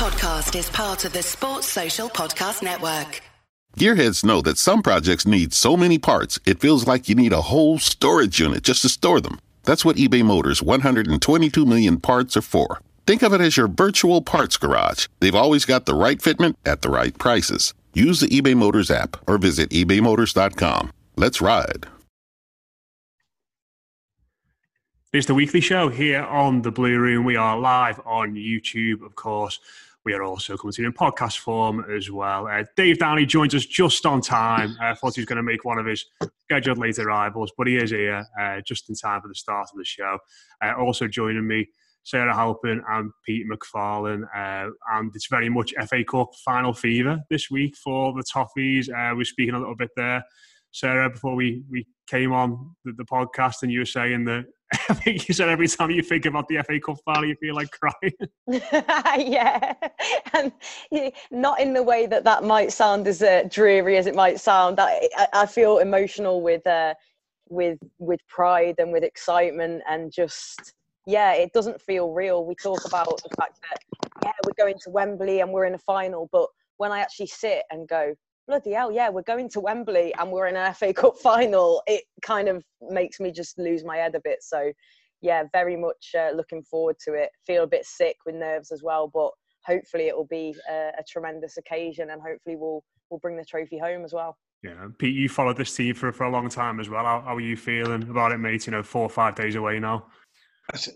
podcast 0.00 0.58
is 0.58 0.70
part 0.70 1.04
of 1.04 1.12
the 1.12 1.22
Sports 1.22 1.66
Social 1.66 2.08
Podcast 2.08 2.62
Network. 2.62 3.20
Gearheads 3.76 4.24
know 4.24 4.40
that 4.40 4.56
some 4.56 4.80
projects 4.80 5.26
need 5.26 5.52
so 5.52 5.76
many 5.76 5.98
parts, 5.98 6.40
it 6.46 6.58
feels 6.58 6.86
like 6.86 7.10
you 7.10 7.14
need 7.14 7.34
a 7.34 7.42
whole 7.42 7.78
storage 7.78 8.40
unit 8.40 8.62
just 8.62 8.80
to 8.80 8.88
store 8.88 9.20
them. 9.20 9.40
That's 9.64 9.84
what 9.84 9.96
eBay 9.96 10.24
Motors' 10.24 10.62
122 10.62 11.66
million 11.66 12.00
parts 12.00 12.34
are 12.34 12.40
for. 12.40 12.80
Think 13.06 13.20
of 13.22 13.34
it 13.34 13.42
as 13.42 13.58
your 13.58 13.68
virtual 13.68 14.22
parts 14.22 14.56
garage. 14.56 15.06
They've 15.18 15.34
always 15.34 15.66
got 15.66 15.84
the 15.84 15.94
right 15.94 16.18
fitment 16.18 16.54
at 16.64 16.80
the 16.80 16.88
right 16.88 17.16
prices. 17.18 17.74
Use 17.92 18.20
the 18.20 18.28
eBay 18.28 18.56
Motors 18.56 18.90
app 18.90 19.18
or 19.28 19.36
visit 19.36 19.68
ebaymotors.com. 19.68 20.92
Let's 21.16 21.42
ride. 21.42 21.86
It's 25.12 25.26
the 25.26 25.34
weekly 25.34 25.60
show 25.60 25.88
here 25.88 26.22
on 26.22 26.62
the 26.62 26.70
Blue 26.70 26.96
Room. 26.98 27.24
We 27.24 27.36
are 27.36 27.58
live 27.58 28.00
on 28.06 28.34
YouTube, 28.34 29.04
of 29.04 29.16
course. 29.16 29.58
We 30.04 30.14
are 30.14 30.22
also 30.22 30.56
coming 30.56 30.72
to 30.72 30.82
you 30.82 30.88
in 30.88 30.94
podcast 30.94 31.38
form 31.38 31.84
as 31.94 32.10
well. 32.10 32.46
Uh, 32.46 32.64
Dave 32.74 32.98
Downey 32.98 33.26
joins 33.26 33.54
us 33.54 33.66
just 33.66 34.06
on 34.06 34.22
time. 34.22 34.74
I 34.80 34.90
uh, 34.90 34.94
thought 34.94 35.14
he 35.14 35.20
was 35.20 35.26
going 35.26 35.36
to 35.36 35.42
make 35.42 35.64
one 35.64 35.78
of 35.78 35.84
his 35.84 36.06
scheduled 36.44 36.78
later 36.78 37.02
arrivals, 37.02 37.52
but 37.56 37.66
he 37.66 37.76
is 37.76 37.90
here 37.90 38.26
uh, 38.40 38.60
just 38.66 38.88
in 38.88 38.94
time 38.94 39.20
for 39.20 39.28
the 39.28 39.34
start 39.34 39.68
of 39.70 39.76
the 39.78 39.84
show. 39.84 40.18
Uh, 40.64 40.72
also 40.78 41.06
joining 41.06 41.46
me, 41.46 41.68
Sarah 42.02 42.34
Halpin 42.34 42.82
and 42.88 43.10
Pete 43.26 43.46
McFarlane. 43.46 44.24
Uh, 44.34 44.70
and 44.92 45.12
it's 45.14 45.26
very 45.26 45.50
much 45.50 45.74
FA 45.86 46.02
Cup 46.02 46.30
final 46.46 46.72
fever 46.72 47.20
this 47.28 47.50
week 47.50 47.76
for 47.76 48.14
the 48.14 48.22
Toffees. 48.22 48.88
Uh, 48.88 49.14
we're 49.14 49.24
speaking 49.24 49.54
a 49.54 49.58
little 49.58 49.76
bit 49.76 49.90
there, 49.96 50.24
Sarah, 50.70 51.10
before 51.10 51.34
we, 51.34 51.62
we 51.70 51.86
came 52.08 52.32
on 52.32 52.74
the, 52.86 52.92
the 52.96 53.04
podcast, 53.04 53.62
and 53.62 53.70
you 53.70 53.80
were 53.80 53.84
saying 53.84 54.24
that 54.24 54.46
I 54.88 54.94
think 54.94 55.28
you 55.28 55.34
said 55.34 55.48
every 55.48 55.66
time 55.66 55.90
you 55.90 56.02
think 56.02 56.26
about 56.26 56.46
the 56.48 56.62
FA 56.62 56.78
Cup 56.78 56.98
final, 57.04 57.24
you 57.24 57.34
feel 57.36 57.54
like 57.54 57.70
crying. 57.70 58.12
yeah, 58.46 59.74
and 60.32 60.52
not 61.30 61.60
in 61.60 61.72
the 61.72 61.82
way 61.82 62.06
that 62.06 62.24
that 62.24 62.44
might 62.44 62.72
sound 62.72 63.08
as 63.08 63.22
uh, 63.22 63.44
dreary 63.48 63.96
as 63.96 64.06
it 64.06 64.14
might 64.14 64.38
sound. 64.38 64.78
I, 64.78 65.08
I 65.32 65.46
feel 65.46 65.78
emotional 65.78 66.40
with 66.40 66.64
uh, 66.66 66.94
with 67.48 67.78
with 67.98 68.20
pride 68.28 68.76
and 68.78 68.92
with 68.92 69.02
excitement 69.02 69.82
and 69.88 70.12
just 70.12 70.74
yeah, 71.06 71.32
it 71.32 71.52
doesn't 71.52 71.80
feel 71.80 72.12
real. 72.12 72.44
We 72.44 72.54
talk 72.54 72.84
about 72.86 73.20
the 73.22 73.34
fact 73.36 73.58
that 73.62 73.82
yeah, 74.24 74.32
we're 74.44 74.64
going 74.64 74.78
to 74.84 74.90
Wembley 74.90 75.40
and 75.40 75.50
we're 75.50 75.64
in 75.64 75.74
a 75.74 75.78
final, 75.78 76.28
but 76.30 76.46
when 76.76 76.92
I 76.92 77.00
actually 77.00 77.26
sit 77.26 77.64
and 77.70 77.88
go, 77.88 78.14
bloody 78.50 78.72
hell, 78.72 78.90
yeah, 78.90 79.08
we're 79.08 79.22
going 79.22 79.48
to 79.48 79.60
Wembley 79.60 80.12
and 80.18 80.30
we're 80.32 80.48
in 80.48 80.56
an 80.56 80.74
FA 80.74 80.92
Cup 80.92 81.16
final, 81.16 81.82
it 81.86 82.02
kind 82.20 82.48
of 82.48 82.64
makes 82.90 83.20
me 83.20 83.30
just 83.30 83.56
lose 83.58 83.84
my 83.84 83.96
head 83.96 84.16
a 84.16 84.20
bit. 84.24 84.38
So, 84.42 84.72
yeah, 85.22 85.44
very 85.52 85.76
much 85.76 86.10
uh, 86.18 86.30
looking 86.34 86.64
forward 86.64 86.96
to 87.06 87.14
it. 87.14 87.30
Feel 87.46 87.62
a 87.62 87.68
bit 87.68 87.86
sick 87.86 88.16
with 88.26 88.34
nerves 88.34 88.72
as 88.72 88.82
well, 88.82 89.08
but 89.14 89.30
hopefully 89.64 90.08
it 90.08 90.16
will 90.16 90.26
be 90.26 90.52
a, 90.68 90.90
a 90.98 91.04
tremendous 91.08 91.58
occasion 91.58 92.10
and 92.10 92.20
hopefully 92.20 92.56
we'll 92.56 92.82
we'll 93.08 93.20
bring 93.20 93.36
the 93.36 93.44
trophy 93.44 93.78
home 93.78 94.04
as 94.04 94.12
well. 94.12 94.36
Yeah, 94.62 94.86
Pete, 94.98 95.14
you 95.14 95.28
followed 95.28 95.56
this 95.56 95.74
team 95.74 95.94
for, 95.94 96.12
for 96.12 96.24
a 96.24 96.30
long 96.30 96.48
time 96.48 96.80
as 96.80 96.88
well. 96.88 97.04
How, 97.04 97.22
how 97.22 97.36
are 97.36 97.40
you 97.40 97.56
feeling 97.56 98.02
about 98.02 98.32
it, 98.32 98.38
mate? 98.38 98.66
You 98.66 98.72
know, 98.72 98.82
four 98.82 99.02
or 99.02 99.08
five 99.08 99.34
days 99.34 99.54
away 99.54 99.78
now 99.78 100.06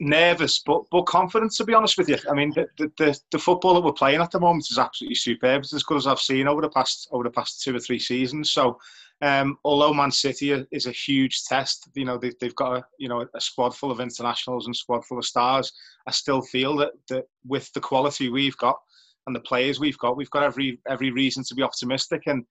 nervous 0.01 0.61
but 0.65 0.83
but 0.91 1.03
confident 1.03 1.53
to 1.53 1.65
be 1.65 1.75
honest 1.75 1.99
with 1.99 2.09
you. 2.09 2.19
I 2.31 2.35
mean 2.35 2.53
the, 2.55 2.91
the 2.99 3.19
the 3.31 3.39
football 3.39 3.75
that 3.75 3.85
we're 3.85 3.93
playing 3.93 4.21
at 4.21 4.31
the 4.31 4.41
moment 4.41 4.67
is 4.71 4.79
absolutely 4.79 5.17
superb. 5.17 5.63
It's 5.63 5.75
as 5.75 5.83
good 5.83 5.97
as 5.97 6.07
I've 6.07 6.21
seen 6.21 6.49
over 6.49 6.61
the 6.61 6.69
past 6.69 7.09
over 7.13 7.25
the 7.25 7.31
past 7.31 7.63
two 7.63 7.75
or 7.75 7.81
three 7.81 7.99
seasons. 7.99 8.51
So 8.51 8.79
um, 9.23 9.59
although 9.65 9.95
Man 9.95 10.11
City 10.11 10.51
is 10.71 10.87
a 10.87 10.93
huge 10.93 11.45
test, 11.45 11.89
you 11.95 12.05
know 12.05 12.19
they, 12.19 12.33
have 12.43 12.55
got 12.57 12.79
a 12.79 12.85
you 12.99 13.09
know 13.09 13.27
a 13.35 13.41
squad 13.41 13.75
full 13.75 13.91
of 13.91 14.01
internationals 14.01 14.67
and 14.67 14.77
squad 14.77 15.05
full 15.05 15.19
of 15.19 15.25
stars. 15.25 15.73
I 16.07 16.11
still 16.11 16.43
feel 16.43 16.77
that 16.77 16.93
that 17.09 17.25
with 17.47 17.73
the 17.73 17.81
quality 17.81 18.29
we've 18.29 18.57
got 18.59 18.77
and 19.27 19.35
the 19.35 19.41
players 19.41 19.81
we've 19.81 19.99
got, 19.99 20.17
we've 20.17 20.31
got 20.31 20.43
every 20.43 20.79
every 20.89 21.11
reason 21.11 21.45
to 21.45 21.55
be 21.55 21.63
optimistic. 21.63 22.23
And 22.27 22.45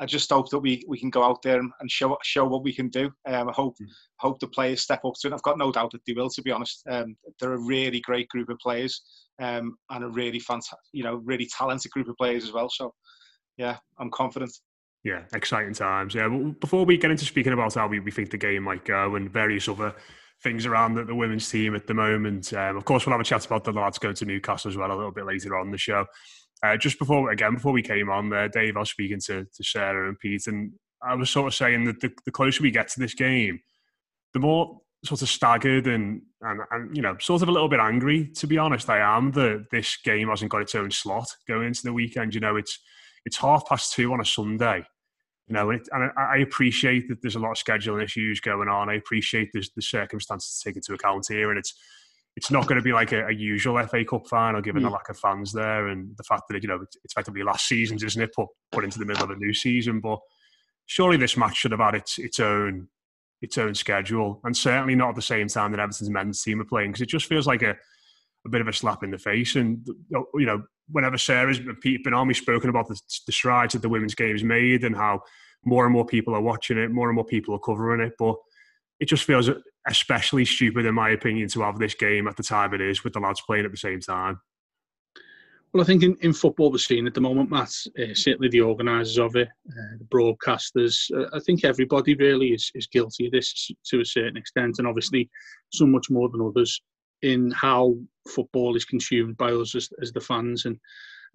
I 0.00 0.06
just 0.06 0.30
hope 0.30 0.48
that 0.50 0.58
we, 0.58 0.82
we 0.88 0.98
can 0.98 1.10
go 1.10 1.22
out 1.22 1.42
there 1.42 1.60
and 1.60 1.90
show 1.90 2.16
show 2.22 2.46
what 2.46 2.64
we 2.64 2.74
can 2.74 2.88
do. 2.88 3.10
Um, 3.26 3.50
I 3.50 3.52
hope 3.52 3.76
mm. 3.80 3.86
hope 4.18 4.40
the 4.40 4.48
players 4.48 4.82
step 4.82 5.04
up 5.04 5.12
to 5.20 5.28
it. 5.28 5.34
I've 5.34 5.42
got 5.42 5.58
no 5.58 5.70
doubt 5.70 5.92
that 5.92 6.00
they 6.06 6.14
will. 6.14 6.30
To 6.30 6.42
be 6.42 6.50
honest, 6.50 6.82
um, 6.90 7.14
they're 7.38 7.52
a 7.52 7.60
really 7.60 8.00
great 8.00 8.28
group 8.30 8.48
of 8.48 8.58
players 8.58 9.02
um, 9.40 9.76
and 9.90 10.04
a 10.04 10.08
really 10.08 10.40
fantastic, 10.40 10.78
you 10.92 11.04
know, 11.04 11.16
really 11.24 11.46
talented 11.46 11.92
group 11.92 12.08
of 12.08 12.16
players 12.16 12.44
as 12.44 12.52
well. 12.52 12.70
So, 12.70 12.94
yeah, 13.58 13.76
I'm 13.98 14.10
confident. 14.10 14.52
Yeah, 15.04 15.22
exciting 15.34 15.74
times. 15.74 16.14
Yeah, 16.14 16.28
before 16.60 16.84
we 16.84 16.98
get 16.98 17.10
into 17.10 17.24
speaking 17.24 17.52
about 17.52 17.74
how 17.74 17.86
we, 17.86 18.00
we 18.00 18.10
think 18.10 18.30
the 18.30 18.38
game 18.38 18.62
might 18.62 18.84
go 18.84 19.14
and 19.16 19.30
various 19.30 19.68
other 19.68 19.94
things 20.42 20.66
around 20.66 20.94
the, 20.94 21.04
the 21.04 21.14
women's 21.14 21.48
team 21.48 21.74
at 21.74 21.86
the 21.86 21.94
moment, 21.94 22.52
um, 22.52 22.76
of 22.76 22.84
course, 22.84 23.06
we'll 23.06 23.12
have 23.12 23.20
a 23.20 23.24
chat 23.24 23.44
about 23.46 23.64
the 23.64 23.72
lads 23.72 23.98
going 23.98 24.14
to 24.14 24.24
Newcastle 24.24 24.70
as 24.70 24.76
well 24.76 24.92
a 24.92 24.96
little 24.96 25.10
bit 25.10 25.26
later 25.26 25.56
on 25.56 25.70
the 25.70 25.78
show. 25.78 26.04
Uh, 26.62 26.76
just 26.76 26.98
before, 26.98 27.30
again, 27.30 27.54
before 27.54 27.72
we 27.72 27.82
came 27.82 28.10
on 28.10 28.28
there, 28.28 28.48
Dave, 28.48 28.76
I 28.76 28.80
was 28.80 28.90
speaking 28.90 29.20
to, 29.26 29.44
to 29.44 29.64
Sarah 29.64 30.08
and 30.08 30.18
Pete, 30.18 30.46
and 30.46 30.72
I 31.02 31.14
was 31.14 31.30
sort 31.30 31.46
of 31.46 31.54
saying 31.54 31.84
that 31.84 32.00
the, 32.00 32.12
the 32.24 32.30
closer 32.30 32.62
we 32.62 32.70
get 32.70 32.88
to 32.88 33.00
this 33.00 33.14
game, 33.14 33.60
the 34.34 34.40
more 34.40 34.80
sort 35.04 35.22
of 35.22 35.28
staggered 35.28 35.86
and, 35.86 36.22
and, 36.42 36.60
and, 36.70 36.94
you 36.94 37.02
know, 37.02 37.16
sort 37.18 37.40
of 37.42 37.48
a 37.48 37.52
little 37.52 37.68
bit 37.68 37.80
angry, 37.80 38.28
to 38.36 38.46
be 38.46 38.58
honest, 38.58 38.90
I 38.90 38.98
am 38.98 39.32
that 39.32 39.66
this 39.70 39.96
game 39.96 40.28
hasn't 40.28 40.50
got 40.50 40.60
its 40.60 40.74
own 40.74 40.90
slot 40.90 41.28
going 41.48 41.68
into 41.68 41.82
the 41.82 41.92
weekend. 41.92 42.34
You 42.34 42.40
know, 42.40 42.56
it's, 42.56 42.78
it's 43.24 43.38
half 43.38 43.66
past 43.66 43.94
two 43.94 44.12
on 44.12 44.20
a 44.20 44.24
Sunday. 44.24 44.84
You 45.46 45.54
know, 45.54 45.70
and, 45.70 45.80
it, 45.80 45.88
and 45.92 46.10
I 46.16 46.36
appreciate 46.38 47.08
that 47.08 47.22
there's 47.22 47.34
a 47.34 47.40
lot 47.40 47.52
of 47.52 47.56
scheduling 47.56 48.04
issues 48.04 48.40
going 48.40 48.68
on. 48.68 48.90
I 48.90 48.94
appreciate 48.94 49.50
there's 49.52 49.70
the 49.74 49.82
circumstances 49.82 50.58
to 50.58 50.68
take 50.68 50.76
into 50.76 50.92
account 50.92 51.26
here, 51.28 51.50
and 51.50 51.58
it's 51.58 51.74
it's 52.36 52.50
not 52.50 52.66
going 52.66 52.78
to 52.78 52.84
be 52.84 52.92
like 52.92 53.12
a, 53.12 53.26
a 53.26 53.32
usual 53.32 53.84
FA 53.86 54.04
Cup 54.04 54.26
final 54.26 54.60
given 54.60 54.82
mm. 54.82 54.86
the 54.86 54.90
lack 54.90 55.08
of 55.08 55.18
fans 55.18 55.52
there 55.52 55.88
and 55.88 56.16
the 56.16 56.22
fact 56.22 56.44
that 56.48 56.62
you 56.62 56.68
know 56.68 56.80
it's 56.82 56.96
effectively 57.04 57.42
last 57.42 57.66
season's, 57.66 58.02
isn't 58.02 58.22
it? 58.22 58.34
Put 58.34 58.48
put 58.72 58.84
into 58.84 58.98
the 58.98 59.04
middle 59.04 59.24
of 59.24 59.30
a 59.30 59.36
new 59.36 59.52
season, 59.52 60.00
but 60.00 60.18
surely 60.86 61.16
this 61.16 61.36
match 61.36 61.56
should 61.56 61.72
have 61.72 61.80
had 61.80 61.94
its 61.94 62.18
its 62.18 62.40
own 62.40 62.88
its 63.42 63.58
own 63.58 63.74
schedule, 63.74 64.40
and 64.44 64.56
certainly 64.56 64.94
not 64.94 65.10
at 65.10 65.14
the 65.16 65.22
same 65.22 65.48
time 65.48 65.72
that 65.72 65.80
Everton's 65.80 66.10
men's 66.10 66.42
team 66.42 66.60
are 66.60 66.64
playing 66.64 66.90
because 66.90 67.02
it 67.02 67.08
just 67.08 67.26
feels 67.26 67.46
like 67.46 67.62
a 67.62 67.76
a 68.46 68.48
bit 68.48 68.60
of 68.60 68.68
a 68.68 68.72
slap 68.72 69.02
in 69.02 69.10
the 69.10 69.18
face. 69.18 69.56
And 69.56 69.86
you 70.10 70.46
know, 70.46 70.62
whenever 70.90 71.18
Sarah's 71.18 71.60
Pete 71.80 72.04
been 72.04 72.14
on, 72.14 72.26
we've 72.26 72.36
spoken 72.36 72.70
about 72.70 72.88
the, 72.88 72.98
the 73.26 73.32
strides 73.32 73.74
that 73.74 73.82
the 73.82 73.88
women's 73.88 74.14
game 74.14 74.32
has 74.32 74.44
made 74.44 74.84
and 74.84 74.96
how 74.96 75.20
more 75.64 75.84
and 75.84 75.92
more 75.92 76.06
people 76.06 76.34
are 76.34 76.40
watching 76.40 76.78
it, 76.78 76.90
more 76.90 77.08
and 77.08 77.16
more 77.16 77.24
people 77.24 77.54
are 77.54 77.58
covering 77.58 78.00
it, 78.00 78.14
but 78.18 78.36
it 78.98 79.08
just 79.08 79.24
feels 79.24 79.50
especially 79.86 80.44
stupid, 80.44 80.86
in 80.86 80.94
my 80.94 81.10
opinion, 81.10 81.48
to 81.48 81.62
have 81.62 81.78
this 81.78 81.94
game 81.94 82.26
at 82.28 82.36
the 82.36 82.42
time 82.42 82.74
it 82.74 82.80
is 82.80 83.02
with 83.02 83.12
the 83.12 83.20
lads 83.20 83.42
playing 83.42 83.64
at 83.64 83.70
the 83.70 83.76
same 83.76 84.00
time. 84.00 84.40
Well, 85.72 85.82
I 85.82 85.86
think 85.86 86.02
in, 86.02 86.16
in 86.20 86.32
football 86.32 86.72
we're 86.72 86.78
seeing 86.78 87.06
at 87.06 87.14
the 87.14 87.20
moment, 87.20 87.48
Matt, 87.48 87.72
uh, 87.96 88.12
certainly 88.14 88.48
the 88.48 88.60
organisers 88.60 89.18
of 89.18 89.36
it, 89.36 89.48
uh, 89.68 89.98
the 89.98 90.04
broadcasters, 90.06 91.08
uh, 91.16 91.28
I 91.32 91.38
think 91.40 91.64
everybody 91.64 92.14
really 92.16 92.48
is, 92.48 92.72
is 92.74 92.88
guilty 92.88 93.26
of 93.26 93.32
this 93.32 93.70
to 93.86 94.00
a 94.00 94.04
certain 94.04 94.36
extent, 94.36 94.76
and 94.78 94.88
obviously 94.88 95.30
so 95.72 95.86
much 95.86 96.10
more 96.10 96.28
than 96.28 96.40
others 96.40 96.82
in 97.22 97.52
how 97.52 97.94
football 98.28 98.74
is 98.74 98.84
consumed 98.84 99.36
by 99.36 99.52
us 99.52 99.76
as, 99.76 99.88
as 100.02 100.10
the 100.10 100.20
fans. 100.20 100.64
And 100.64 100.76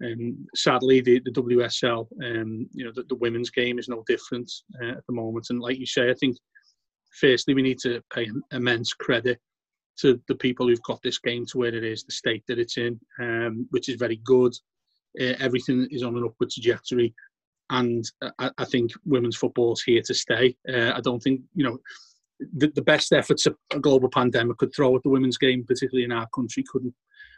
um, 0.04 0.46
sadly, 0.54 1.00
the, 1.00 1.20
the 1.24 1.30
WSL, 1.30 2.06
um, 2.22 2.68
you 2.72 2.84
know, 2.84 2.92
the, 2.94 3.04
the 3.04 3.14
women's 3.14 3.50
game 3.50 3.78
is 3.78 3.88
no 3.88 4.04
different 4.06 4.52
uh, 4.82 4.90
at 4.90 5.06
the 5.06 5.14
moment. 5.14 5.46
And 5.48 5.60
like 5.60 5.78
you 5.78 5.86
say, 5.86 6.10
I 6.10 6.14
think 6.14 6.36
firstly, 7.20 7.54
we 7.54 7.62
need 7.62 7.78
to 7.80 8.02
pay 8.12 8.28
immense 8.52 8.92
credit 8.92 9.40
to 9.98 10.20
the 10.28 10.34
people 10.34 10.68
who've 10.68 10.82
got 10.82 11.00
this 11.02 11.18
game 11.18 11.46
to 11.46 11.58
where 11.58 11.74
it 11.74 11.84
is, 11.84 12.04
the 12.04 12.12
state 12.12 12.44
that 12.46 12.58
it's 12.58 12.76
in, 12.76 13.00
um, 13.20 13.66
which 13.70 13.88
is 13.88 13.96
very 13.96 14.20
good. 14.24 14.52
Uh, 15.18 15.34
everything 15.38 15.88
is 15.90 16.02
on 16.02 16.16
an 16.16 16.24
upward 16.24 16.50
trajectory, 16.50 17.14
and 17.70 18.04
I, 18.38 18.50
I 18.58 18.64
think 18.66 18.92
women's 19.04 19.36
football 19.36 19.72
is 19.72 19.82
here 19.82 20.02
to 20.02 20.14
stay. 20.14 20.56
Uh, 20.68 20.92
I 20.94 21.00
don't 21.00 21.22
think 21.22 21.40
you 21.54 21.64
know 21.64 21.78
the, 22.38 22.70
the 22.74 22.82
best 22.82 23.12
efforts 23.12 23.46
a 23.46 23.80
global 23.80 24.10
pandemic 24.10 24.58
could 24.58 24.74
throw 24.74 24.94
at 24.94 25.02
the 25.02 25.08
women's 25.08 25.38
game, 25.38 25.64
particularly 25.66 26.04
in 26.04 26.12
our 26.12 26.28
country, 26.34 26.64
couldn't 26.70 26.94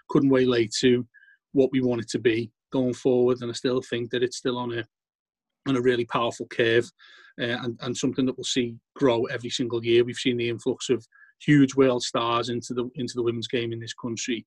couldn't 0.08 0.30
waylay 0.30 0.68
to 0.80 1.06
what 1.52 1.70
we 1.72 1.80
want 1.80 2.00
it 2.00 2.08
to 2.10 2.18
be 2.18 2.50
going 2.72 2.94
forward. 2.94 3.38
And 3.40 3.50
I 3.50 3.54
still 3.54 3.80
think 3.82 4.10
that 4.10 4.22
it's 4.22 4.38
still 4.38 4.58
on 4.58 4.76
a 4.76 4.84
on 5.68 5.76
a 5.76 5.80
really 5.80 6.04
powerful 6.04 6.46
curve 6.46 6.90
uh, 7.40 7.56
and, 7.62 7.78
and 7.82 7.96
something 7.96 8.26
that 8.26 8.36
we'll 8.36 8.44
see 8.44 8.76
grow 8.94 9.24
every 9.24 9.50
single 9.50 9.84
year. 9.84 10.04
We've 10.04 10.16
seen 10.16 10.36
the 10.36 10.48
influx 10.48 10.90
of 10.90 11.06
huge 11.40 11.74
world 11.74 12.02
stars 12.02 12.48
into 12.48 12.74
the 12.74 12.90
into 12.96 13.14
the 13.14 13.22
women's 13.22 13.48
game 13.48 13.72
in 13.72 13.80
this 13.80 13.94
country. 13.94 14.44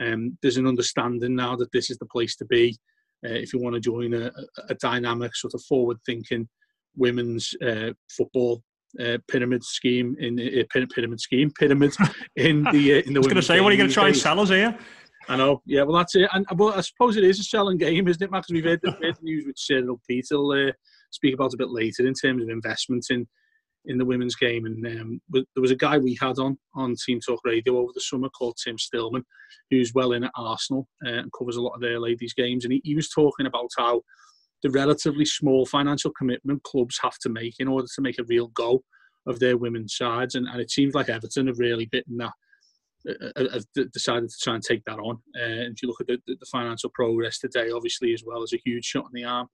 Um, 0.00 0.36
there's 0.42 0.56
an 0.56 0.66
understanding 0.66 1.36
now 1.36 1.56
that 1.56 1.72
this 1.72 1.88
is 1.90 1.98
the 1.98 2.06
place 2.06 2.36
to 2.36 2.44
be 2.44 2.76
uh, 3.24 3.30
if 3.30 3.52
you 3.52 3.60
want 3.60 3.74
to 3.74 3.80
join 3.80 4.12
a, 4.12 4.30
a 4.68 4.74
dynamic, 4.74 5.34
sort 5.34 5.54
of 5.54 5.62
forward-thinking 5.62 6.48
women's 6.96 7.54
uh, 7.64 7.90
football 8.10 8.62
uh, 9.00 9.18
pyramid 9.28 9.64
scheme 9.64 10.16
in 10.20 10.38
uh, 10.38 10.84
pyramid 10.94 11.20
scheme 11.20 11.50
pyramid 11.58 11.92
in 12.36 12.64
the 12.64 12.94
uh, 12.94 13.02
in 13.06 13.14
the. 13.14 13.18
I 13.18 13.18
was 13.18 13.26
going 13.26 13.36
to 13.36 13.42
say, 13.42 13.60
what 13.60 13.70
are 13.70 13.72
you 13.72 13.78
going 13.78 13.90
to 13.90 13.94
try 13.94 14.08
and 14.08 14.16
sell 14.16 14.40
us 14.40 14.50
here? 14.50 14.76
I 15.28 15.36
know. 15.36 15.62
Yeah, 15.64 15.82
well, 15.82 15.96
that's 15.96 16.14
it. 16.16 16.28
And 16.32 16.46
well, 16.56 16.74
I 16.74 16.80
suppose 16.80 17.16
it 17.16 17.24
is 17.24 17.40
a 17.40 17.44
selling 17.44 17.78
game, 17.78 18.08
isn't 18.08 18.22
it, 18.22 18.30
Max? 18.30 18.50
We've 18.50 18.64
heard, 18.64 18.80
the 18.82 19.14
news 19.22 19.46
which 19.46 19.60
Cyril 19.60 20.00
Pete 20.08 20.26
will 20.30 20.68
uh, 20.68 20.72
speak 21.10 21.34
about 21.34 21.54
a 21.54 21.58
bit 21.58 21.70
later 21.70 22.06
in 22.06 22.14
terms 22.14 22.42
of 22.42 22.48
investment 22.48 23.06
in 23.10 23.26
in 23.86 23.98
the 23.98 24.04
women's 24.04 24.34
game. 24.34 24.64
And 24.64 24.86
um, 24.86 25.20
there 25.30 25.44
was 25.56 25.70
a 25.70 25.76
guy 25.76 25.98
we 25.98 26.16
had 26.20 26.38
on 26.38 26.58
on 26.74 26.94
Team 27.04 27.20
Talk 27.20 27.40
Radio 27.44 27.78
over 27.78 27.92
the 27.94 28.00
summer 28.00 28.28
called 28.30 28.56
Tim 28.62 28.78
Stillman, 28.78 29.24
who's 29.70 29.92
well 29.94 30.12
in 30.12 30.24
at 30.24 30.32
Arsenal 30.36 30.88
uh, 31.06 31.10
and 31.10 31.32
covers 31.38 31.56
a 31.56 31.62
lot 31.62 31.74
of 31.74 31.80
their 31.80 32.00
ladies' 32.00 32.34
games. 32.34 32.64
And 32.64 32.72
he, 32.72 32.80
he 32.84 32.94
was 32.94 33.08
talking 33.08 33.46
about 33.46 33.70
how 33.76 34.02
the 34.62 34.70
relatively 34.70 35.26
small 35.26 35.66
financial 35.66 36.10
commitment 36.16 36.62
clubs 36.62 36.98
have 37.02 37.18
to 37.18 37.28
make 37.28 37.56
in 37.58 37.68
order 37.68 37.86
to 37.94 38.02
make 38.02 38.18
a 38.18 38.24
real 38.24 38.48
go 38.48 38.82
of 39.26 39.38
their 39.38 39.56
women's 39.56 39.96
sides. 39.96 40.34
And, 40.34 40.46
and 40.48 40.60
it 40.60 40.70
seems 40.70 40.94
like 40.94 41.08
Everton 41.08 41.46
have 41.46 41.58
really 41.58 41.86
bitten 41.86 42.16
that. 42.18 42.32
Uh, 43.08 43.28
uh, 43.36 43.52
have 43.52 43.92
decided 43.92 44.30
to 44.30 44.36
try 44.42 44.54
and 44.54 44.62
take 44.62 44.82
that 44.84 44.98
on. 44.98 45.18
Uh, 45.38 45.42
and 45.42 45.74
if 45.74 45.82
you 45.82 45.88
look 45.88 46.00
at 46.00 46.06
the, 46.06 46.18
the, 46.26 46.46
financial 46.50 46.90
progress 46.94 47.38
today, 47.38 47.70
obviously, 47.70 48.14
as 48.14 48.22
well 48.26 48.42
as 48.42 48.54
a 48.54 48.60
huge 48.64 48.84
shot 48.84 49.04
in 49.04 49.22
the 49.22 49.24
arm. 49.24 49.46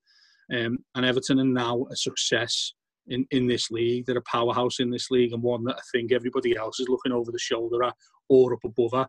Um, 0.55 0.79
and 0.94 1.05
Everton 1.05 1.41
are 1.41 1.44
now 1.44 1.85
a 1.91 1.97
success 1.97 2.75
in, 3.08 3.26
in 3.31 3.47
this 3.47 3.70
league. 3.70 4.06
They're 4.06 4.19
a 4.19 4.23
powerhouse 4.23 4.79
in 4.79 4.91
this 4.91 5.11
league 5.11 5.32
and 5.32 5.43
one 5.43 5.64
that 5.64 5.76
I 5.76 5.81
think 5.93 6.12
everybody 6.12 6.56
else 6.56 6.81
is 6.81 6.88
looking 6.88 7.12
over 7.12 7.32
the 7.32 7.38
shoulder 7.38 7.82
at 7.85 7.94
or 8.29 8.55
up 8.55 8.64
above. 8.64 9.08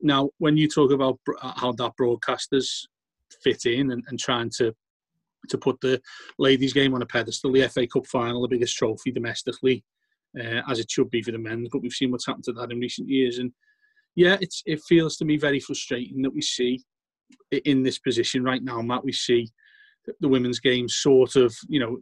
Now, 0.00 0.30
when 0.38 0.56
you 0.56 0.68
talk 0.68 0.92
about 0.92 1.18
uh, 1.42 1.52
how 1.56 1.72
that 1.72 1.92
broadcasters 2.00 2.86
fit 3.42 3.66
in 3.66 3.90
and, 3.90 4.02
and 4.08 4.18
trying 4.18 4.50
to 4.58 4.74
to 5.48 5.56
put 5.56 5.80
the 5.80 6.00
ladies' 6.38 6.74
game 6.74 6.94
on 6.94 7.00
a 7.00 7.06
pedestal, 7.06 7.50
the 7.50 7.66
FA 7.68 7.86
Cup 7.86 8.06
final, 8.06 8.42
the 8.42 8.48
biggest 8.48 8.76
trophy 8.76 9.10
domestically, 9.10 9.82
uh, 10.38 10.60
as 10.68 10.78
it 10.78 10.90
should 10.90 11.08
be 11.10 11.22
for 11.22 11.32
the 11.32 11.38
men. 11.38 11.66
But 11.72 11.80
we've 11.80 11.92
seen 11.92 12.10
what's 12.10 12.26
happened 12.26 12.44
to 12.44 12.52
that 12.52 12.70
in 12.70 12.78
recent 12.78 13.08
years, 13.08 13.38
and 13.38 13.50
yeah, 14.20 14.36
it's 14.42 14.62
it 14.66 14.82
feels 14.82 15.16
to 15.16 15.24
me 15.24 15.38
very 15.38 15.60
frustrating 15.60 16.20
that 16.20 16.34
we 16.34 16.42
see 16.42 16.84
in 17.64 17.82
this 17.82 17.98
position 17.98 18.44
right 18.44 18.62
now, 18.62 18.82
Matt. 18.82 19.02
We 19.02 19.14
see 19.14 19.48
the 20.20 20.28
women's 20.28 20.60
game 20.60 20.90
sort 20.90 21.36
of, 21.36 21.56
you 21.68 21.80
know, 21.80 21.96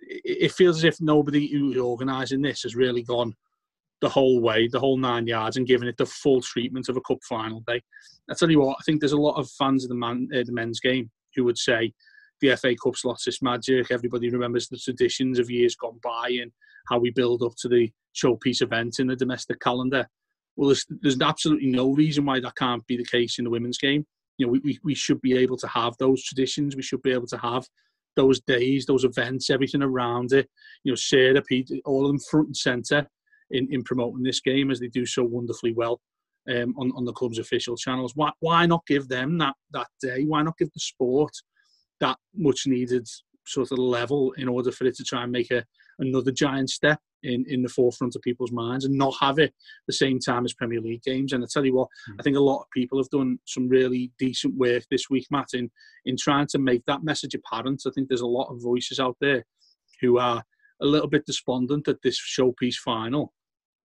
it 0.00 0.52
feels 0.52 0.78
as 0.78 0.84
if 0.84 0.98
nobody 0.98 1.46
who's 1.52 1.76
organising 1.76 2.40
this 2.40 2.62
has 2.62 2.74
really 2.74 3.02
gone 3.02 3.34
the 4.00 4.08
whole 4.08 4.40
way, 4.40 4.66
the 4.66 4.80
whole 4.80 4.96
nine 4.96 5.26
yards, 5.26 5.58
and 5.58 5.66
given 5.66 5.88
it 5.88 5.98
the 5.98 6.06
full 6.06 6.40
treatment 6.40 6.88
of 6.88 6.96
a 6.96 7.02
cup 7.02 7.18
final 7.28 7.62
day. 7.66 7.82
I 8.30 8.34
tell 8.34 8.50
you 8.50 8.60
what, 8.60 8.78
I 8.80 8.82
think 8.86 9.00
there's 9.00 9.12
a 9.12 9.18
lot 9.18 9.38
of 9.38 9.50
fans 9.58 9.84
of 9.84 9.90
the 9.90 9.94
man, 9.94 10.30
uh, 10.34 10.42
the 10.42 10.52
men's 10.52 10.80
game 10.80 11.10
who 11.34 11.44
would 11.44 11.58
say 11.58 11.92
the 12.40 12.56
FA 12.56 12.74
Cup's 12.82 13.04
lost 13.04 13.28
its 13.28 13.42
magic. 13.42 13.90
Everybody 13.90 14.30
remembers 14.30 14.68
the 14.68 14.78
traditions 14.78 15.38
of 15.38 15.50
years 15.50 15.76
gone 15.76 16.00
by 16.02 16.38
and 16.40 16.50
how 16.88 16.98
we 16.98 17.10
build 17.10 17.42
up 17.42 17.52
to 17.58 17.68
the 17.68 17.92
showpiece 18.14 18.62
event 18.62 19.00
in 19.00 19.06
the 19.06 19.16
domestic 19.16 19.60
calendar. 19.60 20.08
Well, 20.56 20.68
there's, 20.68 20.86
there's 21.02 21.20
absolutely 21.20 21.68
no 21.68 21.92
reason 21.92 22.24
why 22.24 22.40
that 22.40 22.56
can't 22.56 22.86
be 22.86 22.96
the 22.96 23.04
case 23.04 23.38
in 23.38 23.44
the 23.44 23.50
women's 23.50 23.78
game. 23.78 24.06
You 24.38 24.46
know, 24.46 24.52
we, 24.52 24.58
we, 24.60 24.78
we 24.82 24.94
should 24.94 25.20
be 25.20 25.36
able 25.36 25.56
to 25.58 25.68
have 25.68 25.94
those 25.98 26.22
traditions. 26.22 26.76
We 26.76 26.82
should 26.82 27.02
be 27.02 27.12
able 27.12 27.26
to 27.28 27.38
have 27.38 27.66
those 28.16 28.40
days, 28.40 28.86
those 28.86 29.04
events, 29.04 29.50
everything 29.50 29.82
around 29.82 30.32
it. 30.32 30.48
You 30.84 30.92
know, 30.92 30.96
Sarah, 30.96 31.42
Pete, 31.42 31.70
all 31.84 32.04
of 32.04 32.08
them 32.08 32.20
front 32.30 32.48
and 32.48 32.56
centre 32.56 33.06
in, 33.50 33.68
in 33.70 33.82
promoting 33.84 34.22
this 34.22 34.40
game 34.40 34.70
as 34.70 34.80
they 34.80 34.88
do 34.88 35.06
so 35.06 35.22
wonderfully 35.22 35.72
well 35.72 36.00
um, 36.50 36.74
on, 36.78 36.92
on 36.96 37.04
the 37.04 37.12
club's 37.12 37.38
official 37.38 37.76
channels. 37.76 38.12
Why, 38.14 38.30
why 38.40 38.66
not 38.66 38.86
give 38.86 39.08
them 39.08 39.38
that, 39.38 39.54
that 39.72 39.88
day? 40.00 40.24
Why 40.24 40.42
not 40.42 40.58
give 40.58 40.72
the 40.72 40.80
sport 40.80 41.32
that 42.00 42.16
much 42.34 42.62
needed 42.66 43.06
sort 43.46 43.70
of 43.70 43.78
level 43.78 44.32
in 44.32 44.48
order 44.48 44.72
for 44.72 44.84
it 44.86 44.96
to 44.96 45.04
try 45.04 45.22
and 45.22 45.32
make 45.32 45.50
a, 45.50 45.64
another 45.98 46.32
giant 46.32 46.70
step 46.70 46.98
in, 47.26 47.44
in 47.48 47.62
the 47.62 47.68
forefront 47.68 48.14
of 48.16 48.22
people's 48.22 48.52
minds 48.52 48.84
and 48.84 48.94
not 48.94 49.14
have 49.20 49.38
it 49.38 49.52
the 49.86 49.92
same 49.92 50.18
time 50.18 50.44
as 50.44 50.54
Premier 50.54 50.80
League 50.80 51.02
games. 51.02 51.32
And 51.32 51.42
I 51.42 51.46
tell 51.50 51.64
you 51.64 51.74
what, 51.74 51.88
mm. 52.10 52.16
I 52.18 52.22
think 52.22 52.36
a 52.36 52.40
lot 52.40 52.60
of 52.60 52.70
people 52.72 52.98
have 52.98 53.10
done 53.10 53.38
some 53.44 53.68
really 53.68 54.12
decent 54.18 54.54
work 54.56 54.84
this 54.90 55.10
week, 55.10 55.26
Matt, 55.30 55.48
in, 55.54 55.70
in 56.04 56.16
trying 56.16 56.46
to 56.48 56.58
make 56.58 56.84
that 56.86 57.04
message 57.04 57.34
apparent. 57.34 57.82
I 57.86 57.90
think 57.94 58.08
there's 58.08 58.20
a 58.20 58.26
lot 58.26 58.50
of 58.50 58.62
voices 58.62 59.00
out 59.00 59.16
there 59.20 59.44
who 60.00 60.18
are 60.18 60.42
a 60.80 60.86
little 60.86 61.08
bit 61.08 61.26
despondent 61.26 61.84
that 61.84 62.02
this 62.02 62.20
showpiece 62.20 62.76
final, 62.76 63.32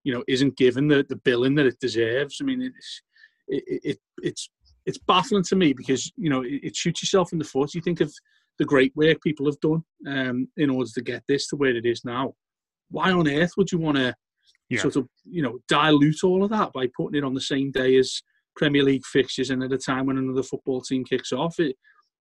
you 0.04 0.12
know, 0.12 0.24
isn't 0.28 0.56
given 0.56 0.88
the, 0.88 1.04
the 1.08 1.16
billing 1.16 1.54
that 1.56 1.66
it 1.66 1.80
deserves. 1.80 2.38
I 2.40 2.44
mean, 2.44 2.62
it's, 2.62 3.02
it, 3.48 3.80
it, 3.84 3.98
it's, 4.22 4.50
it's 4.84 4.98
baffling 4.98 5.44
to 5.44 5.56
me 5.56 5.72
because, 5.72 6.12
you 6.16 6.28
know, 6.28 6.42
it, 6.42 6.60
it 6.62 6.76
shoots 6.76 7.02
yourself 7.02 7.32
in 7.32 7.38
the 7.38 7.44
foot. 7.44 7.74
You 7.74 7.80
think 7.80 8.00
of 8.00 8.12
the 8.58 8.64
great 8.64 8.94
work 8.94 9.22
people 9.22 9.46
have 9.46 9.60
done 9.60 9.82
um, 10.06 10.48
in 10.56 10.70
order 10.70 10.90
to 10.94 11.00
get 11.02 11.22
this 11.28 11.48
to 11.48 11.56
where 11.56 11.74
it 11.74 11.86
is 11.86 12.04
now 12.04 12.34
why 12.92 13.10
on 13.10 13.28
earth 13.28 13.52
would 13.56 13.72
you 13.72 13.78
want 13.78 13.96
to 13.96 14.14
yeah. 14.68 14.80
sort 14.80 14.96
of 14.96 15.08
you 15.24 15.42
know 15.42 15.58
dilute 15.68 16.22
all 16.24 16.44
of 16.44 16.50
that 16.50 16.72
by 16.72 16.88
putting 16.96 17.18
it 17.18 17.24
on 17.24 17.34
the 17.34 17.40
same 17.40 17.70
day 17.70 17.96
as 17.96 18.22
Premier 18.56 18.82
League 18.82 19.04
fixtures 19.04 19.50
and 19.50 19.62
at 19.62 19.72
a 19.72 19.78
time 19.78 20.06
when 20.06 20.18
another 20.18 20.42
football 20.42 20.80
team 20.80 21.04
kicks 21.04 21.32
off? 21.32 21.58
It 21.58 21.76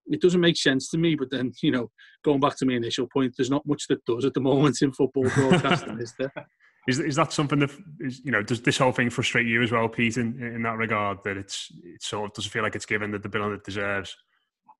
it 0.07 0.21
doesn't 0.21 0.41
make 0.41 0.57
sense 0.57 0.89
to 0.89 0.97
me. 0.97 1.15
But 1.15 1.29
then 1.31 1.51
you 1.61 1.71
know, 1.71 1.91
going 2.23 2.39
back 2.39 2.57
to 2.57 2.65
my 2.65 2.73
initial 2.73 3.07
point, 3.07 3.33
there's 3.37 3.51
not 3.51 3.65
much 3.65 3.87
that 3.89 4.03
does 4.05 4.25
at 4.25 4.33
the 4.33 4.41
moment 4.41 4.81
in 4.81 4.91
football 4.91 5.29
broadcasting, 5.29 5.99
is 5.99 6.13
there? 6.17 6.33
Is, 6.87 6.97
is 6.97 7.15
that 7.17 7.31
something 7.31 7.59
that 7.59 7.69
is 7.99 8.21
you 8.25 8.31
know 8.31 8.41
does 8.41 8.59
this 8.59 8.79
whole 8.79 8.91
thing 8.91 9.11
frustrate 9.11 9.45
you 9.45 9.61
as 9.61 9.71
well, 9.71 9.87
Pete? 9.87 10.17
In, 10.17 10.41
in 10.41 10.63
that 10.63 10.77
regard, 10.77 11.19
that 11.23 11.37
it's 11.37 11.71
it 11.83 12.01
sort 12.01 12.31
of 12.31 12.33
doesn't 12.33 12.49
feel 12.49 12.63
like 12.63 12.75
it's 12.75 12.87
given 12.87 13.11
the, 13.11 13.19
the 13.19 13.29
bill 13.29 13.49
that 13.49 13.57
it 13.57 13.63
deserves. 13.63 14.17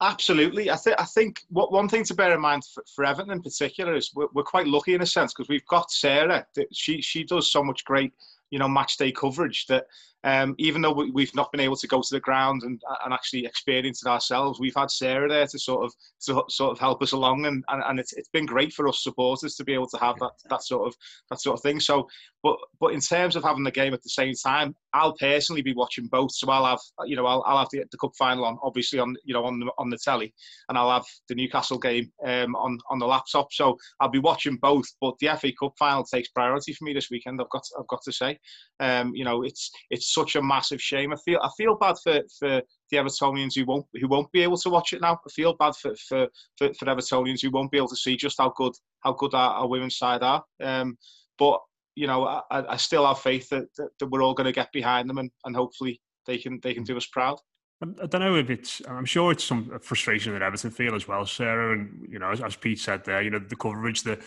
Absolutely. 0.01 0.71
I, 0.71 0.77
th- 0.77 0.95
I 0.97 1.05
think 1.05 1.43
what 1.49 1.71
one 1.71 1.87
thing 1.87 2.03
to 2.05 2.15
bear 2.15 2.33
in 2.33 2.41
mind 2.41 2.63
for, 2.65 2.83
for 2.95 3.05
Everton 3.05 3.31
in 3.31 3.41
particular 3.41 3.95
is 3.95 4.11
we're, 4.15 4.27
we're 4.33 4.43
quite 4.43 4.65
lucky 4.65 4.95
in 4.95 5.01
a 5.01 5.05
sense 5.05 5.31
because 5.31 5.47
we've 5.47 5.65
got 5.67 5.91
Sarah. 5.91 6.45
She 6.73 7.01
she 7.01 7.23
does 7.23 7.51
so 7.51 7.63
much 7.63 7.85
great, 7.85 8.11
you 8.49 8.57
know, 8.57 8.67
match 8.67 8.97
day 8.97 9.11
coverage 9.11 9.67
that 9.67 9.85
um, 10.23 10.55
even 10.59 10.81
though 10.81 10.93
we, 10.93 11.23
have 11.25 11.35
not 11.35 11.51
been 11.51 11.61
able 11.61 11.75
to 11.75 11.87
go 11.87 12.01
to 12.01 12.13
the 12.13 12.19
ground 12.19 12.61
and, 12.63 12.81
and 13.03 13.13
actually 13.13 13.45
experience 13.45 14.03
it 14.05 14.09
ourselves, 14.09 14.59
we've 14.59 14.75
had 14.75 14.91
Sarah 14.91 15.27
there 15.27 15.47
to 15.47 15.59
sort 15.59 15.85
of 15.85 15.93
to 16.25 16.43
sort 16.49 16.71
of 16.71 16.79
help 16.79 17.01
us 17.01 17.13
along, 17.13 17.45
and, 17.45 17.63
and, 17.69 17.83
and 17.87 17.99
it's, 17.99 18.13
it's 18.13 18.29
been 18.29 18.45
great 18.45 18.71
for 18.71 18.87
us 18.87 19.03
supporters 19.03 19.55
to 19.55 19.63
be 19.63 19.73
able 19.73 19.87
to 19.87 19.97
have 19.97 20.19
that 20.19 20.31
that 20.49 20.63
sort 20.63 20.87
of 20.87 20.95
that 21.29 21.41
sort 21.41 21.57
of 21.57 21.63
thing. 21.63 21.79
So, 21.79 22.07
but 22.43 22.57
but 22.79 22.93
in 22.93 22.99
terms 22.99 23.35
of 23.35 23.43
having 23.43 23.63
the 23.63 23.71
game 23.71 23.93
at 23.93 24.03
the 24.03 24.09
same 24.09 24.33
time, 24.35 24.75
I'll 24.93 25.15
personally 25.17 25.63
be 25.63 25.73
watching 25.73 26.05
both. 26.07 26.33
So 26.33 26.49
I'll 26.51 26.65
have 26.65 26.79
you 27.05 27.15
know 27.15 27.25
I'll, 27.25 27.43
I'll 27.47 27.59
have 27.59 27.69
the, 27.71 27.83
the 27.91 27.97
cup 27.97 28.11
final 28.17 28.45
on 28.45 28.57
obviously 28.61 28.99
on 28.99 29.15
you 29.25 29.33
know 29.33 29.43
on 29.43 29.59
the 29.59 29.71
on 29.79 29.89
the 29.89 29.97
telly, 29.97 30.33
and 30.69 30.77
I'll 30.77 30.91
have 30.91 31.05
the 31.29 31.35
Newcastle 31.35 31.79
game 31.79 32.11
um, 32.23 32.55
on 32.55 32.77
on 32.91 32.99
the 32.99 33.07
laptop. 33.07 33.51
So 33.51 33.75
I'll 33.99 34.09
be 34.09 34.19
watching 34.19 34.57
both. 34.57 34.85
But 35.01 35.15
the 35.19 35.35
FA 35.39 35.51
Cup 35.59 35.73
final 35.79 36.03
takes 36.03 36.29
priority 36.29 36.73
for 36.73 36.85
me 36.85 36.93
this 36.93 37.09
weekend. 37.09 37.41
I've 37.41 37.49
got 37.49 37.63
I've 37.79 37.87
got 37.87 38.03
to 38.03 38.11
say, 38.11 38.37
um, 38.79 39.13
you 39.15 39.25
know 39.25 39.41
it's 39.41 39.71
it's 39.89 40.10
such 40.13 40.35
a 40.35 40.41
massive 40.41 40.81
shame. 40.81 41.13
I 41.13 41.17
feel 41.17 41.39
I 41.41 41.49
feel 41.57 41.75
bad 41.75 41.95
for, 42.03 42.21
for 42.37 42.61
the 42.89 42.97
Evertonians 42.97 43.55
who 43.55 43.65
won't 43.65 43.85
who 43.99 44.07
won't 44.07 44.31
be 44.31 44.41
able 44.41 44.57
to 44.57 44.69
watch 44.69 44.93
it 44.93 45.01
now. 45.01 45.13
I 45.13 45.29
feel 45.31 45.55
bad 45.55 45.75
for 45.75 45.95
for, 46.07 46.27
for, 46.57 46.73
for 46.73 46.85
Evertonians 46.85 47.41
who 47.41 47.51
won't 47.51 47.71
be 47.71 47.77
able 47.77 47.89
to 47.89 47.95
see 47.95 48.15
just 48.15 48.39
how 48.39 48.53
good 48.55 48.73
how 49.01 49.13
good 49.13 49.33
our, 49.33 49.53
our 49.55 49.67
women's 49.67 49.97
side 49.97 50.23
are. 50.23 50.43
Um, 50.61 50.97
but 51.37 51.59
you 51.95 52.07
know, 52.07 52.25
I, 52.25 52.41
I 52.51 52.77
still 52.77 53.05
have 53.05 53.19
faith 53.19 53.49
that, 53.49 53.65
that, 53.77 53.89
that 53.99 54.07
we're 54.07 54.23
all 54.23 54.33
going 54.33 54.45
to 54.45 54.53
get 54.53 54.71
behind 54.71 55.09
them 55.09 55.17
and, 55.17 55.29
and 55.45 55.55
hopefully 55.55 55.99
they 56.25 56.37
can 56.37 56.59
they 56.63 56.73
can 56.73 56.83
do 56.83 56.97
us 56.97 57.05
proud. 57.05 57.37
I 57.83 58.05
don't 58.05 58.21
know 58.21 58.35
if 58.35 58.49
it's. 58.51 58.81
I'm 58.87 59.05
sure 59.05 59.31
it's 59.31 59.43
some 59.43 59.79
frustration 59.81 60.33
that 60.33 60.43
Everton 60.43 60.69
feel 60.69 60.93
as 60.93 61.07
well, 61.07 61.25
Sarah. 61.25 61.73
And 61.73 62.05
you 62.07 62.19
know, 62.19 62.29
as, 62.29 62.39
as 62.41 62.55
Pete 62.55 62.79
said 62.79 63.03
there, 63.05 63.23
you 63.23 63.31
know, 63.31 63.39
the 63.39 63.55
coverage, 63.55 64.03
the 64.03 64.19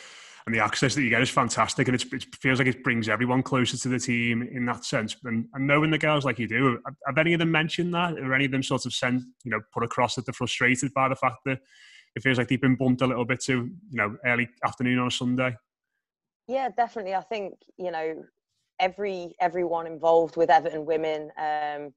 and 0.46 0.54
the 0.54 0.60
access 0.62 0.94
that 0.94 1.02
you 1.02 1.08
get 1.08 1.22
is 1.22 1.30
fantastic, 1.30 1.88
and 1.88 1.94
it 1.94 2.26
feels 2.40 2.58
like 2.58 2.68
it 2.68 2.84
brings 2.84 3.08
everyone 3.08 3.42
closer 3.42 3.78
to 3.78 3.88
the 3.88 3.98
team 3.98 4.42
in 4.42 4.66
that 4.66 4.84
sense. 4.84 5.16
And, 5.24 5.46
and 5.54 5.66
knowing 5.66 5.90
the 5.90 5.98
girls 5.98 6.26
like 6.26 6.38
you 6.38 6.46
do, 6.46 6.78
have, 6.84 6.94
have 7.06 7.18
any 7.18 7.32
of 7.32 7.38
them 7.38 7.50
mentioned 7.50 7.94
that, 7.94 8.18
or 8.18 8.34
any 8.34 8.44
of 8.44 8.50
them 8.50 8.62
sort 8.62 8.84
of 8.84 8.92
sent, 8.92 9.22
you 9.44 9.50
know, 9.50 9.60
put 9.72 9.82
across 9.82 10.16
that 10.16 10.26
they're 10.26 10.34
frustrated 10.34 10.92
by 10.92 11.08
the 11.08 11.16
fact 11.16 11.38
that 11.46 11.60
it 12.14 12.22
feels 12.22 12.36
like 12.36 12.48
they've 12.48 12.60
been 12.60 12.76
bumped 12.76 13.00
a 13.00 13.06
little 13.06 13.24
bit 13.24 13.40
to, 13.44 13.52
you 13.52 13.96
know, 13.96 14.16
early 14.26 14.48
afternoon 14.64 14.98
on 14.98 15.06
a 15.06 15.10
Sunday? 15.10 15.56
Yeah, 16.46 16.68
definitely. 16.76 17.14
I 17.14 17.22
think 17.22 17.54
you 17.78 17.90
know 17.90 18.24
every 18.78 19.34
everyone 19.40 19.86
involved 19.86 20.36
with 20.36 20.50
Everton 20.50 20.84
women. 20.84 21.30
Um, 21.38 21.94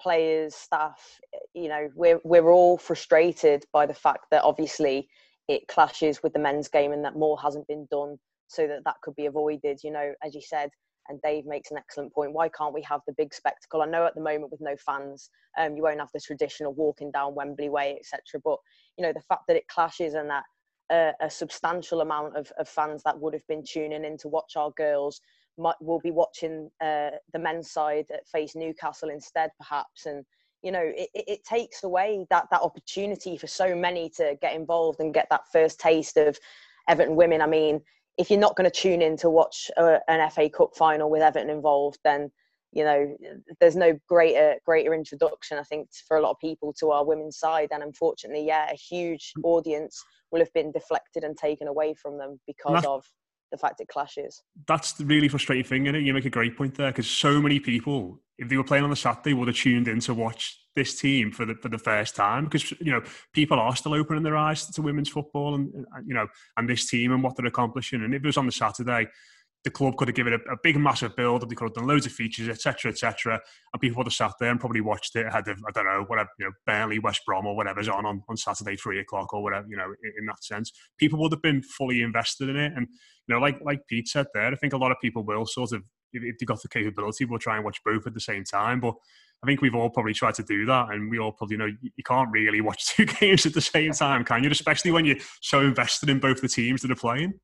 players, 0.00 0.54
staff, 0.54 1.18
you 1.54 1.68
know, 1.68 1.90
we're 1.94 2.20
we're 2.24 2.50
all 2.50 2.78
frustrated 2.78 3.64
by 3.72 3.84
the 3.84 3.94
fact 3.94 4.26
that 4.30 4.44
obviously 4.44 5.08
it 5.48 5.66
clashes 5.68 6.22
with 6.22 6.32
the 6.32 6.38
men's 6.38 6.68
game 6.68 6.92
and 6.92 7.04
that 7.04 7.16
more 7.16 7.38
hasn't 7.40 7.66
been 7.66 7.86
done 7.90 8.16
so 8.48 8.66
that 8.66 8.84
that 8.84 8.96
could 9.02 9.16
be 9.16 9.26
avoided. 9.26 9.80
You 9.82 9.92
know, 9.92 10.12
as 10.24 10.34
you 10.34 10.42
said, 10.42 10.70
and 11.08 11.20
Dave 11.22 11.46
makes 11.46 11.70
an 11.70 11.78
excellent 11.78 12.12
point. 12.12 12.32
Why 12.32 12.48
can't 12.48 12.74
we 12.74 12.82
have 12.82 13.00
the 13.06 13.14
big 13.16 13.32
spectacle? 13.32 13.82
I 13.82 13.86
know 13.86 14.04
at 14.04 14.14
the 14.14 14.20
moment 14.20 14.50
with 14.50 14.60
no 14.60 14.76
fans, 14.76 15.30
um, 15.58 15.76
you 15.76 15.82
won't 15.82 16.00
have 16.00 16.10
the 16.12 16.20
traditional 16.20 16.74
walking 16.74 17.10
down 17.10 17.34
Wembley 17.34 17.70
Way, 17.70 17.96
etc. 17.98 18.40
But 18.44 18.58
you 18.96 19.04
know, 19.04 19.12
the 19.12 19.22
fact 19.22 19.42
that 19.48 19.56
it 19.56 19.68
clashes 19.68 20.14
and 20.14 20.30
that 20.30 20.44
uh, 20.90 21.12
a 21.20 21.30
substantial 21.30 22.00
amount 22.00 22.36
of, 22.36 22.52
of 22.58 22.68
fans 22.68 23.02
that 23.04 23.18
would 23.18 23.34
have 23.34 23.46
been 23.48 23.64
tuning 23.66 24.04
in 24.04 24.16
to 24.18 24.28
watch 24.28 24.56
our 24.56 24.70
girls 24.76 25.20
might, 25.58 25.76
will 25.80 26.00
be 26.00 26.10
watching 26.10 26.70
uh, 26.80 27.10
the 27.32 27.38
men's 27.38 27.70
side 27.70 28.06
face 28.30 28.54
Newcastle 28.54 29.10
instead, 29.10 29.50
perhaps, 29.58 30.06
and 30.06 30.24
you 30.62 30.72
know 30.72 30.82
it, 30.82 31.08
it 31.14 31.44
takes 31.44 31.84
away 31.84 32.26
that 32.30 32.48
that 32.50 32.62
opportunity 32.62 33.36
for 33.36 33.46
so 33.46 33.74
many 33.74 34.10
to 34.10 34.36
get 34.40 34.54
involved 34.54 35.00
and 35.00 35.14
get 35.14 35.28
that 35.30 35.42
first 35.52 35.78
taste 35.78 36.16
of 36.16 36.38
Everton 36.88 37.16
women. 37.16 37.40
I 37.42 37.46
mean, 37.46 37.80
if 38.16 38.30
you're 38.30 38.40
not 38.40 38.56
going 38.56 38.68
to 38.68 38.76
tune 38.76 39.02
in 39.02 39.16
to 39.18 39.30
watch 39.30 39.70
a, 39.76 40.00
an 40.08 40.28
FA 40.30 40.48
Cup 40.48 40.70
final 40.74 41.10
with 41.10 41.22
Everton 41.22 41.50
involved, 41.50 41.98
then 42.04 42.30
you 42.72 42.84
know 42.84 43.16
there's 43.60 43.76
no 43.76 43.98
greater 44.08 44.56
greater 44.66 44.92
introduction 44.92 45.58
I 45.58 45.62
think 45.62 45.88
for 46.06 46.18
a 46.18 46.20
lot 46.20 46.32
of 46.32 46.38
people 46.38 46.74
to 46.80 46.90
our 46.90 47.04
women's 47.04 47.38
side. 47.38 47.68
And 47.70 47.82
unfortunately, 47.82 48.46
yeah, 48.46 48.70
a 48.70 48.74
huge 48.74 49.32
mm. 49.38 49.42
audience 49.44 50.02
will 50.30 50.40
have 50.40 50.52
been 50.52 50.72
deflected 50.72 51.24
and 51.24 51.36
taken 51.36 51.68
away 51.68 51.94
from 51.94 52.18
them 52.18 52.38
because 52.46 52.84
of 52.84 53.04
the 53.50 53.58
fact 53.58 53.80
it 53.80 53.88
clashes. 53.88 54.42
That's 54.66 54.92
the 54.92 55.04
really 55.04 55.28
frustrating 55.28 55.64
thing, 55.64 55.86
is 55.86 55.94
it? 55.94 56.02
You 56.02 56.14
make 56.14 56.24
a 56.24 56.30
great 56.30 56.56
point 56.56 56.74
there 56.74 56.90
because 56.90 57.08
so 57.08 57.40
many 57.40 57.60
people, 57.60 58.20
if 58.38 58.48
they 58.48 58.56
were 58.56 58.64
playing 58.64 58.84
on 58.84 58.90
the 58.90 58.96
Saturday, 58.96 59.34
would 59.34 59.48
have 59.48 59.56
tuned 59.56 59.88
in 59.88 60.00
to 60.00 60.14
watch 60.14 60.60
this 60.76 60.98
team 61.00 61.32
for 61.32 61.44
the 61.44 61.54
for 61.56 61.68
the 61.68 61.78
first 61.78 62.14
time 62.14 62.44
because 62.44 62.70
you 62.80 62.92
know 62.92 63.02
people 63.32 63.58
are 63.58 63.74
still 63.74 63.94
opening 63.94 64.22
their 64.22 64.36
eyes 64.36 64.66
to 64.66 64.80
women's 64.80 65.08
football 65.08 65.56
and 65.56 65.72
you 66.06 66.14
know 66.14 66.26
and 66.56 66.68
this 66.68 66.88
team 66.88 67.12
and 67.12 67.22
what 67.22 67.36
they're 67.36 67.46
accomplishing. 67.46 68.02
And 68.02 68.14
if 68.14 68.22
it 68.22 68.26
was 68.26 68.36
on 68.36 68.46
the 68.46 68.52
Saturday, 68.52 69.08
the 69.64 69.70
club 69.70 69.96
could 69.96 70.08
have 70.08 70.14
given 70.14 70.34
a, 70.34 70.52
a 70.52 70.56
big, 70.62 70.76
massive 70.76 71.16
build. 71.16 71.48
They 71.48 71.54
could 71.54 71.66
have 71.66 71.74
done 71.74 71.86
loads 71.86 72.06
of 72.06 72.12
features, 72.12 72.48
etc., 72.48 72.92
etc. 72.92 73.40
And 73.72 73.80
people 73.80 73.98
would 73.98 74.06
have 74.06 74.14
sat 74.14 74.32
there 74.38 74.50
and 74.50 74.60
probably 74.60 74.80
watched 74.80 75.16
it 75.16 75.26
ahead 75.26 75.48
of, 75.48 75.58
I 75.66 75.72
don't 75.72 75.84
know, 75.84 76.04
whatever, 76.06 76.28
you 76.38 76.46
know, 76.46 76.52
Burnley, 76.66 76.98
West 77.00 77.22
Brom, 77.26 77.46
or 77.46 77.56
whatever's 77.56 77.88
on, 77.88 78.06
on 78.06 78.22
on 78.28 78.36
Saturday, 78.36 78.76
three 78.76 79.00
o'clock, 79.00 79.32
or 79.34 79.42
whatever. 79.42 79.66
You 79.68 79.76
know, 79.76 79.94
in, 80.02 80.12
in, 80.20 80.26
that 80.26 80.44
sense, 80.44 80.72
people 80.96 81.18
would 81.20 81.32
have 81.32 81.42
been 81.42 81.62
fully 81.62 82.02
invested 82.02 82.48
in 82.48 82.56
it. 82.56 82.72
And 82.76 82.86
you 83.26 83.34
know, 83.34 83.40
like 83.40 83.60
like 83.62 83.80
Pete 83.88 84.08
said 84.08 84.26
there, 84.32 84.46
I 84.46 84.54
think 84.54 84.74
a 84.74 84.78
lot 84.78 84.92
of 84.92 84.98
people 85.02 85.24
will 85.24 85.46
sort 85.46 85.72
of, 85.72 85.82
if 86.12 86.38
they 86.38 86.46
got 86.46 86.62
the 86.62 86.68
capability, 86.68 87.24
will 87.24 87.38
try 87.38 87.56
and 87.56 87.64
watch 87.64 87.80
both 87.84 88.06
at 88.06 88.14
the 88.14 88.20
same 88.20 88.44
time. 88.44 88.80
But 88.80 88.94
I 89.42 89.46
think 89.46 89.60
we've 89.60 89.74
all 89.74 89.90
probably 89.90 90.14
tried 90.14 90.34
to 90.34 90.44
do 90.44 90.66
that, 90.66 90.90
and 90.90 91.10
we 91.10 91.18
all 91.18 91.32
probably 91.32 91.56
know 91.56 91.66
you 91.66 92.04
can't 92.06 92.30
really 92.30 92.60
watch 92.60 92.86
two 92.94 93.06
games 93.06 93.44
at 93.44 93.54
the 93.54 93.60
same 93.60 93.90
time, 93.90 94.24
can 94.24 94.44
you? 94.44 94.50
Especially 94.50 94.92
when 94.92 95.04
you're 95.04 95.18
so 95.40 95.60
invested 95.62 96.10
in 96.10 96.20
both 96.20 96.40
the 96.40 96.48
teams 96.48 96.82
that 96.82 96.92
are 96.92 96.96
playing 96.96 97.34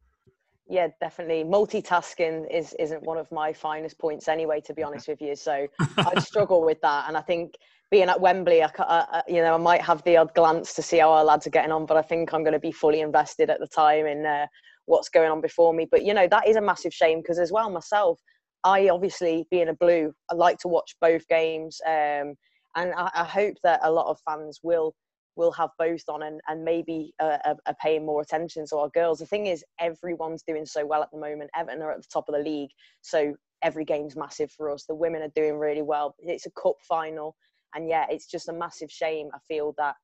yeah, 0.68 0.88
definitely. 1.00 1.44
Multitasking 1.44 2.50
is 2.50 2.74
isn't 2.78 3.02
one 3.02 3.18
of 3.18 3.30
my 3.30 3.52
finest 3.52 3.98
points 3.98 4.28
anyway, 4.28 4.60
to 4.62 4.74
be 4.74 4.82
honest 4.82 5.08
with 5.08 5.20
you. 5.20 5.36
So 5.36 5.66
I 5.98 6.20
struggle 6.20 6.64
with 6.64 6.80
that, 6.80 7.06
and 7.08 7.16
I 7.16 7.20
think 7.20 7.54
being 7.90 8.08
at 8.08 8.20
Wembley, 8.20 8.62
I, 8.62 8.70
I, 8.78 9.22
you 9.28 9.42
know, 9.42 9.54
I 9.54 9.58
might 9.58 9.82
have 9.82 10.02
the 10.04 10.16
odd 10.16 10.34
glance 10.34 10.74
to 10.74 10.82
see 10.82 10.98
how 10.98 11.12
our 11.12 11.24
lads 11.24 11.46
are 11.46 11.50
getting 11.50 11.70
on, 11.70 11.86
but 11.86 11.96
I 11.96 12.02
think 12.02 12.32
I'm 12.32 12.42
going 12.42 12.54
to 12.54 12.58
be 12.58 12.72
fully 12.72 13.00
invested 13.00 13.50
at 13.50 13.60
the 13.60 13.68
time 13.68 14.06
in 14.06 14.24
uh, 14.24 14.46
what's 14.86 15.08
going 15.08 15.30
on 15.30 15.40
before 15.40 15.74
me. 15.74 15.86
But 15.90 16.04
you 16.04 16.14
know, 16.14 16.26
that 16.28 16.48
is 16.48 16.56
a 16.56 16.60
massive 16.60 16.94
shame 16.94 17.20
because 17.20 17.38
as 17.38 17.52
well 17.52 17.70
myself, 17.70 18.18
I 18.64 18.88
obviously 18.88 19.46
being 19.50 19.68
a 19.68 19.74
blue, 19.74 20.12
I 20.30 20.34
like 20.34 20.58
to 20.60 20.68
watch 20.68 20.96
both 21.00 21.28
games, 21.28 21.78
um, 21.86 22.34
and 22.76 22.92
I, 22.96 23.10
I 23.14 23.24
hope 23.24 23.56
that 23.62 23.80
a 23.82 23.92
lot 23.92 24.06
of 24.06 24.18
fans 24.26 24.60
will 24.62 24.94
we'll 25.36 25.52
have 25.52 25.70
both 25.78 26.02
on 26.08 26.22
and, 26.22 26.40
and 26.48 26.64
maybe 26.64 27.12
uh, 27.20 27.38
are, 27.44 27.74
paying 27.80 28.06
more 28.06 28.22
attention 28.22 28.66
to 28.68 28.76
our 28.76 28.88
girls. 28.90 29.18
The 29.18 29.26
thing 29.26 29.46
is, 29.46 29.64
everyone's 29.80 30.42
doing 30.46 30.66
so 30.66 30.86
well 30.86 31.02
at 31.02 31.10
the 31.12 31.18
moment. 31.18 31.50
Everton 31.56 31.82
are 31.82 31.92
at 31.92 32.00
the 32.00 32.08
top 32.12 32.28
of 32.28 32.34
the 32.34 32.40
league, 32.40 32.70
so 33.00 33.34
every 33.62 33.84
game's 33.84 34.16
massive 34.16 34.52
for 34.52 34.70
us. 34.70 34.84
The 34.86 34.94
women 34.94 35.22
are 35.22 35.32
doing 35.34 35.56
really 35.56 35.82
well. 35.82 36.14
It's 36.18 36.46
a 36.46 36.50
cup 36.50 36.76
final, 36.88 37.36
and 37.74 37.88
yeah, 37.88 38.06
it's 38.08 38.26
just 38.26 38.48
a 38.48 38.52
massive 38.52 38.90
shame. 38.90 39.28
I 39.34 39.38
feel 39.48 39.74
that 39.78 39.96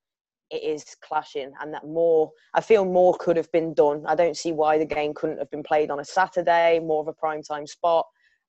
it 0.50 0.62
is 0.62 0.84
clashing, 1.02 1.52
and 1.60 1.72
that 1.72 1.86
more. 1.86 2.30
I 2.54 2.60
feel 2.60 2.84
more 2.84 3.16
could 3.18 3.36
have 3.36 3.50
been 3.52 3.74
done. 3.74 4.04
I 4.06 4.14
don't 4.14 4.36
see 4.36 4.52
why 4.52 4.78
the 4.78 4.86
game 4.86 5.14
couldn't 5.14 5.38
have 5.38 5.50
been 5.50 5.62
played 5.62 5.90
on 5.90 6.00
a 6.00 6.04
Saturday, 6.04 6.80
more 6.80 7.02
of 7.02 7.08
a 7.08 7.12
prime 7.12 7.42
time 7.42 7.66
spot. 7.66 8.06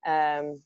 Um, 0.07 0.61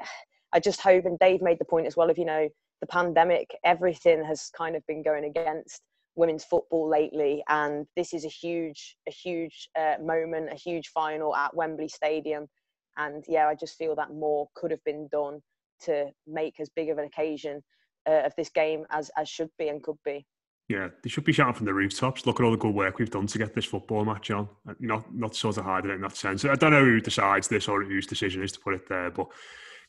I 0.52 0.58
just 0.58 0.80
hope, 0.80 1.04
and 1.04 1.16
Dave 1.20 1.42
made 1.42 1.60
the 1.60 1.64
point 1.64 1.86
as 1.86 1.96
well. 1.96 2.10
If 2.10 2.18
you 2.18 2.24
know 2.24 2.48
the 2.80 2.86
pandemic, 2.86 3.50
everything 3.64 4.24
has 4.24 4.50
kind 4.56 4.76
of 4.76 4.86
been 4.86 5.02
going 5.02 5.24
against 5.24 5.82
women's 6.16 6.44
football 6.44 6.88
lately, 6.88 7.42
and 7.48 7.86
this 7.96 8.12
is 8.12 8.24
a 8.24 8.28
huge, 8.28 8.96
a 9.08 9.10
huge 9.10 9.68
uh, 9.78 9.96
moment, 10.02 10.50
a 10.52 10.56
huge 10.56 10.88
final 10.88 11.34
at 11.34 11.54
Wembley 11.54 11.88
Stadium, 11.88 12.46
and 12.96 13.24
yeah, 13.28 13.46
I 13.46 13.54
just 13.54 13.76
feel 13.76 13.94
that 13.96 14.12
more 14.12 14.48
could 14.54 14.70
have 14.70 14.84
been 14.84 15.08
done 15.10 15.40
to 15.82 16.10
make 16.26 16.60
as 16.60 16.68
big 16.68 16.90
of 16.90 16.98
an 16.98 17.04
occasion 17.04 17.62
uh, 18.06 18.22
of 18.24 18.34
this 18.36 18.50
game 18.50 18.84
as 18.90 19.10
as 19.16 19.28
should 19.28 19.50
be 19.58 19.68
and 19.68 19.82
could 19.82 19.98
be. 20.04 20.26
Yeah, 20.68 20.88
they 21.02 21.10
should 21.10 21.24
be 21.24 21.32
shouting 21.32 21.54
from 21.54 21.66
the 21.66 21.74
rooftops. 21.74 22.26
Look 22.26 22.38
at 22.38 22.44
all 22.44 22.52
the 22.52 22.56
good 22.56 22.74
work 22.74 22.98
we've 22.98 23.10
done 23.10 23.26
to 23.26 23.38
get 23.38 23.54
this 23.54 23.64
football 23.64 24.04
match 24.04 24.30
on. 24.30 24.48
Not 24.78 25.12
not 25.14 25.34
sort 25.34 25.58
of 25.58 25.64
hide 25.64 25.84
it 25.84 25.90
in 25.90 26.00
that 26.02 26.16
sense. 26.16 26.44
I 26.44 26.54
don't 26.54 26.72
know 26.72 26.84
who 26.84 27.00
decides 27.00 27.48
this 27.48 27.66
or 27.66 27.82
whose 27.82 28.06
decision 28.06 28.42
is 28.42 28.52
to 28.52 28.60
put 28.60 28.74
it 28.74 28.88
there, 28.88 29.10
but 29.10 29.26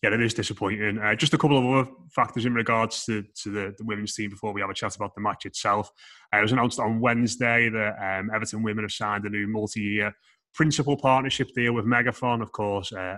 yeah, 0.01 0.13
it 0.13 0.22
is 0.22 0.34
disappointing. 0.34 0.98
Uh, 0.98 1.15
just 1.15 1.34
a 1.34 1.38
couple 1.38 1.58
of 1.58 1.65
other 1.65 1.91
factors 2.10 2.46
in 2.46 2.55
regards 2.55 3.05
to, 3.05 3.24
to 3.43 3.51
the, 3.51 3.75
the, 3.77 3.84
women's 3.84 4.15
team 4.15 4.31
before 4.31 4.51
we 4.51 4.62
have 4.62 4.70
a 4.70 4.74
chat 4.74 4.96
about 4.96 5.13
the 5.13 5.22
match 5.22 5.46
itself. 5.46 5.91
Uh, 6.34 6.39
it 6.39 6.41
was 6.41 6.51
announced 6.51 6.79
on 6.79 7.00
Wednesday 7.00 7.70
that 7.70 7.96
um, 8.01 8.31
Everton 8.34 8.63
women 8.63 8.84
have 8.84 8.91
signed 8.91 9.25
a 9.25 9.29
new 9.29 9.48
multi-year 9.48 10.13
principal 10.53 10.98
partnership 10.98 11.50
deal 11.53 11.74
with 11.74 11.86
MegaFon, 11.86 12.41
of 12.41 12.51
course, 12.51 12.91
uh, 12.91 13.17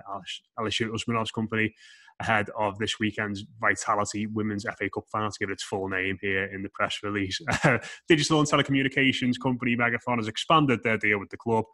Alisher 0.60 0.90
Usmanov's 0.90 1.32
company, 1.32 1.74
ahead 2.20 2.50
of 2.58 2.78
this 2.78 3.00
weekend's 3.00 3.44
Vitality 3.60 4.28
Women's 4.28 4.66
FA 4.78 4.90
Cup 4.94 5.06
final, 5.12 5.32
to 5.32 5.40
give 5.40 5.50
it 5.50 5.54
its 5.54 5.64
full 5.64 5.88
name 5.88 6.18
here 6.22 6.46
in 6.46 6.62
the 6.62 6.70
press 6.70 7.00
release. 7.02 7.40
Digital 8.08 8.40
and 8.40 8.48
telecommunications 8.48 9.36
company 9.42 9.76
MegaFon 9.76 10.18
has 10.18 10.28
expanded 10.28 10.84
their 10.84 10.98
deal 10.98 11.20
with 11.20 11.30
the 11.30 11.38
club 11.38 11.66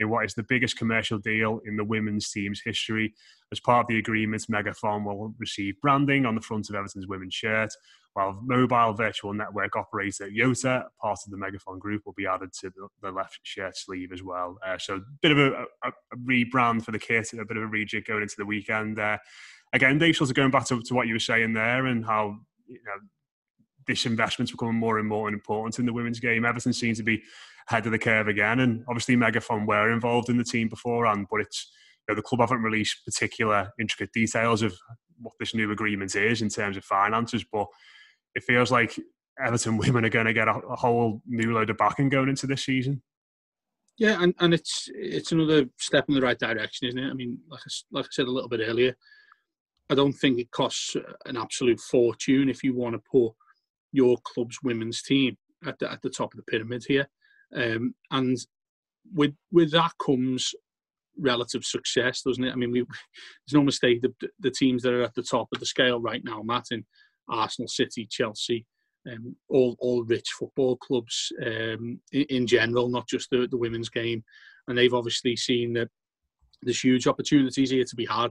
in 0.00 0.10
what 0.10 0.24
is 0.24 0.34
the 0.34 0.44
biggest 0.48 0.76
commercial 0.76 1.18
deal 1.18 1.60
in 1.64 1.76
the 1.76 1.84
women's 1.84 2.30
team's 2.30 2.60
history. 2.64 3.14
As 3.52 3.60
part 3.60 3.84
of 3.84 3.88
the 3.88 3.98
agreement, 3.98 4.46
MegaFon 4.50 5.04
will 5.04 5.34
receive 5.38 5.80
branding 5.80 6.26
on 6.26 6.34
the 6.34 6.40
front 6.40 6.68
of 6.68 6.74
Everton's 6.74 7.06
women's 7.06 7.34
shirt, 7.34 7.70
while 8.14 8.40
mobile 8.42 8.92
virtual 8.92 9.34
network 9.34 9.76
operator 9.76 10.28
Yota, 10.28 10.84
part 11.00 11.18
of 11.24 11.30
the 11.30 11.36
MegaFon 11.36 11.78
group, 11.78 12.02
will 12.04 12.14
be 12.14 12.26
added 12.26 12.52
to 12.60 12.72
the, 13.02 13.10
left 13.10 13.40
shirt 13.42 13.76
sleeve 13.76 14.12
as 14.12 14.22
well. 14.22 14.58
Uh, 14.66 14.78
so 14.78 14.96
a 14.96 15.00
bit 15.22 15.32
of 15.32 15.38
a, 15.38 15.64
a, 15.84 15.88
a, 15.88 16.16
rebrand 16.26 16.82
for 16.82 16.92
the 16.92 16.98
kit, 16.98 17.32
a 17.32 17.44
bit 17.44 17.56
of 17.56 17.62
a 17.62 17.66
rejig 17.66 18.06
going 18.06 18.22
into 18.22 18.34
the 18.38 18.46
weekend. 18.46 18.98
Uh, 18.98 19.18
again, 19.72 19.98
Dave, 19.98 20.16
sort 20.16 20.34
going 20.34 20.50
back 20.50 20.66
to, 20.66 20.82
to 20.82 20.94
what 20.94 21.06
you 21.06 21.14
were 21.14 21.20
saying 21.20 21.52
there 21.52 21.86
and 21.86 22.04
how 22.04 22.38
you 22.66 22.80
know 22.84 23.00
this 23.86 24.06
investment's 24.06 24.50
becoming 24.50 24.74
more 24.74 24.98
and 24.98 25.08
more 25.08 25.28
important 25.28 25.78
in 25.78 25.86
the 25.86 25.92
women's 25.92 26.20
game. 26.20 26.44
Everton 26.44 26.72
seems 26.72 26.98
to 26.98 27.04
be 27.04 27.22
ahead 27.68 27.86
of 27.86 27.92
the 27.92 27.98
curve 27.98 28.28
again. 28.28 28.60
And 28.60 28.84
obviously, 28.88 29.16
MegaFon 29.16 29.66
were 29.66 29.92
involved 29.92 30.28
in 30.28 30.36
the 30.36 30.44
team 30.44 30.68
beforehand, 30.68 31.26
but 31.30 31.40
it's 31.40 31.70
you 32.08 32.14
know, 32.14 32.16
the 32.16 32.22
club 32.22 32.40
haven't 32.40 32.62
released 32.62 33.04
particular 33.04 33.72
intricate 33.80 34.12
details 34.12 34.62
of 34.62 34.76
what 35.18 35.34
this 35.40 35.54
new 35.54 35.70
agreement 35.72 36.14
is 36.14 36.42
in 36.42 36.48
terms 36.48 36.76
of 36.76 36.84
finances. 36.84 37.44
But 37.50 37.66
it 38.34 38.44
feels 38.44 38.70
like 38.70 38.98
Everton 39.44 39.76
women 39.78 40.04
are 40.04 40.10
going 40.10 40.26
to 40.26 40.32
get 40.32 40.48
a, 40.48 40.54
a 40.54 40.76
whole 40.76 41.22
new 41.26 41.52
load 41.52 41.70
of 41.70 41.76
backing 41.76 42.08
going 42.08 42.28
into 42.28 42.46
this 42.46 42.64
season. 42.64 43.02
Yeah, 43.98 44.22
and, 44.22 44.34
and 44.40 44.52
it's 44.52 44.90
it's 44.94 45.32
another 45.32 45.64
step 45.78 46.04
in 46.08 46.14
the 46.14 46.20
right 46.20 46.38
direction, 46.38 46.88
isn't 46.88 47.02
it? 47.02 47.10
I 47.10 47.14
mean, 47.14 47.38
like 47.48 47.60
I, 47.60 47.70
like 47.90 48.04
I 48.04 48.08
said 48.10 48.26
a 48.26 48.30
little 48.30 48.48
bit 48.48 48.60
earlier, 48.62 48.94
I 49.88 49.94
don't 49.94 50.12
think 50.12 50.38
it 50.38 50.50
costs 50.50 50.96
an 51.24 51.36
absolute 51.36 51.80
fortune 51.80 52.50
if 52.50 52.62
you 52.62 52.74
want 52.74 52.94
to 52.94 53.02
put 53.10 53.32
your 53.92 54.18
club's 54.22 54.58
women's 54.62 55.02
team 55.02 55.38
at 55.64 55.78
the, 55.78 55.90
at 55.90 56.02
the 56.02 56.10
top 56.10 56.34
of 56.34 56.36
the 56.36 56.42
pyramid 56.42 56.84
here. 56.86 57.08
Um, 57.54 57.94
and 58.10 58.36
with 59.14 59.34
with 59.52 59.70
that 59.72 59.92
comes 60.04 60.54
relative 61.18 61.64
success, 61.64 62.22
doesn't 62.22 62.44
it? 62.44 62.52
I 62.52 62.56
mean, 62.56 62.72
we, 62.72 62.80
there's 62.80 63.54
no 63.54 63.62
mistake 63.62 64.02
the, 64.02 64.12
the 64.40 64.50
teams 64.50 64.82
that 64.82 64.92
are 64.92 65.02
at 65.02 65.14
the 65.14 65.22
top 65.22 65.48
of 65.52 65.60
the 65.60 65.66
scale 65.66 66.00
right 66.00 66.22
now, 66.24 66.42
Matt, 66.42 66.66
in 66.70 66.84
Arsenal, 67.28 67.68
City, 67.68 68.06
Chelsea, 68.10 68.66
um, 69.10 69.36
all 69.48 69.76
all 69.78 70.04
rich 70.04 70.28
football 70.38 70.76
clubs 70.76 71.32
um, 71.44 72.00
in, 72.12 72.22
in, 72.28 72.46
general, 72.46 72.88
not 72.88 73.08
just 73.08 73.30
the, 73.30 73.46
the 73.50 73.56
women's 73.56 73.88
game, 73.88 74.24
and 74.68 74.76
they've 74.76 74.94
obviously 74.94 75.36
seen 75.36 75.72
that 75.74 75.88
there's 76.62 76.82
huge 76.82 77.06
opportunities 77.06 77.70
here 77.70 77.84
to 77.84 77.96
be 77.96 78.06
had 78.06 78.30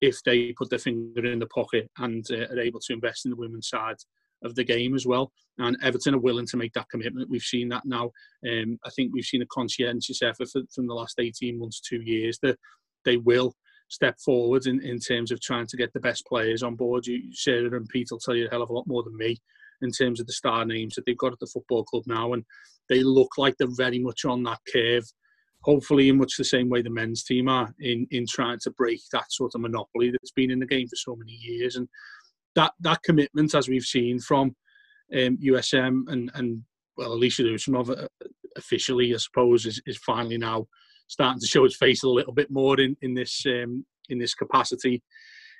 if 0.00 0.22
they 0.24 0.52
put 0.52 0.68
their 0.68 0.78
finger 0.78 1.24
in 1.24 1.38
the 1.38 1.46
pocket 1.46 1.88
and 1.98 2.26
uh, 2.32 2.52
are 2.52 2.58
able 2.58 2.80
to 2.80 2.92
invest 2.92 3.24
in 3.24 3.30
the 3.30 3.36
women's 3.36 3.68
side 3.68 3.96
of 4.42 4.54
the 4.54 4.64
game 4.64 4.94
as 4.94 5.06
well. 5.06 5.32
And 5.58 5.76
Everton 5.82 6.14
are 6.14 6.20
willing 6.20 6.46
to 6.46 6.56
make 6.56 6.72
that 6.74 6.88
commitment. 6.90 7.30
We've 7.30 7.42
seen 7.42 7.68
that 7.70 7.84
now. 7.84 8.10
Um, 8.48 8.78
I 8.84 8.90
think 8.90 9.12
we've 9.12 9.24
seen 9.24 9.42
a 9.42 9.46
conscientious 9.46 10.22
effort 10.22 10.48
from 10.74 10.86
the 10.86 10.94
last 10.94 11.18
18 11.18 11.58
months, 11.58 11.80
two 11.80 12.02
years, 12.02 12.38
that 12.42 12.58
they 13.04 13.16
will 13.18 13.54
step 13.88 14.18
forward 14.24 14.66
in, 14.66 14.80
in 14.80 14.98
terms 14.98 15.30
of 15.30 15.40
trying 15.40 15.66
to 15.66 15.76
get 15.76 15.92
the 15.92 16.00
best 16.00 16.24
players 16.26 16.62
on 16.62 16.76
board. 16.76 17.06
You, 17.06 17.32
Sarah 17.32 17.76
and 17.76 17.88
Pete 17.88 18.08
will 18.10 18.18
tell 18.18 18.34
you 18.34 18.46
a 18.46 18.50
hell 18.50 18.62
of 18.62 18.70
a 18.70 18.72
lot 18.72 18.86
more 18.86 19.02
than 19.02 19.16
me 19.16 19.36
in 19.82 19.90
terms 19.90 20.20
of 20.20 20.26
the 20.26 20.32
star 20.32 20.64
names 20.64 20.94
that 20.94 21.04
they've 21.06 21.18
got 21.18 21.32
at 21.32 21.40
the 21.40 21.50
football 21.52 21.84
club 21.84 22.04
now. 22.06 22.32
And 22.32 22.44
they 22.88 23.02
look 23.02 23.36
like 23.36 23.56
they're 23.58 23.68
very 23.70 23.98
much 23.98 24.24
on 24.24 24.42
that 24.44 24.60
curve 24.72 25.04
hopefully 25.62 26.08
in 26.08 26.18
much 26.18 26.36
the 26.36 26.44
same 26.44 26.68
way 26.68 26.82
the 26.82 26.90
men's 26.90 27.22
team 27.24 27.48
are 27.48 27.72
in 27.80 28.06
in 28.10 28.26
trying 28.26 28.58
to 28.60 28.70
break 28.72 29.00
that 29.12 29.30
sort 29.30 29.52
of 29.54 29.60
monopoly 29.60 30.10
that's 30.10 30.32
been 30.32 30.50
in 30.50 30.58
the 30.58 30.66
game 30.66 30.86
for 30.88 30.96
so 30.96 31.16
many 31.16 31.32
years 31.32 31.76
and 31.76 31.88
that 32.54 32.72
that 32.80 33.02
commitment, 33.02 33.54
as 33.54 33.68
we've 33.68 33.82
seen 33.82 34.18
from 34.20 34.54
um, 35.14 35.38
USM 35.38 36.02
and 36.08 36.30
and 36.34 36.62
well, 36.96 37.16
Alisher 37.16 37.52
Usmanov 37.52 37.90
uh, 37.90 38.08
officially, 38.56 39.14
I 39.14 39.18
suppose, 39.18 39.66
is, 39.66 39.80
is 39.86 39.96
finally 39.96 40.38
now 40.38 40.66
starting 41.06 41.40
to 41.40 41.46
show 41.46 41.64
its 41.64 41.76
face 41.76 42.02
a 42.02 42.08
little 42.08 42.32
bit 42.32 42.50
more 42.50 42.78
in 42.80 42.96
in 43.02 43.14
this 43.14 43.44
um, 43.46 43.84
in 44.08 44.18
this 44.18 44.34
capacity. 44.34 45.02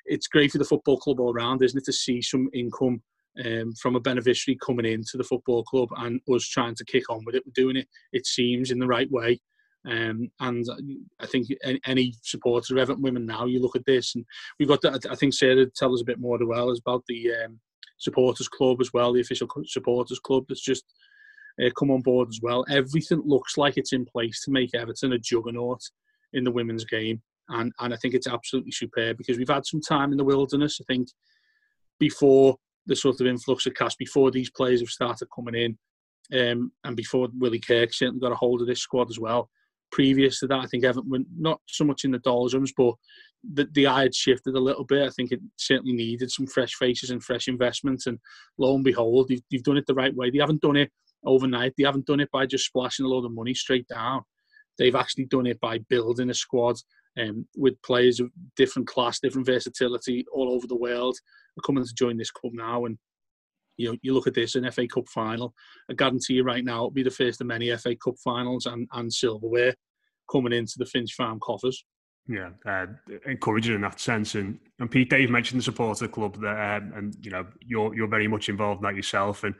It's 0.05 0.27
great 0.27 0.51
for 0.51 0.57
the 0.57 0.65
football 0.65 0.97
club 0.97 1.19
all 1.19 1.33
round, 1.33 1.63
isn't 1.63 1.77
it, 1.77 1.85
to 1.85 1.93
see 1.93 2.21
some 2.21 2.49
income 2.53 3.01
um, 3.43 3.73
from 3.81 3.95
a 3.95 3.99
beneficiary 3.99 4.57
coming 4.63 4.85
into 4.85 5.17
the 5.17 5.23
football 5.23 5.63
club 5.63 5.89
and 5.97 6.19
us 6.27 6.47
trying 6.47 6.75
to 6.75 6.85
kick 6.85 7.09
on 7.09 7.23
with 7.25 7.35
it. 7.35 7.43
We're 7.45 7.53
doing 7.63 7.77
it, 7.77 7.87
it 8.11 8.25
seems, 8.25 8.69
in 8.69 8.79
the 8.79 8.87
right 8.87 9.09
way. 9.11 9.39
Um, 9.89 10.31
and 10.39 10.65
I 11.19 11.25
think 11.25 11.47
any 11.85 12.13
supporters 12.21 12.71
of 12.71 12.77
Everton 12.77 13.01
women 13.01 13.25
now, 13.25 13.45
you 13.45 13.59
look 13.59 13.75
at 13.75 13.85
this, 13.85 14.15
and 14.15 14.25
we've 14.57 14.67
got 14.67 14.81
that. 14.81 15.05
I 15.09 15.15
think 15.15 15.33
Sarah 15.33 15.65
tell 15.75 15.93
us 15.93 16.01
a 16.01 16.05
bit 16.05 16.19
more 16.19 16.35
as 16.41 16.47
well 16.47 16.71
as 16.71 16.79
about 16.79 17.03
the 17.07 17.31
um, 17.45 17.59
supporters 17.97 18.47
club 18.47 18.77
as 18.79 18.91
well, 18.93 19.13
the 19.13 19.21
official 19.21 19.47
supporters 19.65 20.19
club 20.19 20.45
that's 20.47 20.63
just 20.63 20.85
uh, 21.61 21.69
come 21.77 21.91
on 21.91 22.01
board 22.01 22.29
as 22.29 22.39
well. 22.41 22.65
Everything 22.69 23.21
looks 23.25 23.57
like 23.57 23.77
it's 23.77 23.93
in 23.93 24.05
place 24.05 24.41
to 24.43 24.51
make 24.51 24.73
Everton 24.73 25.13
a 25.13 25.19
juggernaut 25.19 25.81
in 26.33 26.43
the 26.43 26.51
women's 26.51 26.85
game, 26.85 27.21
and 27.49 27.71
and 27.79 27.93
I 27.93 27.97
think 27.97 28.13
it's 28.13 28.27
absolutely 28.27 28.71
superb 28.71 29.17
because 29.17 29.37
we've 29.37 29.49
had 29.49 29.65
some 29.65 29.81
time 29.81 30.11
in 30.11 30.17
the 30.17 30.23
wilderness. 30.23 30.79
I 30.81 30.85
think 30.85 31.09
before 31.99 32.55
the 32.85 32.95
sort 32.95 33.21
of 33.21 33.27
influx 33.27 33.65
of 33.65 33.73
cash, 33.73 33.95
before 33.95 34.31
these 34.31 34.49
players 34.49 34.81
have 34.81 34.89
started 34.89 35.27
coming 35.35 35.55
in, 35.55 35.77
um, 36.39 36.71
and 36.83 36.95
before 36.95 37.27
Willie 37.37 37.59
Kirk 37.59 37.93
certainly 37.93 38.19
got 38.19 38.31
a 38.31 38.35
hold 38.35 38.61
of 38.61 38.67
this 38.67 38.81
squad 38.81 39.09
as 39.09 39.19
well. 39.19 39.49
Previous 39.93 40.39
to 40.39 40.47
that, 40.47 40.59
I 40.59 40.65
think 40.65 40.83
Everton 40.83 41.09
were 41.09 41.19
not 41.37 41.61
so 41.67 41.85
much 41.85 42.03
in 42.03 42.11
the 42.11 42.19
doldrums, 42.19 42.73
but 42.75 42.95
the, 43.53 43.67
the 43.73 43.87
eye 43.87 44.01
had 44.03 44.15
shifted 44.15 44.55
a 44.55 44.59
little 44.59 44.83
bit. 44.83 45.07
I 45.07 45.11
think 45.11 45.31
it 45.31 45.39
certainly 45.57 45.93
needed 45.93 46.31
some 46.31 46.47
fresh 46.47 46.73
faces 46.73 47.11
and 47.11 47.23
fresh 47.23 47.47
investments. 47.47 48.07
And 48.07 48.17
lo 48.57 48.73
and 48.73 48.83
behold, 48.83 49.27
they've, 49.29 49.43
they've 49.51 49.63
done 49.63 49.77
it 49.77 49.85
the 49.85 49.93
right 49.93 50.15
way. 50.15 50.31
They 50.31 50.39
haven't 50.39 50.61
done 50.61 50.77
it 50.77 50.91
overnight. 51.23 51.73
They 51.77 51.83
haven't 51.83 52.07
done 52.07 52.21
it 52.21 52.31
by 52.31 52.47
just 52.47 52.65
splashing 52.65 53.05
a 53.05 53.07
load 53.07 53.25
of 53.25 53.33
money 53.33 53.53
straight 53.53 53.87
down. 53.87 54.23
They've 54.79 54.95
actually 54.95 55.25
done 55.25 55.45
it 55.45 55.59
by 55.59 55.77
building 55.89 56.31
a 56.31 56.33
squad 56.33 56.77
um, 57.21 57.45
with 57.55 57.79
players 57.83 58.19
of 58.19 58.31
different 58.55 58.87
class, 58.87 59.19
different 59.19 59.45
versatility 59.45 60.25
all 60.33 60.51
over 60.51 60.65
the 60.65 60.75
world 60.75 61.15
are 61.57 61.61
coming 61.61 61.85
to 61.85 61.93
join 61.93 62.17
this 62.17 62.31
club 62.31 62.53
now. 62.55 62.85
And 62.85 62.97
you 63.77 63.91
know, 63.91 63.97
you 64.01 64.13
look 64.13 64.27
at 64.27 64.33
this 64.33 64.55
an 64.55 64.69
FA 64.71 64.87
Cup 64.87 65.07
final. 65.09 65.53
I 65.89 65.93
guarantee 65.93 66.35
you 66.35 66.43
right 66.43 66.63
now, 66.63 66.77
it'll 66.77 66.91
be 66.91 67.03
the 67.03 67.11
first 67.11 67.41
of 67.41 67.47
many 67.47 67.75
FA 67.77 67.95
Cup 67.95 68.15
finals 68.23 68.65
and, 68.65 68.87
and 68.93 69.11
silverware 69.11 69.75
coming 70.31 70.53
into 70.53 70.75
the 70.77 70.85
Finch 70.85 71.13
Farm 71.13 71.39
coffers. 71.39 71.83
Yeah, 72.27 72.51
uh, 72.65 72.85
encouraging 73.25 73.75
in 73.75 73.81
that 73.81 73.99
sense. 73.99 74.35
And, 74.35 74.57
and 74.79 74.89
Pete, 74.89 75.09
Dave 75.09 75.29
mentioned 75.29 75.59
the 75.59 75.63
supporter 75.63 76.07
club 76.07 76.39
there, 76.39 76.75
um, 76.75 76.93
and 76.95 77.15
you 77.19 77.31
know 77.31 77.45
you're 77.59 77.93
you're 77.93 78.07
very 78.07 78.29
much 78.29 78.47
involved 78.47 78.79
in 78.79 78.83
that 78.83 78.95
yourself. 78.95 79.43
And 79.43 79.53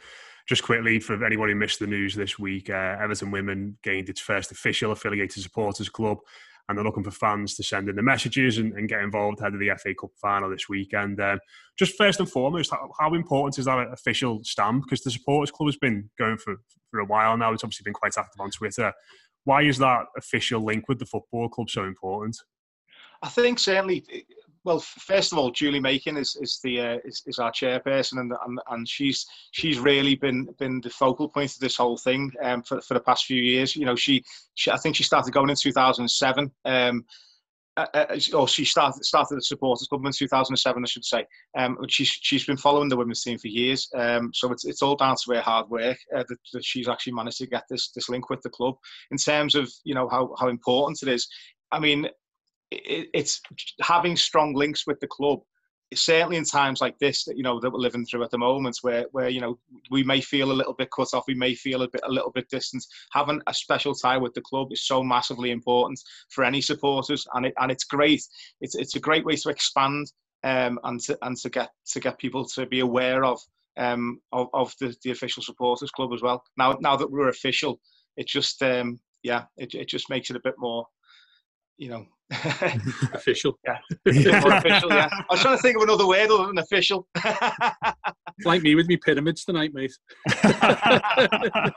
just 0.48 0.63
quickly 0.63 1.00
for 1.00 1.25
anyone 1.25 1.50
who 1.50 1.55
missed 1.55 1.79
the 1.79 1.88
news 1.88 2.15
this 2.15 2.39
week, 2.39 2.70
uh, 2.70 2.98
Everton 3.01 3.32
Women 3.32 3.77
gained 3.84 4.08
its 4.08 4.22
first 4.22 4.51
official 4.51 4.93
affiliated 4.93 5.43
supporters 5.43 5.89
club, 5.89 6.20
and 6.67 6.77
they're 6.77 6.86
looking 6.86 7.03
for 7.03 7.12
fans 7.12 7.55
to 7.55 7.63
send 7.63 7.89
in 7.89 7.96
the 7.96 8.01
messages 8.01 8.58
and, 8.58 8.74
and 8.74 8.88
get 8.88 9.01
involved 9.01 9.39
ahead 9.39 9.53
of 9.53 9.60
the 9.60 9.72
FA 9.77 9.93
Cup 9.93 10.12
final 10.22 10.50
this 10.50 10.70
weekend. 10.70 11.20
Um, 11.20 11.39
just 11.77 11.98
first 11.98 12.20
and 12.20 12.29
foremost, 12.29 12.72
how, 12.72 12.89
how, 13.00 13.13
important 13.13 13.58
is 13.60 13.65
that 13.65 13.91
official 13.91 14.41
stamp? 14.43 14.84
Because 14.84 15.01
the 15.01 15.12
supporters 15.12 15.51
club 15.51 15.67
has 15.67 15.77
been 15.77 16.10
going 16.17 16.38
for 16.38 16.55
for 16.93 17.00
a 17.00 17.05
while 17.05 17.36
now. 17.36 17.51
It's 17.51 17.63
obviously 17.63 17.84
been 17.84 17.93
quite 17.93 18.17
active 18.17 18.39
on 18.39 18.51
Twitter. 18.51 18.93
Why 19.46 19.63
is 19.63 19.79
that 19.79 20.05
official 20.17 20.63
link 20.63 20.88
with 20.88 21.00
the 21.00 21.05
football 21.05 21.50
club 21.50 21.70
so 21.70 21.84
important? 21.84 22.38
I 23.22 23.29
think 23.29 23.60
certainly. 23.60 24.05
Well, 24.65 24.79
first 24.79 25.34
of 25.34 25.38
all, 25.38 25.51
Julie 25.51 25.82
Makin 25.82 26.15
is 26.15 26.38
is 26.41 26.60
the 26.63 26.79
uh, 26.79 26.98
is, 27.03 27.22
is 27.25 27.38
our 27.38 27.51
chairperson, 27.51 28.20
and, 28.20 28.32
and 28.46 28.60
and 28.70 28.88
she's 28.88 29.25
she's 29.51 29.79
really 29.79 30.15
been 30.15 30.48
been 30.58 30.79
the 30.82 30.89
focal 30.89 31.27
point 31.27 31.51
of 31.51 31.60
this 31.60 31.75
whole 31.75 31.98
thing 31.98 32.32
um, 32.41 32.63
for 32.63 32.79
for 32.82 32.93
the 32.93 33.01
past 33.01 33.25
few 33.25 33.41
years. 33.41 33.75
You 33.75 33.86
know, 33.86 33.96
she, 33.96 34.24
she 34.55 34.72
I 34.72 34.77
think 34.77 34.96
she 34.96 35.03
started 35.03 35.34
going 35.34 35.50
in 35.50 35.55
2007. 35.55 36.51
Um, 36.65 37.05
uh, 37.75 37.88
uh, 37.96 38.20
or 38.36 38.48
she 38.48 38.63
started 38.63 39.03
started 39.03 39.36
the 39.36 39.41
supporters 39.41 39.88
club 39.88 40.05
in 40.05 40.12
2007, 40.12 40.84
I 40.84 40.88
should 40.88 41.03
say. 41.03 41.25
Um, 41.58 41.77
she's 41.89 42.08
she's 42.22 42.46
been 42.46 42.55
following 42.55 42.88
the 42.88 42.96
women's 42.96 43.24
team 43.24 43.39
for 43.39 43.48
years. 43.48 43.89
Um, 43.96 44.32
so 44.34 44.51
it's 44.51 44.63
it's 44.63 44.82
all 44.82 44.96
down 44.96 45.15
to 45.15 45.34
her 45.34 45.41
hard 45.41 45.70
work 45.70 45.98
uh, 46.15 46.24
that, 46.29 46.38
that, 46.53 46.63
she's 46.63 46.88
actually 46.88 47.13
managed 47.13 47.39
to 47.39 47.48
get 47.48 47.63
this 47.70 47.89
this 47.91 48.10
link 48.10 48.29
with 48.29 48.41
the 48.43 48.50
club. 48.50 48.75
In 49.12 49.17
terms 49.17 49.55
of 49.55 49.72
you 49.84 49.96
know 49.96 50.08
how 50.08 50.36
how 50.39 50.50
important 50.50 51.01
it 51.01 51.12
is, 51.12 51.27
I 51.72 51.79
mean, 51.79 52.08
it, 52.86 53.10
it's 53.13 53.42
having 53.82 54.15
strong 54.15 54.53
links 54.53 54.86
with 54.88 55.00
the 55.00 55.08
club 55.08 55.39
certainly 55.96 56.38
in 56.38 56.44
times 56.44 56.82
like 56.82 56.98
this 57.00 57.24
that 57.25 57.38
you 57.38 57.44
know 57.44 57.60
that 57.60 57.72
we're 57.72 57.80
living 57.80 58.06
through 58.06 58.24
at 58.24 58.32
the 58.32 58.38
moment 58.38 58.77
where 58.82 59.06
where 59.12 59.30
you 59.30 59.42
know 59.42 59.58
we 59.92 60.03
may 60.03 60.22
feel 60.22 60.51
a 60.51 60.53
little 60.53 60.74
bit 60.74 60.89
cut 60.92 61.13
off 61.13 61.25
we 61.27 61.34
may 61.34 61.53
feel 61.56 61.82
a 61.84 61.89
bit 61.89 62.01
a 62.06 62.12
little 62.12 62.32
bit 62.32 62.50
distant. 62.50 62.86
Having 63.12 63.42
a 63.48 63.53
special 63.53 63.94
tie 63.94 64.18
with 64.18 64.34
the 64.34 64.42
club 64.42 64.72
is 64.72 64.86
so 64.86 65.03
massively 65.03 65.51
important 65.51 66.00
for 66.30 66.44
any 66.44 66.62
supporters 66.62 67.25
and 67.34 67.46
it 67.46 67.53
and 67.60 67.72
it's 67.72 67.84
great. 67.84 68.24
It's 68.62 68.75
it's 68.75 68.96
a 68.96 69.00
great 69.00 69.25
way 69.25 69.36
to 69.36 69.50
expand 69.50 70.12
um 70.44 70.80
and 70.84 71.00
to 71.01 71.18
and 71.22 71.38
to 71.38 71.50
get 71.50 71.70
to 71.92 72.00
get 72.00 72.20
people 72.20 72.46
to 72.46 72.65
be 72.65 72.80
aware 72.80 73.24
of 73.24 73.39
um 73.77 74.20
of, 74.32 74.48
of 74.53 74.74
the, 74.80 74.96
the 75.03 75.12
official 75.12 75.44
supporters 75.44 75.92
club 75.92 76.12
as 76.13 76.22
well. 76.22 76.44
Now 76.58 76.77
now 76.82 76.96
that 76.96 77.12
we're 77.12 77.30
official 77.30 77.80
it 78.18 78.27
just 78.27 78.62
um 78.62 79.00
yeah 79.24 79.44
it, 79.57 79.74
it 79.74 79.88
just 79.88 80.09
makes 80.09 80.29
it 80.29 80.36
a 80.36 80.42
bit 80.44 80.55
more 80.57 80.86
you 81.77 81.90
know 81.90 82.05
official. 83.14 83.57
Yeah. 83.66 83.77
official, 84.07 84.90
yeah. 84.90 85.09
I 85.12 85.25
was 85.29 85.42
trying 85.42 85.57
to 85.57 85.62
think 85.62 85.77
of 85.77 85.83
another 85.83 86.07
word 86.07 86.29
other 86.31 86.48
than 86.48 86.57
official. 86.57 87.07
like 88.46 88.62
me 88.62 88.75
with 88.75 88.88
me 88.88 88.98
pyramids 88.98 89.46
tonight, 89.46 89.72
mate. 89.74 89.94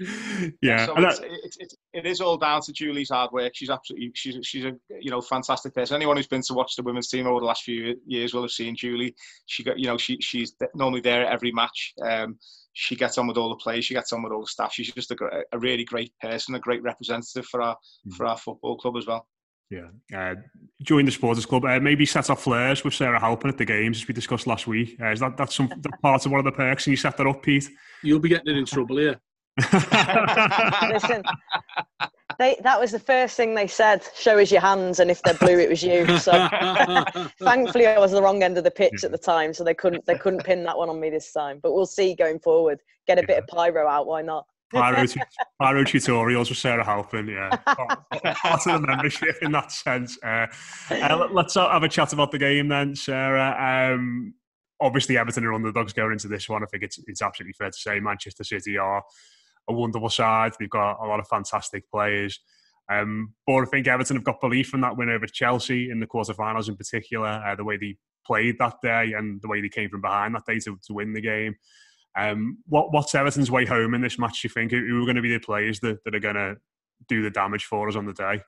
yeah, 0.62 0.86
so 0.86 0.94
it's, 0.96 1.20
it's, 1.20 1.56
it's, 1.58 1.76
it 1.92 2.06
is 2.06 2.20
all 2.20 2.38
down 2.38 2.62
to 2.62 2.72
Julie's 2.72 3.10
hard 3.10 3.32
work. 3.32 3.52
She's 3.54 3.70
absolutely 3.70 4.12
she's 4.14 4.38
she's 4.46 4.64
a 4.64 4.72
you 5.00 5.10
know 5.10 5.20
fantastic 5.20 5.74
person. 5.74 5.96
Anyone 5.96 6.16
who's 6.16 6.26
been 6.26 6.42
to 6.42 6.54
watch 6.54 6.74
the 6.76 6.82
women's 6.82 7.08
team 7.08 7.26
over 7.26 7.40
the 7.40 7.46
last 7.46 7.64
few 7.64 7.96
years 8.06 8.32
will 8.32 8.42
have 8.42 8.50
seen 8.50 8.76
Julie. 8.76 9.14
She 9.46 9.62
got 9.62 9.78
you 9.78 9.86
know 9.86 9.98
she 9.98 10.16
she's 10.20 10.54
normally 10.74 11.00
there 11.00 11.26
at 11.26 11.32
every 11.32 11.52
match. 11.52 11.92
Um, 12.02 12.38
she 12.72 12.96
gets 12.96 13.18
on 13.18 13.26
with 13.26 13.36
all 13.36 13.50
the 13.50 13.56
players. 13.56 13.84
She 13.84 13.94
gets 13.94 14.12
on 14.12 14.22
with 14.22 14.32
all 14.32 14.40
the 14.40 14.46
staff. 14.46 14.72
She's 14.72 14.92
just 14.92 15.10
a, 15.10 15.16
a 15.52 15.58
really 15.58 15.84
great 15.84 16.12
person, 16.22 16.54
a 16.54 16.60
great 16.60 16.82
representative 16.82 17.44
for 17.46 17.60
our 17.60 17.76
mm. 18.06 18.14
for 18.14 18.26
our 18.26 18.38
football 18.38 18.78
club 18.78 18.96
as 18.96 19.06
well. 19.06 19.26
Yeah. 19.70 19.86
Uh, 20.14 20.34
join 20.82 21.04
the 21.04 21.12
supporters 21.12 21.46
club. 21.46 21.64
Uh, 21.64 21.78
maybe 21.78 22.04
set 22.04 22.28
off 22.28 22.42
flares 22.42 22.82
with 22.82 22.94
Sarah 22.94 23.20
Halpin 23.20 23.50
at 23.50 23.58
the 23.58 23.64
games, 23.64 23.98
as 23.98 24.08
we 24.08 24.14
discussed 24.14 24.48
last 24.48 24.66
week. 24.66 24.96
Uh, 25.00 25.12
is 25.12 25.20
that 25.20 25.36
that's 25.36 25.54
some 25.54 25.68
that 25.80 26.02
part 26.02 26.26
of 26.26 26.32
one 26.32 26.40
of 26.40 26.44
the 26.44 26.52
perks? 26.52 26.86
And 26.86 26.92
you 26.92 26.96
set 26.96 27.16
that 27.16 27.26
up, 27.26 27.42
Pete. 27.42 27.68
You'll 28.02 28.18
be 28.18 28.28
getting 28.28 28.56
in 28.56 28.66
trouble 28.66 28.96
here. 28.96 29.20
Listen, 30.88 31.22
they, 32.38 32.56
that 32.62 32.80
was 32.80 32.92
the 32.92 32.98
first 32.98 33.36
thing 33.36 33.54
they 33.54 33.66
said. 33.66 34.02
Show 34.16 34.38
us 34.38 34.50
your 34.50 34.60
hands, 34.60 35.00
and 35.00 35.10
if 35.10 35.22
they're 35.22 35.34
blue, 35.34 35.58
it 35.58 35.68
was 35.68 35.82
you. 35.82 36.18
So, 36.18 36.32
thankfully, 37.42 37.86
I 37.86 37.98
was 37.98 38.12
the 38.12 38.22
wrong 38.22 38.42
end 38.42 38.56
of 38.56 38.64
the 38.64 38.70
pitch 38.70 39.04
at 39.04 39.10
the 39.10 39.18
time, 39.18 39.52
so 39.52 39.62
they 39.62 39.74
couldn't 39.74 40.06
they 40.06 40.16
couldn't 40.16 40.44
pin 40.44 40.64
that 40.64 40.76
one 40.76 40.88
on 40.88 40.98
me 40.98 41.10
this 41.10 41.32
time. 41.32 41.60
But 41.62 41.74
we'll 41.74 41.86
see 41.86 42.14
going 42.14 42.38
forward. 42.38 42.80
Get 43.06 43.18
a 43.18 43.26
bit 43.26 43.38
of 43.38 43.46
pyro 43.46 43.86
out. 43.86 44.06
Why 44.06 44.22
not? 44.22 44.46
pyro, 44.72 45.04
pyro 45.60 45.82
tutorials 45.82 46.48
with 46.48 46.58
Sarah 46.58 46.84
Halpin, 46.84 47.28
yeah. 47.28 47.50
Part 47.50 48.66
of 48.66 48.80
the 48.80 48.86
membership 48.86 49.36
in 49.42 49.52
that 49.52 49.72
sense. 49.72 50.18
Uh, 50.22 50.46
uh, 50.90 51.28
let's 51.30 51.54
have 51.54 51.82
a 51.82 51.88
chat 51.88 52.12
about 52.12 52.30
the 52.30 52.38
game 52.38 52.68
then, 52.68 52.94
Sarah. 52.94 53.92
Um, 53.94 54.34
obviously, 54.80 55.18
Everton 55.18 55.44
are 55.44 55.52
underdogs 55.52 55.92
going 55.92 56.12
into 56.12 56.28
this 56.28 56.48
one. 56.48 56.62
I 56.62 56.66
think 56.66 56.82
it's, 56.82 56.98
it's 57.06 57.22
absolutely 57.22 57.54
fair 57.54 57.70
to 57.70 57.78
say 57.78 58.00
Manchester 58.00 58.44
City 58.44 58.78
are 58.78 59.02
a 59.68 59.72
wonderful 59.72 60.08
side. 60.08 60.52
They've 60.58 60.70
got 60.70 60.98
a 61.02 61.06
lot 61.06 61.20
of 61.20 61.28
fantastic 61.28 61.88
players. 61.90 62.40
Um, 62.90 63.34
but 63.46 63.62
I 63.62 63.64
think 63.66 63.86
Everton 63.86 64.16
have 64.16 64.24
got 64.24 64.40
belief 64.40 64.74
in 64.74 64.80
that 64.80 64.96
win 64.96 65.10
over 65.10 65.26
Chelsea 65.26 65.90
in 65.90 66.00
the 66.00 66.06
quarterfinals 66.06 66.68
in 66.68 66.76
particular, 66.76 67.28
uh, 67.28 67.54
the 67.54 67.64
way 67.64 67.76
they 67.76 67.96
played 68.26 68.56
that 68.58 68.76
day 68.82 69.12
and 69.16 69.40
the 69.42 69.48
way 69.48 69.60
they 69.60 69.68
came 69.68 69.88
from 69.88 70.00
behind 70.00 70.34
that 70.34 70.46
day 70.46 70.58
to, 70.60 70.78
to 70.86 70.92
win 70.92 71.12
the 71.12 71.20
game. 71.20 71.54
Um, 72.18 72.58
what, 72.66 72.92
what's 72.92 73.14
Everton's 73.14 73.50
way 73.50 73.64
home 73.64 73.94
in 73.94 74.00
this 74.00 74.18
match, 74.18 74.42
do 74.42 74.48
you 74.48 74.52
think? 74.52 74.72
Who 74.72 75.00
are 75.00 75.06
going 75.06 75.16
to 75.16 75.22
be 75.22 75.32
the 75.32 75.38
players 75.38 75.78
that, 75.80 76.02
that 76.04 76.14
are 76.14 76.20
going 76.20 76.34
to 76.34 76.56
do 77.08 77.22
the 77.22 77.30
damage 77.30 77.64
for 77.66 77.88
us 77.88 77.94
on 77.94 78.06
the 78.06 78.12
day? 78.12 78.40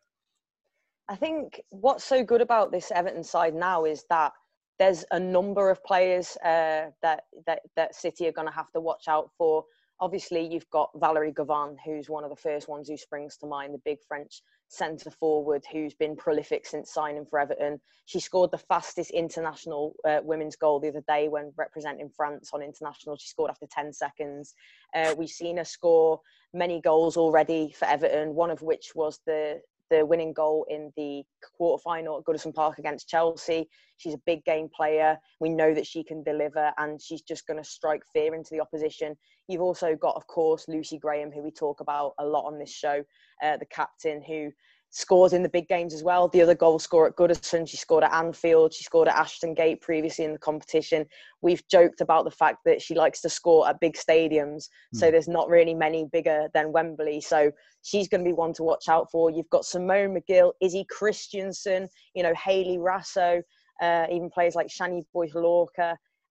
I 1.09 1.17
think 1.17 1.61
what's 1.71 2.05
so 2.05 2.25
good 2.25 2.41
about 2.41 2.73
this 2.73 2.91
Everton 2.91 3.23
side 3.23 3.55
now 3.55 3.85
is 3.85 4.05
that 4.11 4.33
there's 4.79 5.05
a 5.13 5.21
number 5.21 5.71
of 5.71 5.83
players 5.85 6.37
uh, 6.45 6.91
that, 7.03 7.25
that, 7.47 7.61
that 7.77 7.95
City 7.95 8.27
are 8.27 8.33
going 8.33 8.49
to 8.49 8.55
have 8.55 8.71
to 8.73 8.81
watch 8.81 9.05
out 9.09 9.31
for 9.39 9.65
obviously 10.03 10.45
you've 10.45 10.69
got 10.71 10.91
Valerie 10.97 11.33
Gauvin, 11.33 11.77
who's 11.85 12.11
one 12.11 12.25
of 12.25 12.31
the 12.31 12.37
first 12.37 12.69
ones 12.69 12.89
who 12.89 12.97
springs 12.97 13.37
to 13.37 13.47
mind, 13.47 13.73
the 13.73 13.81
big 13.85 13.99
French 14.09 14.43
centre 14.67 15.13
forward 15.13 15.63
who's 15.71 15.95
been 15.95 16.17
prolific 16.17 16.67
since 16.67 16.93
signing 16.93 17.25
for 17.25 17.39
Everton. 17.39 17.81
She 18.07 18.19
scored 18.19 18.51
the 18.51 18.59
fastest 18.59 19.13
international 19.13 19.95
uh, 20.05 20.19
women's 20.25 20.57
goal 20.57 20.81
the 20.81 20.89
other 20.89 21.05
day 21.07 21.29
when 21.29 21.53
representing 21.57 22.11
France 22.17 22.51
on 22.53 22.63
international. 22.63 23.17
She 23.17 23.29
scored 23.29 23.53
after 23.53 23.67
10 23.71 23.93
seconds. 23.93 24.55
Uh, 24.93 25.15
we've 25.17 25.29
seen 25.29 25.59
her 25.59 25.65
score 25.65 26.21
many 26.53 26.81
goals 26.81 27.17
already 27.17 27.73
for 27.79 27.85
Everton, 27.85 28.35
one 28.35 28.51
of 28.51 28.61
which 28.61 28.97
was 28.97 29.21
the 29.25 29.61
the 29.93 30.07
winning 30.07 30.33
goal 30.33 30.65
in 30.71 30.91
the 30.97 31.23
quarterfinal 31.61 32.19
at 32.19 32.25
Goodison 32.25 32.55
Park 32.55 32.79
against 32.79 33.09
Chelsea. 33.09 33.69
She's 33.99 34.15
a 34.15 34.21
big 34.25 34.43
game 34.47 34.69
player. 34.75 35.19
We 35.39 35.51
know 35.51 35.75
that 35.75 35.87
she 35.87 36.03
can 36.03 36.23
deliver 36.23 36.73
and 36.79 37.01
she's 37.01 37.21
just 37.21 37.47
going 37.47 37.63
to 37.63 37.69
strike 37.69 38.03
fear 38.15 38.35
into 38.35 38.49
the 38.53 38.61
opposition. 38.61 39.15
You've 39.49 39.61
also 39.61 39.95
got, 39.95 40.17
of 40.17 40.27
course, 40.27 40.67
Lucy 40.67 40.99
Graham, 40.99 41.31
who 41.31 41.43
we 41.43 41.51
talk 41.51 41.81
about 41.81 42.15
a 42.19 42.25
lot 42.25 42.47
on 42.47 42.59
this 42.59 42.73
show, 42.73 43.05
uh, 43.43 43.59
the 43.59 43.67
captain 43.67 44.23
who 44.23 44.51
scores 44.95 45.33
in 45.33 45.43
the 45.43 45.49
big 45.49 45.67
games 45.69 45.95
as 45.95 46.03
well. 46.03 46.29
The 46.29 46.43
other 46.43 46.55
goal 46.55 46.79
scorer 46.79 47.09
at 47.09 47.17
Goodison, 47.17 47.67
she 47.67 47.79
scored 47.79 48.05
at 48.05 48.13
Anfield, 48.13 48.75
she 48.75 48.85
scored 48.85 49.09
at 49.09 49.17
Ashton 49.17 49.55
Gate 49.55 49.81
previously 49.81 50.27
in 50.27 50.33
the 50.33 50.39
competition. 50.39 51.07
We've 51.41 51.67
joked 51.69 52.03
about 52.03 52.25
the 52.25 52.31
fact 52.31 52.59
that 52.67 52.83
she 52.83 52.95
likes 52.95 53.23
to 53.23 53.31
score 53.31 53.67
at 53.67 53.81
big 53.81 53.95
stadiums, 53.95 54.69
mm. 54.69 54.69
so 54.95 55.11
there's 55.11 55.29
not 55.29 55.49
really 55.49 55.75
many 55.75 56.07
bigger 56.13 56.49
than 56.53 56.73
Wembley. 56.73 57.23
So 57.23 57.51
she's 57.83 58.07
going 58.07 58.23
to 58.23 58.29
be 58.29 58.35
one 58.35 58.53
to 58.55 58.63
watch 58.63 58.89
out 58.89 59.11
for. 59.11 59.31
You've 59.31 59.51
got 59.51 59.65
Simone 59.65 60.15
Magill, 60.15 60.53
Izzy 60.61 60.87
Christiansen, 60.91 61.89
you 62.15 62.23
know, 62.23 62.35
Hayley 62.35 62.77
Raso, 62.77 63.43
uh, 63.81 64.07
even 64.13 64.29
players 64.29 64.55
like 64.55 64.69
Shani 64.69 65.03
Boy 65.15 65.29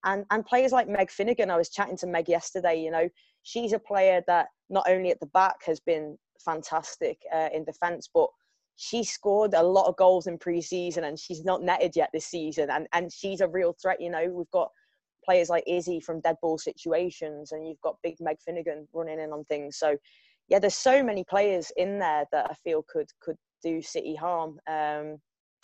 and, 0.03 0.25
and 0.31 0.45
players 0.45 0.71
like 0.71 0.87
Meg 0.87 1.11
Finnigan, 1.11 1.51
I 1.51 1.57
was 1.57 1.69
chatting 1.69 1.97
to 1.97 2.07
Meg 2.07 2.27
yesterday, 2.29 2.81
you 2.81 2.91
know, 2.91 3.09
she's 3.43 3.73
a 3.73 3.79
player 3.79 4.21
that 4.27 4.47
not 4.69 4.85
only 4.87 5.11
at 5.11 5.19
the 5.19 5.27
back 5.27 5.57
has 5.65 5.79
been 5.79 6.17
fantastic 6.43 7.19
uh, 7.33 7.49
in 7.53 7.63
defence, 7.63 8.09
but 8.11 8.27
she 8.81 9.03
scored 9.03 9.53
a 9.53 9.61
lot 9.61 9.85
of 9.85 9.95
goals 9.95 10.25
in 10.25 10.39
pre-season 10.39 11.03
and 11.03 11.19
she's 11.19 11.45
not 11.45 11.61
netted 11.61 11.95
yet 11.95 12.09
this 12.11 12.25
season 12.25 12.67
and 12.71 12.87
and 12.93 13.13
she's 13.13 13.39
a 13.39 13.47
real 13.47 13.75
threat 13.79 14.01
you 14.01 14.09
know. 14.09 14.27
We've 14.27 14.49
got 14.49 14.71
players 15.23 15.49
like 15.49 15.63
Izzy 15.67 15.99
from 15.99 16.19
dead 16.19 16.37
ball 16.41 16.57
situations 16.57 17.51
and 17.51 17.67
you've 17.67 17.79
got 17.81 17.97
big 18.01 18.15
Meg 18.19 18.37
Finnigan 18.43 18.87
running 18.91 19.19
in 19.19 19.31
on 19.31 19.45
things. 19.45 19.77
So 19.77 19.95
yeah 20.47 20.57
there's 20.57 20.73
so 20.73 21.03
many 21.03 21.23
players 21.23 21.71
in 21.77 21.99
there 21.99 22.25
that 22.31 22.47
I 22.49 22.55
feel 22.55 22.83
could 22.91 23.07
could 23.21 23.37
do 23.61 23.83
City 23.83 24.15
harm. 24.15 24.59
Um, 24.67 25.17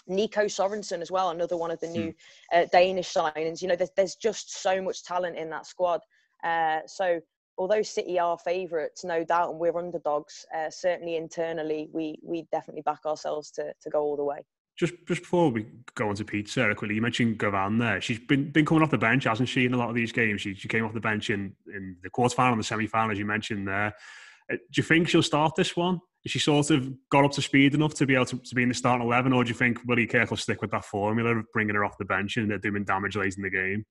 Nico 0.06 0.44
Sorensen 0.44 1.02
as 1.02 1.10
well 1.10 1.32
another 1.32 1.58
one 1.58 1.72
of 1.72 1.80
the 1.80 1.88
new 1.88 2.14
uh, 2.54 2.66
Danish 2.72 3.12
signings. 3.12 3.64
You 3.64 3.70
know 3.70 3.76
there's, 3.76 3.92
there's 3.98 4.16
just 4.16 4.62
so 4.62 4.80
much 4.80 5.04
talent 5.04 5.38
in 5.38 5.50
that 5.50 5.66
squad. 5.66 6.02
Uh, 6.44 6.82
so 6.86 7.20
although 7.58 7.82
City 7.82 8.20
are 8.20 8.38
favourites, 8.38 9.04
no 9.04 9.24
doubt, 9.24 9.52
and 9.52 9.60
we're 9.60 9.78
underdogs, 9.78 10.46
uh, 10.56 10.70
certainly 10.70 11.16
internally, 11.16 11.90
we 11.92 12.20
we 12.24 12.48
definitely 12.52 12.84
back 12.84 13.06
ourselves 13.06 13.52
to, 13.52 13.74
to 13.82 13.90
go 13.90 14.02
all 14.02 14.16
the 14.16 14.24
way. 14.24 14.40
Just 14.78 14.94
just 15.08 15.22
before 15.22 15.50
we 15.50 15.66
go 15.96 16.10
on 16.10 16.16
to 16.16 16.26
Pizza, 16.26 16.74
quickly, 16.76 16.96
you 16.96 17.02
mentioned 17.02 17.40
Gauvin 17.40 17.80
there. 17.80 18.00
She's 18.00 18.20
been 18.20 18.52
been 18.52 18.66
coming 18.66 18.84
off 18.84 18.92
the 18.92 18.98
bench, 18.98 19.24
hasn't 19.24 19.50
she, 19.50 19.66
in 19.66 19.74
a 19.74 19.78
lot 19.78 19.90
of 19.90 19.96
these 19.96 20.12
games? 20.12 20.42
She, 20.42 20.54
she 20.54 20.68
came 20.68 20.86
off 20.86 20.94
the 20.94 21.00
bench 21.00 21.30
in, 21.30 21.54
in 21.74 21.98
the 22.04 22.10
quarterfinal 22.10 22.52
and 22.52 22.60
the 22.60 22.64
semi 22.64 22.88
final, 22.88 23.12
as 23.12 23.20
you 23.20 23.26
mentioned 23.26 23.68
there. 23.68 23.94
Uh, 24.52 24.56
do 24.56 24.78
you 24.78 24.84
think 24.84 25.10
she'll 25.10 25.24
start 25.24 25.56
this 25.56 25.76
one? 25.76 26.00
Is 26.24 26.32
she 26.32 26.40
sort 26.40 26.72
of 26.72 26.92
got 27.10 27.26
up 27.26 27.32
to 27.32 27.42
speed 27.42 27.74
enough 27.74 27.94
to 27.96 28.06
be 28.06 28.16
able 28.16 28.26
to, 28.26 28.38
to 28.38 28.56
be 28.56 28.64
in 28.64 28.70
the 28.70 28.76
starting 28.76 29.06
11, 29.06 29.34
or 29.34 29.44
do 29.44 29.50
you 29.50 29.56
think 29.56 29.80
Willie 29.86 30.08
Kirk 30.08 30.30
will 30.30 30.38
stick 30.38 30.62
with 30.62 30.72
that 30.72 30.86
formula 30.86 31.38
of 31.38 31.46
bringing 31.54 31.76
her 31.76 31.86
off 31.86 31.98
the 31.98 32.06
bench 32.06 32.38
and 32.38 32.52
they're 32.52 32.58
doing 32.58 32.84
damage 32.84 33.16
late 33.16 33.36
in 33.36 33.44
the 33.44 33.50
game? 33.50 33.86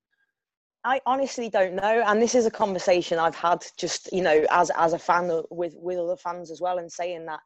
I 0.86 1.00
honestly 1.04 1.48
don't 1.48 1.74
know, 1.74 2.04
and 2.06 2.22
this 2.22 2.36
is 2.36 2.46
a 2.46 2.50
conversation 2.50 3.18
I've 3.18 3.34
had 3.34 3.66
just 3.76 4.08
you 4.12 4.22
know 4.22 4.46
as 4.50 4.70
as 4.76 4.92
a 4.92 4.98
fan 4.98 5.42
with 5.50 5.74
with 5.76 5.98
other 5.98 6.16
fans 6.16 6.48
as 6.52 6.60
well, 6.60 6.78
and 6.78 6.90
saying 6.90 7.26
that 7.26 7.40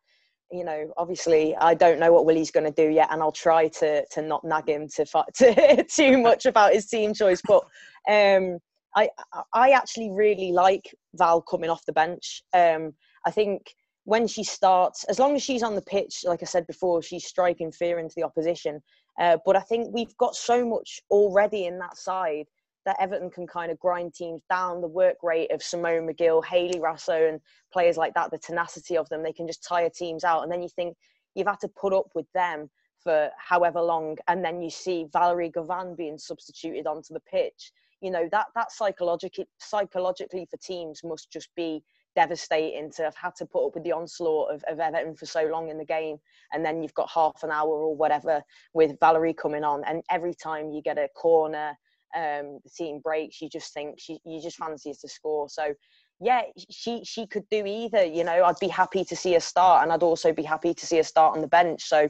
you 0.52 0.62
know 0.62 0.92
obviously 0.98 1.56
I 1.56 1.72
don't 1.72 1.98
know 1.98 2.12
what 2.12 2.26
Willie's 2.26 2.50
going 2.50 2.70
to 2.70 2.86
do 2.86 2.92
yet, 2.92 3.08
and 3.10 3.22
I'll 3.22 3.32
try 3.32 3.68
to 3.68 4.04
to 4.06 4.20
not 4.20 4.44
nag 4.44 4.68
him 4.68 4.88
to, 4.96 5.06
to 5.36 5.84
too 5.84 6.18
much 6.18 6.44
about 6.44 6.74
his 6.74 6.86
team 6.86 7.14
choice, 7.14 7.40
but 7.48 7.64
um, 8.10 8.58
I 8.94 9.08
I 9.54 9.70
actually 9.70 10.10
really 10.10 10.52
like 10.52 10.94
Val 11.14 11.40
coming 11.40 11.70
off 11.70 11.86
the 11.86 11.94
bench. 11.94 12.42
Um, 12.52 12.92
I 13.24 13.30
think 13.30 13.74
when 14.04 14.26
she 14.26 14.44
starts, 14.44 15.04
as 15.04 15.18
long 15.18 15.34
as 15.34 15.42
she's 15.42 15.62
on 15.62 15.76
the 15.76 15.82
pitch, 15.82 16.24
like 16.24 16.42
I 16.42 16.46
said 16.46 16.66
before, 16.66 17.00
she's 17.00 17.24
striking 17.24 17.72
fear 17.72 17.98
into 18.00 18.14
the 18.16 18.22
opposition. 18.22 18.82
Uh, 19.18 19.38
but 19.46 19.56
I 19.56 19.60
think 19.60 19.94
we've 19.94 20.16
got 20.18 20.34
so 20.34 20.66
much 20.66 21.00
already 21.10 21.66
in 21.66 21.78
that 21.78 21.96
side 21.96 22.46
that 22.90 23.00
Everton 23.00 23.30
can 23.30 23.46
kind 23.46 23.70
of 23.70 23.78
grind 23.78 24.14
teams 24.14 24.42
down. 24.50 24.80
The 24.80 24.88
work 24.88 25.18
rate 25.22 25.52
of 25.52 25.62
Simone 25.62 26.08
Magill, 26.08 26.44
Hayley 26.44 26.80
Raso, 26.80 27.28
and 27.28 27.40
players 27.72 27.96
like 27.96 28.14
that, 28.14 28.32
the 28.32 28.38
tenacity 28.38 28.96
of 28.96 29.08
them, 29.10 29.22
they 29.22 29.32
can 29.32 29.46
just 29.46 29.62
tire 29.62 29.88
teams 29.88 30.24
out. 30.24 30.42
And 30.42 30.50
then 30.50 30.60
you 30.60 30.68
think 30.68 30.96
you've 31.36 31.46
had 31.46 31.60
to 31.60 31.68
put 31.68 31.92
up 31.92 32.06
with 32.16 32.26
them 32.34 32.68
for 33.00 33.30
however 33.38 33.80
long, 33.80 34.16
and 34.26 34.44
then 34.44 34.60
you 34.60 34.70
see 34.70 35.06
Valerie 35.12 35.52
Gauvin 35.52 35.96
being 35.96 36.18
substituted 36.18 36.88
onto 36.88 37.14
the 37.14 37.20
pitch. 37.20 37.70
You 38.00 38.10
know 38.10 38.28
that 38.32 38.46
that 38.56 38.72
psychologically 38.72 39.46
psychologically 39.58 40.48
for 40.50 40.56
teams 40.56 41.02
must 41.04 41.30
just 41.30 41.48
be 41.54 41.82
devastating 42.16 42.90
to 42.90 43.04
have 43.04 43.14
had 43.14 43.36
to 43.36 43.46
put 43.46 43.66
up 43.66 43.74
with 43.74 43.84
the 43.84 43.92
onslaught 43.92 44.52
of, 44.52 44.64
of 44.68 44.80
Everton 44.80 45.14
for 45.14 45.26
so 45.26 45.44
long 45.44 45.68
in 45.68 45.78
the 45.78 45.84
game, 45.84 46.16
and 46.52 46.64
then 46.64 46.82
you've 46.82 46.94
got 46.94 47.08
half 47.08 47.44
an 47.44 47.52
hour 47.52 47.70
or 47.70 47.94
whatever 47.94 48.42
with 48.74 48.98
Valerie 48.98 49.32
coming 49.32 49.62
on, 49.62 49.84
and 49.84 50.02
every 50.10 50.34
time 50.34 50.72
you 50.72 50.82
get 50.82 50.98
a 50.98 51.08
corner 51.14 51.78
um, 52.16 52.60
the 52.64 52.70
team 52.76 53.00
breaks, 53.00 53.40
you 53.40 53.48
just 53.48 53.72
think 53.72 53.98
she, 53.98 54.18
you 54.24 54.40
just 54.40 54.56
fancy 54.56 54.92
to 55.00 55.08
score. 55.08 55.48
So 55.48 55.74
yeah, 56.20 56.42
she 56.70 57.02
she 57.04 57.26
could 57.26 57.48
do 57.50 57.64
either. 57.66 58.04
You 58.04 58.24
know, 58.24 58.44
I'd 58.44 58.58
be 58.60 58.68
happy 58.68 59.04
to 59.04 59.16
see 59.16 59.32
her 59.34 59.40
start, 59.40 59.82
and 59.82 59.92
I'd 59.92 60.02
also 60.02 60.32
be 60.32 60.42
happy 60.42 60.74
to 60.74 60.86
see 60.86 60.98
her 60.98 61.02
start 61.02 61.34
on 61.34 61.40
the 61.40 61.48
bench. 61.48 61.84
So 61.84 62.08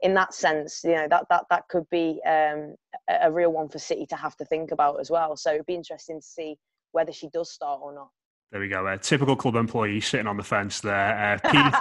in 0.00 0.14
that 0.14 0.34
sense, 0.34 0.82
you 0.84 0.94
know 0.94 1.06
that 1.08 1.26
that 1.30 1.44
that 1.50 1.68
could 1.68 1.88
be 1.90 2.20
um, 2.26 2.74
a, 3.08 3.18
a 3.22 3.30
real 3.30 3.52
one 3.52 3.68
for 3.68 3.78
City 3.78 4.06
to 4.06 4.16
have 4.16 4.36
to 4.36 4.44
think 4.44 4.72
about 4.72 5.00
as 5.00 5.10
well. 5.10 5.36
So 5.36 5.52
it'd 5.54 5.66
be 5.66 5.74
interesting 5.74 6.20
to 6.20 6.26
see 6.26 6.56
whether 6.90 7.12
she 7.12 7.28
does 7.28 7.52
start 7.52 7.80
or 7.82 7.94
not. 7.94 8.08
There 8.50 8.60
we 8.60 8.68
go. 8.68 8.86
A 8.86 8.98
typical 8.98 9.34
club 9.34 9.54
employee 9.54 10.02
sitting 10.02 10.26
on 10.26 10.36
the 10.36 10.42
fence 10.42 10.80
there. 10.80 11.40
Uh, 11.42 11.50
Pete, 11.50 11.74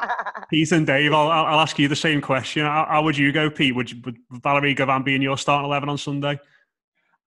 Pete, 0.50 0.72
and 0.72 0.88
Dave, 0.88 1.12
I'll, 1.12 1.30
I'll, 1.30 1.60
ask 1.60 1.78
you 1.78 1.90
the 1.90 1.98
same 1.98 2.22
question. 2.22 2.66
How, 2.66 2.88
how 2.90 3.04
would 3.04 3.18
you 3.18 3.34
go, 3.34 3.50
Pete? 3.50 3.76
Would, 3.76 3.92
you, 3.92 4.02
would 4.06 4.18
Valerie 4.42 4.74
Gauvin 4.74 5.04
be 5.04 5.14
in 5.14 5.22
your 5.22 5.38
starting 5.38 5.66
11 5.66 5.90
on 5.90 5.98
Sunday? 5.98 6.40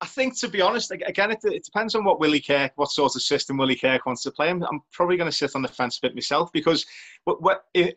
I 0.05 0.07
think, 0.07 0.39
to 0.41 0.49
be 0.49 0.61
honest, 0.61 0.91
again, 0.91 1.31
it, 1.31 1.39
it, 1.45 1.65
depends 1.65 1.95
on 1.95 2.05
what 2.05 2.21
Willie 2.21 2.39
Kirk, 2.39 2.73
what 2.77 2.91
sort 2.91 3.17
of 3.17 3.23
system 3.23 3.57
Willie 3.57 3.75
Kirk 3.75 4.05
wants 4.05 4.23
to 4.25 4.31
play. 4.31 4.51
I'm, 4.51 4.63
I'm 4.65 4.83
probably 4.93 5.17
going 5.17 5.31
to 5.31 5.35
sit 5.35 5.57
on 5.57 5.63
the 5.63 5.69
fence 5.69 5.97
a 5.97 6.03
bit 6.03 6.15
myself 6.15 6.53
because 6.53 6.85
what, 7.25 7.41
what 7.41 7.65
it, 7.73 7.97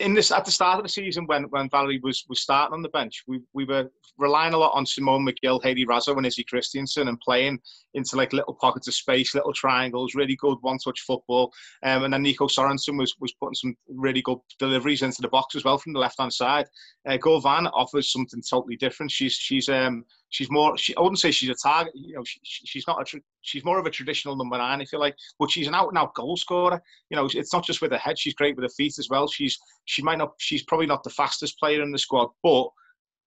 in 0.00 0.14
this 0.14 0.32
at 0.32 0.44
the 0.44 0.50
start 0.50 0.78
of 0.78 0.82
the 0.82 0.88
season 0.88 1.26
when 1.26 1.44
when 1.44 1.70
Valerie 1.70 2.00
was 2.02 2.24
was 2.28 2.40
starting 2.40 2.74
on 2.74 2.82
the 2.82 2.88
bench, 2.88 3.22
we 3.28 3.40
we 3.52 3.64
were 3.64 3.88
relying 4.18 4.52
a 4.52 4.58
lot 4.58 4.74
on 4.74 4.84
Simone 4.84 5.24
Magill, 5.24 5.62
Hayley 5.62 5.86
Raso, 5.86 6.16
and 6.16 6.26
Izzy 6.26 6.42
Christiansen, 6.42 7.06
and 7.06 7.20
playing 7.20 7.60
into 7.94 8.16
like 8.16 8.32
little 8.32 8.54
pockets 8.54 8.88
of 8.88 8.94
space, 8.94 9.32
little 9.32 9.52
triangles, 9.52 10.16
really 10.16 10.34
good 10.36 10.58
one-touch 10.60 11.00
football. 11.02 11.52
Um, 11.84 12.02
and 12.02 12.12
then 12.12 12.22
Nico 12.22 12.48
Sorensen 12.48 12.98
was 12.98 13.14
was 13.20 13.32
putting 13.34 13.54
some 13.54 13.76
really 13.88 14.22
good 14.22 14.38
deliveries 14.58 15.02
into 15.02 15.22
the 15.22 15.28
box 15.28 15.54
as 15.54 15.62
well 15.62 15.78
from 15.78 15.92
the 15.92 16.00
left-hand 16.00 16.32
side. 16.32 16.66
Uh, 17.06 17.16
Gauvin 17.16 17.70
offers 17.72 18.10
something 18.10 18.42
totally 18.42 18.76
different. 18.76 19.12
She's 19.12 19.34
she's 19.34 19.68
um 19.68 20.04
she's 20.32 20.50
more. 20.50 20.76
She, 20.76 20.96
I 20.96 21.00
wouldn't 21.00 21.20
say 21.20 21.30
she's 21.30 21.50
a 21.50 21.54
target. 21.54 21.92
You 21.94 22.16
know, 22.16 22.24
she, 22.24 22.66
she's 22.66 22.84
not 22.88 23.00
a. 23.00 23.20
She's 23.42 23.64
more 23.64 23.78
of 23.78 23.86
a 23.86 23.90
traditional 23.90 24.34
number 24.34 24.58
nine, 24.58 24.80
if 24.80 24.92
you 24.92 24.98
like. 24.98 25.14
But 25.38 25.50
she's 25.50 25.68
an 25.68 25.74
out-and-out 25.74 26.14
goal 26.14 26.36
scorer. 26.36 26.82
You 27.10 27.16
know, 27.16 27.28
it's 27.32 27.52
not 27.52 27.64
just 27.64 27.80
with 27.80 27.92
her 27.92 27.98
head. 27.98 28.18
She's 28.18 28.34
great 28.34 28.56
with 28.56 28.64
her 28.64 28.74
feet 28.76 28.98
as 28.98 29.08
well. 29.08 29.28
She's 29.28 29.56
she 29.84 30.02
might 30.02 30.18
not. 30.18 30.32
She's 30.38 30.64
probably 30.64 30.86
not 30.86 31.04
the 31.04 31.10
fastest 31.10 31.58
player 31.60 31.82
in 31.82 31.92
the 31.92 31.98
squad, 31.98 32.30
but 32.42 32.68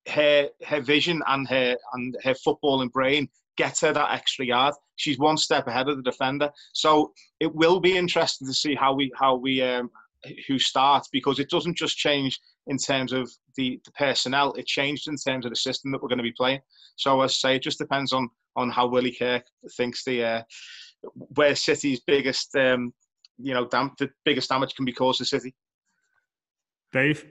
her 0.10 0.50
her 0.66 0.82
vision 0.82 1.24
and 1.28 1.48
her 1.48 1.76
and 1.94 2.18
her 2.24 2.34
footballing 2.34 2.92
brain 2.92 3.30
gets 3.58 3.82
her 3.82 3.94
that 3.94 4.12
extra 4.12 4.46
yard. 4.46 4.74
She's 4.98 5.18
one 5.18 5.38
step 5.38 5.68
ahead 5.68 5.88
of 5.88 5.98
the 5.98 6.04
defender. 6.04 6.52
So 6.74 7.14
it 7.40 7.54
will 7.54 7.80
be 7.80 7.98
interesting 7.98 8.48
to 8.48 8.54
see 8.54 8.76
how 8.76 8.94
we 8.94 9.12
how 9.18 9.36
we 9.36 9.62
um, 9.62 9.90
who 10.48 10.60
starts 10.60 11.10
because 11.12 11.40
it 11.40 11.50
doesn't 11.50 11.78
just 11.78 11.98
change 11.98 12.40
in 12.68 12.78
terms 12.78 13.14
of 13.14 13.32
the, 13.56 13.80
the 13.86 13.92
personnel, 13.92 14.54
it 14.54 14.66
changed 14.66 15.08
in 15.08 15.16
terms 15.16 15.46
of 15.46 15.52
the 15.52 15.56
system 15.56 15.92
that 15.92 16.02
we're 16.02 16.10
going 16.10 16.18
to 16.18 16.24
be 16.24 16.34
playing. 16.36 16.60
So 16.96 17.22
as 17.22 17.32
I 17.32 17.34
say, 17.34 17.56
it 17.56 17.64
just 17.64 17.80
depends 17.80 18.14
on 18.14 18.30
on 18.58 18.70
how 18.70 18.88
Willie 18.88 19.16
Kirk 19.18 19.44
thinks 19.76 20.04
the 20.06 20.24
uh, 20.24 20.42
where 21.14 21.56
City's 21.56 22.02
biggest 22.06 22.56
um, 22.56 22.94
you 23.38 23.54
know 23.54 23.68
dam- 23.68 23.94
the 24.00 24.10
biggest 24.24 24.50
damage 24.50 24.76
can 24.76 24.86
be 24.86 24.94
caused 24.94 25.20
to 25.20 25.26
City. 25.26 25.54
Dave. 26.92 27.26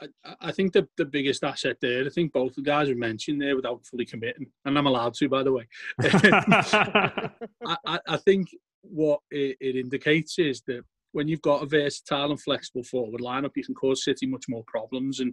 I, 0.00 0.34
I 0.40 0.52
think 0.52 0.72
the, 0.72 0.88
the 0.96 1.04
biggest 1.04 1.44
asset 1.44 1.76
there, 1.80 2.04
I 2.04 2.08
think 2.08 2.32
both 2.32 2.56
the 2.56 2.62
guys 2.62 2.88
have 2.88 2.96
mentioned 2.96 3.40
there 3.40 3.54
without 3.54 3.86
fully 3.86 4.04
committing, 4.04 4.46
and 4.64 4.76
I'm 4.76 4.88
allowed 4.88 5.14
to, 5.14 5.28
by 5.28 5.44
the 5.44 5.52
way. 5.52 5.68
I, 6.02 8.00
I, 8.06 8.16
think 8.16 8.48
what 8.82 9.20
it, 9.30 9.56
it 9.60 9.76
indicates 9.76 10.38
is 10.40 10.62
that 10.66 10.82
when 11.14 11.28
you've 11.28 11.42
got 11.42 11.62
a 11.62 11.66
versatile 11.66 12.30
and 12.30 12.42
flexible 12.42 12.82
forward 12.82 13.20
lineup, 13.20 13.52
you 13.54 13.64
can 13.64 13.74
cause 13.74 14.04
City 14.04 14.26
much 14.26 14.46
more 14.48 14.64
problems. 14.66 15.20
And 15.20 15.32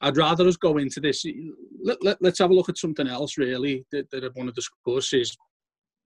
I'd 0.00 0.16
rather 0.16 0.46
us 0.46 0.56
go 0.56 0.78
into 0.78 1.00
this. 1.00 1.24
Let, 1.82 2.02
let, 2.02 2.16
let's 2.20 2.38
have 2.38 2.50
a 2.50 2.54
look 2.54 2.68
at 2.68 2.78
something 2.78 3.08
else, 3.08 3.36
really, 3.36 3.84
that, 3.90 4.08
that 4.12 4.22
I 4.22 4.28
want 4.36 4.48
to 4.48 4.54
discuss 4.54 5.12
is, 5.12 5.36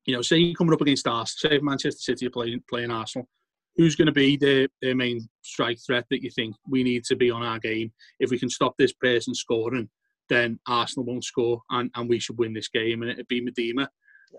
you 0.06 0.14
know, 0.14 0.22
say 0.22 0.38
you're 0.38 0.54
coming 0.54 0.72
up 0.72 0.80
against 0.80 1.06
Arsenal, 1.06 1.58
say 1.58 1.62
Manchester 1.62 2.00
City 2.00 2.26
are 2.26 2.30
playing, 2.30 2.62
playing 2.68 2.90
Arsenal, 2.90 3.28
who's 3.76 3.94
going 3.94 4.06
to 4.06 4.12
be 4.12 4.38
their, 4.38 4.68
their 4.80 4.94
main 4.94 5.28
strike 5.42 5.78
threat 5.86 6.06
that 6.08 6.22
you 6.22 6.30
think 6.30 6.56
we 6.66 6.82
need 6.82 7.04
to 7.04 7.16
be 7.16 7.30
on 7.30 7.42
our 7.42 7.58
game? 7.58 7.92
If 8.20 8.30
we 8.30 8.38
can 8.38 8.48
stop 8.48 8.74
this 8.78 8.94
person 8.94 9.34
scoring, 9.34 9.90
then 10.30 10.58
Arsenal 10.66 11.04
won't 11.04 11.24
score 11.24 11.60
and, 11.70 11.90
and 11.94 12.08
we 12.08 12.20
should 12.20 12.38
win 12.38 12.54
this 12.54 12.68
game 12.68 13.02
and 13.02 13.10
it'd 13.10 13.28
be 13.28 13.42
Miedema. 13.42 13.86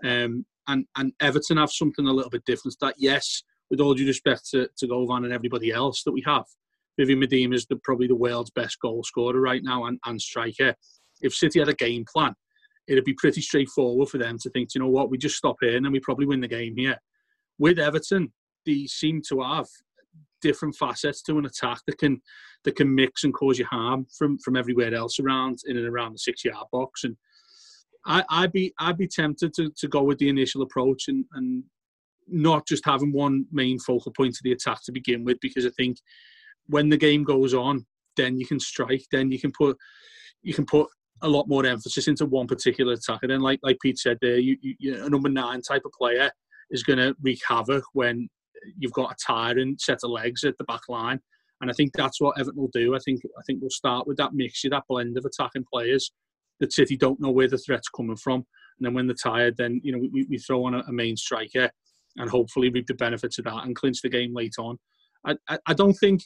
Um, 0.04 0.44
and, 0.66 0.86
and 0.96 1.12
Everton 1.20 1.56
have 1.56 1.70
something 1.70 2.06
a 2.06 2.12
little 2.12 2.30
bit 2.30 2.44
different 2.46 2.76
that, 2.80 2.94
yes, 2.98 3.44
with 3.70 3.80
all 3.80 3.94
due 3.94 4.06
respect 4.06 4.48
to, 4.50 4.68
to 4.78 4.86
Gauvin 4.86 5.24
and 5.24 5.32
everybody 5.32 5.70
else 5.70 6.02
that 6.04 6.12
we 6.12 6.22
have, 6.26 6.44
Vivianne 7.00 7.24
Miedema 7.24 7.54
is 7.54 7.66
the, 7.66 7.76
probably 7.84 8.06
the 8.06 8.16
world's 8.16 8.50
best 8.50 8.78
goal 8.80 9.02
scorer 9.04 9.40
right 9.40 9.62
now 9.62 9.84
and, 9.86 9.98
and 10.04 10.20
striker. 10.20 10.74
If 11.22 11.34
City 11.34 11.58
had 11.58 11.68
a 11.68 11.74
game 11.74 12.04
plan, 12.10 12.34
it'd 12.88 13.04
be 13.04 13.14
pretty 13.14 13.40
straightforward 13.40 14.08
for 14.08 14.18
them 14.18 14.38
to 14.38 14.50
think, 14.50 14.70
you 14.74 14.80
know 14.80 14.88
what, 14.88 15.10
we 15.10 15.18
just 15.18 15.36
stop 15.36 15.56
here 15.60 15.76
and 15.76 15.84
then 15.84 15.92
we 15.92 16.00
probably 16.00 16.26
win 16.26 16.40
the 16.40 16.48
game 16.48 16.76
here. 16.76 16.98
With 17.58 17.78
Everton, 17.78 18.32
they 18.66 18.86
seem 18.86 19.22
to 19.28 19.42
have 19.42 19.66
different 20.42 20.74
facets 20.74 21.22
to 21.22 21.38
an 21.38 21.46
attack 21.46 21.80
that 21.86 21.98
can 21.98 22.20
that 22.64 22.76
can 22.76 22.94
mix 22.94 23.24
and 23.24 23.34
cause 23.34 23.58
you 23.58 23.66
harm 23.66 24.06
from 24.16 24.38
from 24.38 24.56
everywhere 24.56 24.94
else 24.94 25.20
around 25.20 25.58
in 25.66 25.76
and 25.76 25.86
around 25.86 26.14
the 26.14 26.18
six 26.18 26.44
yard 26.44 26.66
box. 26.72 27.04
And 27.04 27.16
I, 28.06 28.24
I'd 28.30 28.52
be 28.52 28.72
I'd 28.78 28.96
be 28.96 29.06
tempted 29.06 29.54
to, 29.54 29.70
to 29.76 29.88
go 29.88 30.02
with 30.02 30.18
the 30.18 30.28
initial 30.28 30.62
approach 30.62 31.08
and, 31.08 31.24
and 31.34 31.62
not 32.28 32.66
just 32.66 32.84
having 32.84 33.12
one 33.12 33.46
main 33.50 33.78
focal 33.78 34.12
point 34.12 34.36
of 34.36 34.42
the 34.42 34.52
attack 34.52 34.78
to 34.84 34.92
begin 34.92 35.24
with, 35.24 35.38
because 35.40 35.66
I 35.66 35.70
think 35.70 35.98
when 36.66 36.88
the 36.88 36.96
game 36.96 37.24
goes 37.24 37.54
on, 37.54 37.86
then 38.16 38.38
you 38.38 38.46
can 38.46 38.60
strike, 38.60 39.04
then 39.10 39.30
you 39.30 39.38
can 39.38 39.52
put 39.52 39.76
you 40.42 40.54
can 40.54 40.64
put 40.64 40.88
a 41.22 41.28
lot 41.28 41.48
more 41.48 41.66
emphasis 41.66 42.08
into 42.08 42.24
one 42.24 42.46
particular 42.46 42.94
attack. 42.94 43.20
And 43.22 43.30
then, 43.30 43.40
like 43.40 43.60
like 43.62 43.78
Pete 43.82 43.98
said 43.98 44.18
there, 44.20 44.38
you, 44.38 44.56
you, 44.62 45.04
a 45.04 45.08
number 45.08 45.28
nine 45.28 45.62
type 45.62 45.82
of 45.84 45.92
player 45.92 46.30
is 46.70 46.82
going 46.82 46.98
to 46.98 47.14
wreak 47.22 47.40
havoc 47.46 47.84
when 47.92 48.28
you've 48.78 48.92
got 48.92 49.12
a 49.12 49.16
tiring 49.26 49.76
set 49.78 49.98
of 50.04 50.10
legs 50.10 50.44
at 50.44 50.56
the 50.58 50.64
back 50.64 50.82
line. 50.88 51.20
And 51.60 51.70
I 51.70 51.74
think 51.74 51.92
that's 51.94 52.20
what 52.20 52.38
Everton 52.38 52.60
will 52.60 52.70
do. 52.72 52.94
I 52.94 52.98
think 53.04 53.20
I 53.38 53.42
think 53.46 53.60
we'll 53.60 53.70
start 53.70 54.06
with 54.06 54.16
that 54.16 54.32
mixture, 54.32 54.70
that 54.70 54.84
blend 54.88 55.18
of 55.18 55.24
attacking 55.24 55.66
players. 55.70 56.12
That 56.60 56.72
City 56.74 56.94
don't 56.96 57.20
know 57.20 57.30
where 57.30 57.48
the 57.48 57.56
threat's 57.56 57.88
coming 57.88 58.16
from, 58.16 58.34
and 58.34 58.86
then 58.86 58.92
when 58.92 59.06
they're 59.06 59.16
tired, 59.16 59.56
then 59.56 59.80
you 59.82 59.92
know 59.92 60.08
we, 60.12 60.26
we 60.28 60.36
throw 60.36 60.64
on 60.66 60.74
a, 60.74 60.80
a 60.80 60.92
main 60.92 61.16
striker, 61.16 61.70
and 62.16 62.30
hopefully 62.30 62.70
reap 62.70 62.86
the 62.86 62.94
benefits 62.94 63.38
of 63.38 63.44
that 63.44 63.64
and 63.64 63.76
clinch 63.76 64.02
the 64.02 64.08
game 64.08 64.34
late 64.34 64.54
on. 64.58 64.78
I, 65.24 65.36
I, 65.48 65.58
I 65.68 65.74
don't 65.74 65.94
think. 65.94 66.22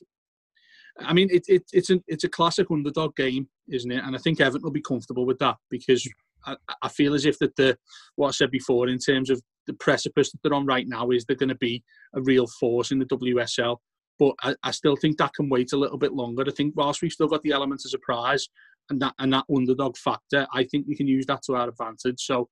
I 1.01 1.13
mean, 1.13 1.29
it, 1.31 1.45
it, 1.49 1.65
it's 1.73 1.91
a 1.91 2.01
it's 2.07 2.25
a 2.25 2.29
classic 2.29 2.71
underdog 2.71 3.17
game, 3.17 3.49
isn't 3.69 3.91
it? 3.91 4.05
And 4.05 4.15
I 4.15 4.19
think 4.19 4.41
Everton 4.41 4.63
will 4.63 4.71
be 4.71 4.81
comfortable 4.81 5.27
with 5.27 5.39
that 5.41 5.57
because 5.69 6.09
I, 6.47 6.57
I 6.83 6.89
feel 6.89 7.15
as 7.15 7.27
if 7.27 7.39
that 7.41 7.57
the 7.57 7.77
what 8.17 8.29
I 8.29 8.33
said 8.33 8.51
before 8.51 8.89
in 8.89 8.99
terms 8.99 9.31
of 9.31 9.43
the 9.67 9.75
precipice 9.75 10.31
that 10.31 10.39
they're 10.43 10.55
on 10.55 10.67
right 10.67 10.87
now 10.87 11.11
is 11.11 11.25
they're 11.25 11.37
going 11.37 11.49
to 11.49 11.55
be 11.57 11.83
a 12.15 12.23
real 12.23 12.47
force 12.47 12.91
in 12.93 12.99
the 12.99 13.07
WSL. 13.07 13.79
But 14.19 14.35
I, 14.43 14.55
I, 14.63 14.71
still 14.71 14.95
think 14.95 15.19
that 15.19 15.35
can 15.35 15.49
wait 15.49 15.73
a 15.73 15.77
little 15.77 15.99
bit 15.99 16.13
longer. 16.13 16.45
I 16.47 16.53
think 16.53 16.75
whilst 16.77 17.03
we've 17.03 17.11
still 17.11 17.27
got 17.27 17.43
the 17.43 17.51
element 17.51 17.83
of 17.85 17.91
surprise 17.91 18.49
and 18.91 19.03
that 19.03 19.15
and 19.19 19.33
that 19.33 19.45
underdog 19.53 19.97
factor, 19.97 20.47
I 20.53 20.65
think 20.65 20.87
we 20.87 20.95
can 20.95 21.09
use 21.09 21.27
that 21.27 21.43
to 21.47 21.57
our 21.57 21.69
advantage. 21.69 22.21
So 22.21 22.49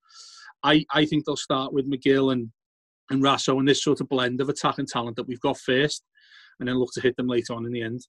I, 0.64 0.84
I 0.92 1.04
think 1.04 1.24
they'll 1.24 1.36
start 1.36 1.72
with 1.72 1.90
Magill 1.90 2.32
and 2.32 2.50
and 3.12 3.22
Raso 3.22 3.58
and 3.58 3.68
this 3.68 3.84
sort 3.84 4.00
of 4.00 4.08
blend 4.08 4.40
of 4.40 4.48
attack 4.48 4.78
and 4.78 4.88
talent 4.88 5.16
that 5.16 5.28
we've 5.28 5.40
got 5.40 5.58
first, 5.58 6.04
and 6.58 6.68
then 6.68 6.76
look 6.76 6.90
to 6.94 7.00
hit 7.00 7.16
them 7.16 7.28
later 7.28 7.54
on 7.54 7.66
in 7.66 7.72
the 7.72 7.82
end. 7.82 8.00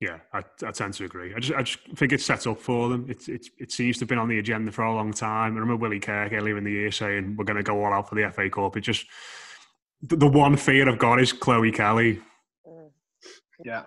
Yeah, 0.00 0.18
I, 0.32 0.42
I, 0.66 0.72
tend 0.72 0.94
to 0.94 1.04
agree. 1.04 1.34
I 1.34 1.38
just, 1.38 1.56
I 1.56 1.62
just 1.62 1.78
think 1.94 2.12
it's 2.12 2.24
set 2.24 2.46
up 2.46 2.60
for 2.60 2.88
them. 2.88 3.06
It, 3.08 3.28
it, 3.28 3.46
it 3.58 3.72
seems 3.72 3.96
to 3.96 4.02
have 4.02 4.08
been 4.08 4.18
on 4.18 4.28
the 4.28 4.38
agenda 4.38 4.72
for 4.72 4.82
a 4.82 4.94
long 4.94 5.12
time. 5.12 5.56
I 5.56 5.60
remember 5.60 5.76
Willie 5.76 6.00
Kirk 6.00 6.32
earlier 6.32 6.58
in 6.58 6.64
the 6.64 6.72
year 6.72 6.90
saying 6.90 7.36
we're 7.36 7.44
going 7.44 7.56
to 7.56 7.62
go 7.62 7.82
all 7.82 7.92
out 7.92 8.08
for 8.08 8.16
the 8.16 8.30
FA 8.30 8.50
Cup. 8.50 8.76
It 8.76 8.82
just 8.82 9.06
the, 10.02 10.16
the 10.16 10.26
one 10.26 10.56
fear 10.56 10.88
I've 10.88 10.98
got 10.98 11.20
is 11.20 11.32
Chloe 11.32 11.70
Kelly. 11.70 12.20
Mm. 12.66 12.90
Yeah, 13.64 13.84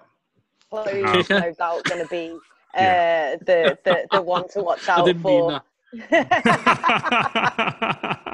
Chloe's 0.71 1.29
no 1.29 1.53
doubt 1.53 1.83
going 1.83 2.01
to 2.01 2.09
be 2.09 2.31
uh, 2.75 2.81
yeah. 2.81 3.35
the, 3.41 3.77
the 3.83 4.07
the 4.11 4.21
one 4.21 4.47
to 4.49 4.63
watch 4.63 4.87
out 4.89 5.07
for. 5.21 5.61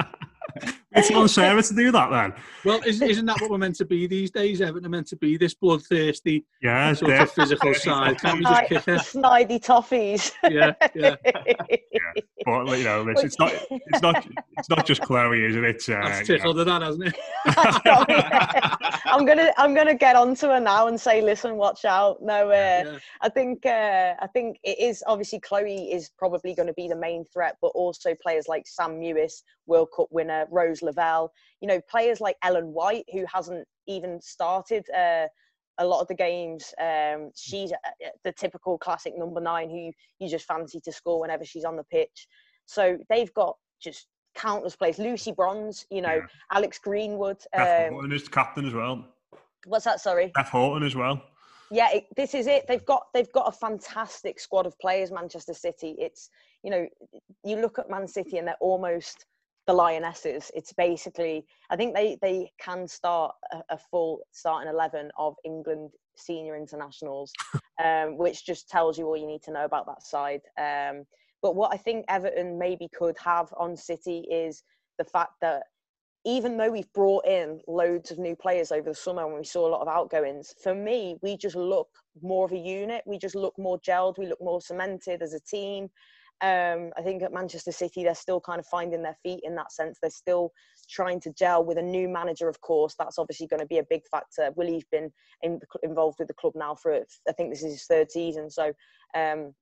it's 0.95 1.11
on 1.11 1.27
Sarah 1.27 1.61
to 1.61 1.73
do 1.73 1.91
that 1.91 2.09
then. 2.09 2.33
Well, 2.65 2.81
isn't, 2.85 3.09
isn't 3.09 3.25
that 3.25 3.41
what 3.41 3.49
we're 3.49 3.57
meant 3.57 3.75
to 3.77 3.85
be 3.85 4.07
these 4.07 4.31
days? 4.31 4.61
Everton 4.61 4.85
are 4.85 4.89
meant 4.89 5.07
to 5.07 5.15
be 5.15 5.37
this 5.37 5.53
bloodthirsty, 5.53 6.45
yeah, 6.61 6.93
sort 6.93 7.11
of 7.11 7.31
physical 7.31 7.73
side. 7.73 8.19
Can't 8.21 8.39
we 8.39 8.45
just 8.45 8.65
kick 8.67 8.83
her? 8.85 8.95
Snidey 8.97 9.63
toffees. 9.63 10.31
Yeah, 10.49 10.73
yeah. 10.95 11.15
yeah. 11.25 12.21
But 12.45 12.77
you 12.77 12.83
know, 12.83 13.07
it's, 13.07 13.23
it's, 13.23 13.39
not, 13.39 13.53
it's 13.69 14.01
not, 14.01 14.25
it's 14.57 14.69
not 14.69 14.85
just 14.85 15.01
Chloe, 15.01 15.45
is 15.45 15.55
it? 15.55 15.63
It's 15.63 15.89
uh, 15.89 16.01
That's 16.03 16.27
tickled 16.27 16.57
you 16.57 16.65
know. 16.65 16.79
that, 16.79 16.85
hasn't 16.85 17.07
it? 17.07 17.15
I'm 19.05 19.25
gonna, 19.25 19.51
I'm 19.57 19.73
gonna 19.73 19.95
get 19.95 20.15
onto 20.15 20.47
her 20.47 20.59
now 20.59 20.87
and 20.87 20.99
say, 20.99 21.21
listen, 21.21 21.55
watch 21.55 21.85
out. 21.85 22.21
No, 22.21 22.49
uh, 22.49 22.51
yeah. 22.51 22.97
I 23.21 23.29
think, 23.29 23.65
uh, 23.65 24.15
I 24.19 24.27
think 24.33 24.57
it 24.63 24.79
is 24.79 25.03
obviously 25.07 25.39
Chloe 25.39 25.91
is 25.91 26.11
probably 26.17 26.53
going 26.53 26.67
to 26.67 26.73
be 26.73 26.87
the 26.87 26.95
main 26.95 27.25
threat, 27.25 27.57
but 27.61 27.69
also 27.69 28.13
players 28.21 28.47
like 28.47 28.67
Sam 28.67 28.99
Mewis, 28.99 29.43
World 29.65 29.89
Cup 29.95 30.07
winner, 30.11 30.45
Rose 30.51 30.81
Lavelle, 30.83 31.31
you 31.61 31.67
know, 31.67 31.79
players 31.89 32.21
like 32.21 32.35
Ellen 32.43 32.73
White, 32.73 33.05
who 33.11 33.25
hasn't 33.31 33.65
even 33.87 34.21
started 34.21 34.85
uh, 34.91 35.27
a 35.79 35.85
lot 35.85 36.01
of 36.01 36.07
the 36.07 36.15
games. 36.15 36.73
Um, 36.79 37.31
she's 37.35 37.71
the 38.23 38.31
typical 38.31 38.77
classic 38.77 39.13
number 39.17 39.41
nine 39.41 39.69
who 39.69 39.91
you 40.19 40.29
just 40.29 40.45
fancy 40.45 40.79
to 40.81 40.91
score 40.91 41.19
whenever 41.19 41.45
she's 41.45 41.65
on 41.65 41.75
the 41.75 41.83
pitch. 41.85 42.27
So 42.65 42.97
they've 43.09 43.33
got 43.33 43.55
just 43.81 44.07
countless 44.35 44.75
players. 44.75 44.99
Lucy 44.99 45.31
Bronze, 45.31 45.85
you 45.89 46.01
know, 46.01 46.15
yeah. 46.15 46.27
Alex 46.51 46.79
Greenwood. 46.79 47.41
Steph 47.41 47.87
um, 47.87 47.95
Houghton 47.95 48.11
is 48.11 48.27
captain 48.27 48.65
as 48.65 48.73
well. 48.73 49.05
What's 49.65 49.85
that? 49.85 50.01
Sorry. 50.01 50.31
Steph 50.35 50.49
Houghton 50.49 50.83
as 50.83 50.95
well. 50.95 51.21
Yeah, 51.71 51.89
it, 51.91 52.05
this 52.15 52.35
is 52.35 52.47
it. 52.47 52.65
They've 52.67 52.85
got 52.85 53.07
they've 53.13 53.31
got 53.31 53.47
a 53.47 53.51
fantastic 53.51 54.39
squad 54.39 54.65
of 54.65 54.77
players. 54.79 55.11
Manchester 55.11 55.53
City. 55.53 55.95
It's 55.97 56.29
you 56.63 56.69
know, 56.69 56.87
you 57.43 57.57
look 57.57 57.79
at 57.79 57.89
Man 57.89 58.07
City 58.07 58.37
and 58.37 58.47
they're 58.47 58.55
almost 58.59 59.25
the 59.67 59.73
Lionesses. 59.73 60.51
It's 60.55 60.73
basically, 60.73 61.45
I 61.69 61.75
think 61.75 61.95
they, 61.95 62.17
they 62.21 62.51
can 62.59 62.87
start 62.87 63.35
a, 63.51 63.61
a 63.71 63.77
full 63.77 64.19
starting 64.31 64.71
11 64.71 65.11
of 65.17 65.35
England 65.45 65.91
senior 66.15 66.55
internationals, 66.55 67.31
um, 67.83 68.17
which 68.17 68.45
just 68.45 68.69
tells 68.69 68.97
you 68.97 69.05
all 69.05 69.17
you 69.17 69.27
need 69.27 69.43
to 69.43 69.51
know 69.51 69.65
about 69.65 69.85
that 69.87 70.03
side. 70.03 70.41
Um, 70.59 71.05
but 71.41 71.55
what 71.55 71.73
I 71.73 71.77
think 71.77 72.05
Everton 72.07 72.57
maybe 72.57 72.87
could 72.97 73.17
have 73.23 73.53
on 73.57 73.75
City 73.75 74.25
is 74.31 74.63
the 74.97 75.03
fact 75.03 75.33
that 75.41 75.63
even 76.25 76.55
though 76.55 76.71
we've 76.71 76.91
brought 76.93 77.25
in 77.25 77.59
loads 77.67 78.09
of 78.09 78.17
new 78.17 78.35
players 78.35 78.71
over 78.71 78.89
the 78.89 78.95
summer 78.95 79.25
and 79.25 79.35
we 79.35 79.43
saw 79.43 79.67
a 79.67 79.71
lot 79.71 79.81
of 79.81 79.89
outgoings, 79.89 80.53
for 80.61 80.73
me, 80.73 81.17
we 81.21 81.35
just 81.35 81.55
look 81.55 81.89
more 82.21 82.45
of 82.45 82.53
a 82.53 82.57
unit. 82.57 83.03
We 83.05 83.17
just 83.17 83.35
look 83.35 83.53
more 83.57 83.77
gelled. 83.79 84.17
We 84.17 84.27
look 84.27 84.41
more 84.41 84.61
cemented 84.61 85.21
as 85.21 85.33
a 85.33 85.39
team. 85.41 85.89
Um, 86.41 86.91
I 86.97 87.01
think 87.01 87.23
at 87.23 87.31
Manchester 87.31 87.71
City, 87.71 88.03
they're 88.03 88.15
still 88.15 88.41
kind 88.41 88.59
of 88.59 88.65
finding 88.65 89.01
their 89.01 89.15
feet 89.23 89.41
in 89.43 89.55
that 89.55 89.71
sense. 89.71 89.97
They're 90.01 90.11
still 90.11 90.51
trying 90.89 91.21
to 91.21 91.33
gel 91.33 91.63
with 91.63 91.77
a 91.77 91.81
new 91.81 92.09
manager, 92.09 92.49
of 92.49 92.59
course. 92.61 92.95
That's 92.99 93.17
obviously 93.17 93.47
going 93.47 93.61
to 93.61 93.65
be 93.65 93.77
a 93.77 93.85
big 93.89 94.01
factor. 94.11 94.51
Willie's 94.55 94.83
been 94.91 95.09
in, 95.41 95.59
involved 95.83 96.17
with 96.19 96.27
the 96.27 96.33
club 96.33 96.53
now 96.55 96.75
for, 96.75 96.95
I 96.95 97.31
think 97.31 97.49
this 97.49 97.63
is 97.63 97.73
his 97.73 97.85
third 97.85 98.11
season. 98.11 98.49
So, 98.49 98.73
um, 99.15 99.53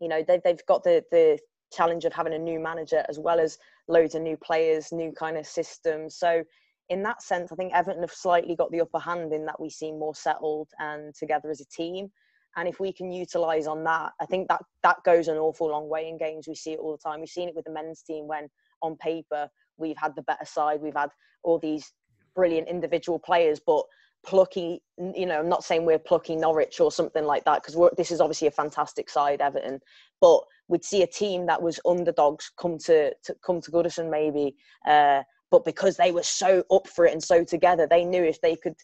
you 0.00 0.08
know, 0.08 0.24
they, 0.26 0.40
they've 0.42 0.64
got 0.66 0.84
the, 0.84 1.04
the 1.10 1.38
challenge 1.72 2.04
of 2.04 2.12
having 2.12 2.34
a 2.34 2.38
new 2.38 2.60
manager 2.60 3.04
as 3.08 3.18
well 3.18 3.38
as 3.38 3.58
loads 3.88 4.14
of 4.14 4.22
new 4.22 4.36
players, 4.36 4.92
new 4.92 5.12
kind 5.12 5.36
of 5.36 5.46
systems. 5.46 6.16
So, 6.16 6.42
in 6.88 7.02
that 7.04 7.22
sense, 7.22 7.52
I 7.52 7.56
think 7.56 7.72
Everton 7.74 8.02
have 8.02 8.12
slightly 8.12 8.56
got 8.56 8.70
the 8.70 8.80
upper 8.80 8.98
hand 8.98 9.32
in 9.32 9.46
that 9.46 9.60
we 9.60 9.70
seem 9.70 9.98
more 9.98 10.14
settled 10.14 10.68
and 10.78 11.14
together 11.14 11.50
as 11.50 11.60
a 11.60 11.66
team. 11.74 12.10
And 12.56 12.68
if 12.68 12.80
we 12.80 12.92
can 12.92 13.10
utilize 13.10 13.66
on 13.66 13.82
that, 13.84 14.12
I 14.20 14.26
think 14.26 14.48
that 14.48 14.62
that 14.82 15.02
goes 15.04 15.28
an 15.28 15.36
awful 15.36 15.68
long 15.68 15.88
way 15.88 16.08
in 16.08 16.18
games. 16.18 16.46
We 16.46 16.54
see 16.54 16.72
it 16.72 16.78
all 16.78 16.92
the 16.92 16.98
time. 16.98 17.20
We've 17.20 17.28
seen 17.28 17.48
it 17.48 17.54
with 17.54 17.64
the 17.64 17.72
men's 17.72 18.02
team 18.02 18.26
when 18.26 18.48
on 18.82 18.96
paper 18.96 19.48
we've 19.78 19.96
had 19.96 20.14
the 20.16 20.22
better 20.22 20.44
side. 20.44 20.80
We've 20.80 20.96
had 20.96 21.10
all 21.42 21.58
these 21.58 21.92
brilliant 22.34 22.68
individual 22.68 23.18
players, 23.18 23.60
but 23.64 23.84
plucky, 24.24 24.82
you 25.14 25.26
know, 25.26 25.40
I'm 25.40 25.48
not 25.48 25.64
saying 25.64 25.84
we're 25.84 25.98
plucky 25.98 26.36
Norwich 26.36 26.80
or 26.80 26.92
something 26.92 27.24
like 27.24 27.44
that 27.44 27.62
because 27.62 27.90
this 27.96 28.10
is 28.10 28.20
obviously 28.20 28.48
a 28.48 28.52
fantastic 28.52 29.10
side, 29.10 29.40
Everton. 29.40 29.80
But 30.20 30.40
we'd 30.68 30.84
see 30.84 31.02
a 31.02 31.06
team 31.06 31.46
that 31.46 31.60
was 31.60 31.80
underdogs 31.86 32.50
come 32.60 32.78
to, 32.86 33.12
to 33.24 33.34
come 33.44 33.60
to 33.60 33.70
Goodison 33.70 34.10
maybe, 34.10 34.56
uh, 34.86 35.22
but 35.50 35.64
because 35.64 35.96
they 35.96 36.12
were 36.12 36.22
so 36.22 36.64
up 36.70 36.86
for 36.88 37.04
it 37.04 37.12
and 37.12 37.22
so 37.22 37.44
together, 37.44 37.86
they 37.86 38.04
knew 38.04 38.22
if 38.22 38.40
they 38.40 38.56
could 38.56 38.74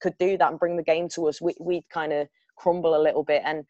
could 0.00 0.16
do 0.18 0.38
that 0.38 0.50
and 0.50 0.58
bring 0.58 0.76
the 0.76 0.82
game 0.82 1.08
to 1.10 1.28
us, 1.28 1.42
we, 1.42 1.54
we'd 1.60 1.88
kind 1.90 2.10
of 2.10 2.26
crumble 2.56 2.96
a 2.96 3.02
little 3.02 3.24
bit. 3.24 3.42
And 3.44 3.64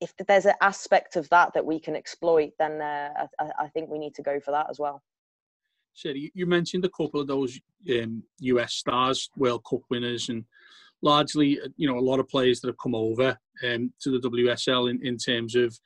if 0.00 0.14
there's 0.26 0.46
an 0.46 0.54
aspect 0.60 1.16
of 1.16 1.28
that 1.30 1.52
that 1.54 1.64
we 1.64 1.80
can 1.80 1.96
exploit, 1.96 2.50
then 2.58 2.80
uh, 2.80 3.26
I, 3.38 3.50
I, 3.58 3.68
think 3.68 3.90
we 3.90 3.98
need 3.98 4.14
to 4.14 4.22
go 4.22 4.38
for 4.40 4.52
that 4.52 4.66
as 4.70 4.78
well. 4.78 5.02
Sherry, 5.94 6.30
you 6.34 6.46
mentioned 6.46 6.84
a 6.84 6.90
couple 6.90 7.20
of 7.20 7.26
those 7.26 7.58
um, 7.90 8.22
US 8.40 8.74
stars, 8.74 9.28
World 9.36 9.64
Cup 9.68 9.80
winners, 9.90 10.28
and 10.28 10.44
largely, 11.02 11.60
uh, 11.60 11.68
you 11.76 11.88
know, 11.88 11.98
a 11.98 12.00
lot 12.00 12.20
of 12.20 12.28
players 12.28 12.60
that 12.60 12.68
have 12.68 12.78
come 12.82 12.94
over 12.94 13.36
um, 13.66 13.92
to 14.00 14.10
the 14.10 14.28
WSL 14.28 14.90
in, 14.90 15.04
in 15.04 15.16
terms 15.16 15.56
of 15.56 15.76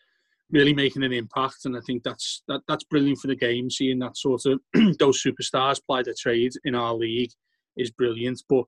really 0.50 0.74
making 0.74 1.02
an 1.02 1.12
impact. 1.12 1.64
And 1.64 1.76
I 1.76 1.80
think 1.80 2.02
that's 2.02 2.42
that, 2.48 2.60
that's 2.68 2.84
brilliant 2.84 3.18
for 3.18 3.28
the 3.28 3.36
game. 3.36 3.70
Seeing 3.70 3.98
that 4.00 4.16
sort 4.16 4.44
of 4.46 4.60
those 4.98 5.22
superstars 5.22 5.80
ply 5.84 6.02
their 6.02 6.14
trade 6.18 6.52
in 6.64 6.74
our 6.74 6.94
league 6.94 7.30
is 7.76 7.90
brilliant. 7.90 8.42
But 8.48 8.64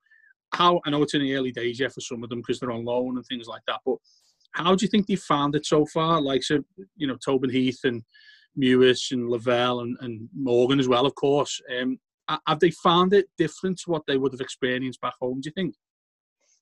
how 0.55 0.81
I 0.85 0.90
know 0.90 1.03
it's 1.03 1.14
in 1.14 1.23
the 1.23 1.35
early 1.35 1.53
days 1.53 1.81
yet 1.81 1.93
for 1.93 2.01
some 2.01 2.23
of 2.23 2.31
them 2.31 2.40
because 2.40 2.61
they're 2.61 2.71
on 2.71 2.85
loan 2.85 3.17
and 3.17 3.27
things 3.27 3.47
like 3.47 3.62
that. 3.67 3.81
But 3.85 3.97
how 4.53 4.75
do 4.75 4.85
you 4.85 4.88
think 4.88 5.07
they 5.07 5.17
found 5.17 5.55
it 5.55 5.67
so 5.67 5.85
far? 5.87 6.21
Like 6.21 6.43
so, 6.43 6.62
you 6.97 7.07
know, 7.07 7.17
Tobin 7.17 7.51
Heath 7.51 7.81
and 7.85 8.03
Mewis 8.59 9.11
and 9.11 9.29
Lavelle 9.29 9.81
and, 9.81 9.97
and 10.01 10.29
Morgan 10.35 10.79
as 10.79 10.88
well, 10.88 11.07
of 11.07 11.14
course. 11.17 11.61
Um, 11.79 11.99
have 12.47 12.61
they 12.61 12.71
found 12.71 13.12
it 13.12 13.27
different 13.37 13.79
to 13.81 13.90
what 13.90 14.03
they 14.07 14.17
would 14.17 14.33
have 14.33 14.40
experienced 14.40 15.01
back 15.01 15.14
home? 15.21 15.40
Do 15.40 15.49
you 15.49 15.53
think? 15.53 15.75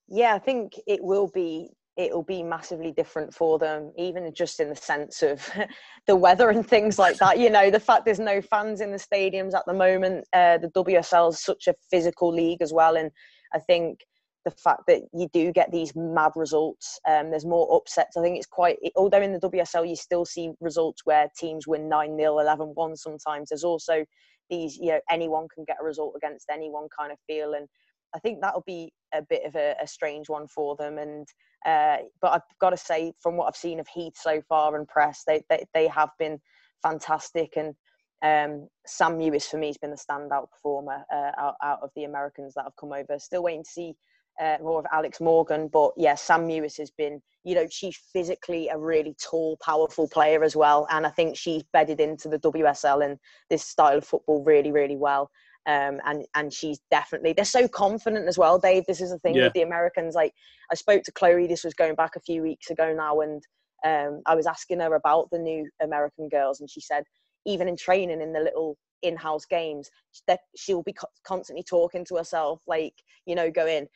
Yeah, 0.09 0.35
I 0.35 0.39
think 0.39 0.75
it 0.87 1.03
will 1.03 1.29
be. 1.29 1.71
It 1.99 2.11
will 2.11 2.23
be 2.23 2.43
massively 2.43 2.91
different 2.91 3.35
for 3.35 3.59
them, 3.59 3.93
even 3.99 4.33
just 4.33 4.61
in 4.61 4.71
the 4.71 4.77
sense 4.77 5.23
of 5.23 5.47
the 6.07 6.17
weather 6.17 6.49
and 6.49 6.67
things 6.67 6.99
like 6.99 7.19
that. 7.19 7.39
You 7.39 7.51
know, 7.51 7.71
the 7.71 7.79
fact 7.79 8.07
there's 8.07 8.19
no 8.19 8.41
fans 8.41 8.81
in 8.81 8.91
the 8.91 8.97
stadiums 8.97 9.53
at 9.53 9.65
the 9.67 9.75
moment. 9.75 10.27
Uh, 10.33 10.57
the 10.57 10.71
WSL 10.75 11.29
is 11.29 11.45
such 11.45 11.69
a 11.69 11.75
physical 11.91 12.33
league 12.33 12.63
as 12.63 12.73
well, 12.73 12.97
and 12.97 13.11
I 13.55 13.59
think 13.59 14.01
the 14.45 14.51
fact 14.51 14.83
that 14.89 15.03
you 15.13 15.29
do 15.33 15.53
get 15.53 15.71
these 15.71 15.95
mad 15.95 16.33
results, 16.35 16.99
um, 17.09 17.31
there's 17.31 17.45
more 17.45 17.73
upsets. 17.75 18.17
I 18.17 18.23
think 18.23 18.37
it's 18.37 18.47
quite, 18.47 18.79
although 18.97 19.23
in 19.23 19.33
the 19.33 19.39
WSL 19.39 19.89
you 19.89 19.97
still 19.97 20.25
see 20.25 20.51
results 20.61 21.03
where 21.05 21.29
teams 21.39 21.67
win 21.67 21.89
9 21.89 22.17
0, 22.17 22.39
11 22.39 22.73
1 22.75 22.97
sometimes, 22.97 23.51
there's 23.51 23.65
also 23.65 24.05
these, 24.51 24.77
you 24.77 24.89
know, 24.89 25.01
anyone 25.11 25.47
can 25.55 25.65
get 25.65 25.79
a 25.81 25.85
result 25.85 26.15
against 26.17 26.47
anyone 26.51 26.89
kind 26.97 27.13
of 27.13 27.19
feel. 27.27 27.55
And 27.55 27.69
I 28.15 28.19
think 28.19 28.41
that'll 28.41 28.65
be 28.67 28.93
a 29.15 29.23
bit 29.23 29.45
of 29.47 29.55
a, 29.55 29.75
a 29.81 29.87
strange 29.87 30.29
one 30.29 30.49
for 30.49 30.77
them. 30.77 30.99
And, 30.99 31.27
uh, 31.65 31.99
but 32.21 32.33
I've 32.33 32.59
got 32.61 32.71
to 32.71 32.77
say, 32.77 33.13
from 33.21 33.37
what 33.37 33.47
I've 33.47 33.57
seen 33.57 33.81
of 33.81 33.89
Heath 33.89 34.15
so 34.17 34.43
far 34.49 34.77
and 34.77 34.89
Press, 34.89 35.23
they, 35.27 35.43
they, 35.49 35.65
they 35.73 35.87
have 35.87 36.11
been 36.19 36.41
fantastic. 36.83 37.55
And 37.57 37.75
um, 38.23 38.69
Sam 38.87 39.19
Mewis 39.19 39.49
for 39.49 39.59
me 39.59 39.67
has 39.67 39.79
been 39.79 39.91
the 39.91 39.97
standout 39.97 40.51
performer 40.51 41.05
uh, 41.13 41.33
out, 41.39 41.55
out, 41.63 41.81
of 41.83 41.91
the 41.97 42.05
Americans 42.05 42.55
that 42.55 42.65
have 42.65 42.77
come 42.77 42.93
over. 42.93 43.19
Still 43.19 43.43
waiting 43.43 43.65
to 43.65 43.71
see 43.71 43.95
uh, 44.41 44.59
more 44.63 44.79
of 44.79 44.87
Alex 44.93 45.21
Morgan. 45.21 45.69
But 45.69 45.93
yeah, 45.97 46.15
Sam 46.15 46.47
Mewis 46.47 46.79
has 46.79 46.91
been, 46.91 47.21
you 47.43 47.55
know, 47.55 47.67
she's 47.69 47.99
physically 48.13 48.69
a 48.69 48.79
really 48.79 49.17
tall, 49.21 49.59
powerful 49.65 50.09
player 50.09 50.45
as 50.45 50.55
well. 50.55 50.87
And 50.91 51.05
I 51.05 51.11
think 51.11 51.37
she's 51.37 51.65
bedded 51.73 52.01
into 52.01 52.29
the 52.29 52.39
WSL 52.39 53.05
and 53.05 53.19
this 53.51 53.65
style 53.65 53.99
of 53.99 54.05
football 54.05 54.45
really, 54.45 54.71
really 54.71 54.97
well. 54.97 55.31
Um, 55.67 56.01
and 56.05 56.25
and 56.35 56.53
she's 56.53 56.81
definitely 56.91 57.35
they're 57.35 57.45
so 57.45 57.69
confident 57.69 58.27
as 58.27 58.37
well, 58.37 58.59
Dave. 58.59 58.85
This 58.89 59.01
is 59.01 59.11
the 59.11 59.19
thing 59.21 59.37
yeah. 59.37 59.45
with 59.45 59.53
the 59.53 59.63
Americans. 59.63 60.17
Like 60.17 60.33
I 60.73 60.75
spoke 60.75 61.05
to 61.05 61.13
Chloe, 61.13 61.47
this 61.47 61.63
was 61.63 61.73
going 61.73 61.95
back 61.95 62.17
a 62.17 62.21
few 62.21 62.43
weeks 62.43 62.71
ago 62.71 62.93
now, 62.93 63.21
and 63.21 63.41
um, 63.85 64.23
I 64.27 64.35
was 64.35 64.49
asking 64.49 64.81
her 64.81 64.97
about 64.97 65.29
the 65.31 65.39
new 65.39 65.71
American 65.81 66.29
girls, 66.29 66.59
and 66.59 66.69
she 66.69 66.81
said 66.81 67.05
even 67.47 67.69
in 67.69 67.77
training 67.77 68.21
in 68.21 68.33
the 68.33 68.41
little 68.41 68.77
in-house 69.03 69.45
games 69.45 69.91
that 70.27 70.41
she'll 70.57 70.83
be 70.83 70.93
co- 70.93 71.09
constantly 71.25 71.65
talking 71.65 72.05
to 72.05 72.17
herself 72.17 72.63
like 72.67 72.95
you 73.27 73.35
know 73.35 73.51
going 73.51 73.87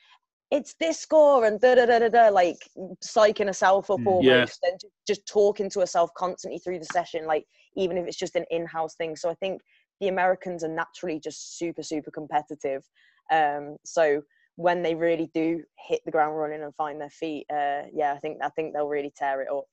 it's 0.50 0.74
this 0.78 0.98
score 0.98 1.44
and 1.44 1.60
da 1.60 1.74
da 1.74 1.86
da 1.86 1.98
da 1.98 2.08
da 2.08 2.28
like 2.28 2.58
psyching 3.04 3.46
herself 3.46 3.90
up 3.90 4.00
mm, 4.00 4.06
almost 4.06 4.60
yeah. 4.62 4.70
and 4.70 4.80
just 5.06 5.26
talking 5.26 5.68
to 5.68 5.80
herself 5.80 6.10
constantly 6.16 6.58
through 6.58 6.78
the 6.78 6.84
session 6.86 7.26
like 7.26 7.44
even 7.76 7.96
if 7.96 8.06
it's 8.06 8.16
just 8.16 8.36
an 8.36 8.44
in-house 8.50 8.94
thing. 8.94 9.16
So 9.16 9.28
i 9.28 9.34
think 9.34 9.60
the 10.00 10.08
americans 10.08 10.62
are 10.62 10.68
naturally 10.68 11.20
just 11.20 11.58
super 11.58 11.82
super 11.82 12.10
competitive. 12.10 12.84
Um, 13.32 13.76
so 13.84 14.22
when 14.54 14.82
they 14.82 14.94
really 14.94 15.30
do 15.34 15.62
hit 15.88 16.00
the 16.04 16.12
ground 16.12 16.36
running 16.36 16.62
and 16.62 16.74
find 16.74 17.00
their 17.00 17.10
feet 17.10 17.44
uh, 17.50 17.82
yeah 17.92 18.12
i 18.12 18.18
think 18.18 18.38
i 18.42 18.48
think 18.50 18.72
they'll 18.72 18.88
really 18.88 19.12
tear 19.16 19.42
it 19.42 19.48
up 19.52 19.64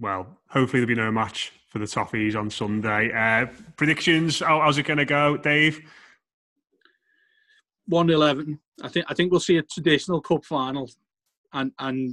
well 0.00 0.26
hopefully 0.48 0.80
there'll 0.80 0.86
be 0.86 0.94
no 0.94 1.10
match 1.10 1.52
for 1.68 1.78
the 1.78 1.84
toffees 1.84 2.36
on 2.36 2.50
sunday 2.50 3.12
uh, 3.12 3.46
predictions 3.76 4.40
how, 4.40 4.60
how's 4.60 4.78
it 4.78 4.82
going 4.84 4.98
to 4.98 5.04
go 5.04 5.36
dave 5.36 5.80
one 7.90 8.08
eleven. 8.08 8.58
I 8.82 8.88
think 8.88 9.06
I 9.08 9.14
think 9.14 9.30
we'll 9.30 9.40
see 9.40 9.58
a 9.58 9.62
traditional 9.62 10.20
cup 10.20 10.44
final, 10.44 10.88
and 11.52 11.72
and 11.78 12.10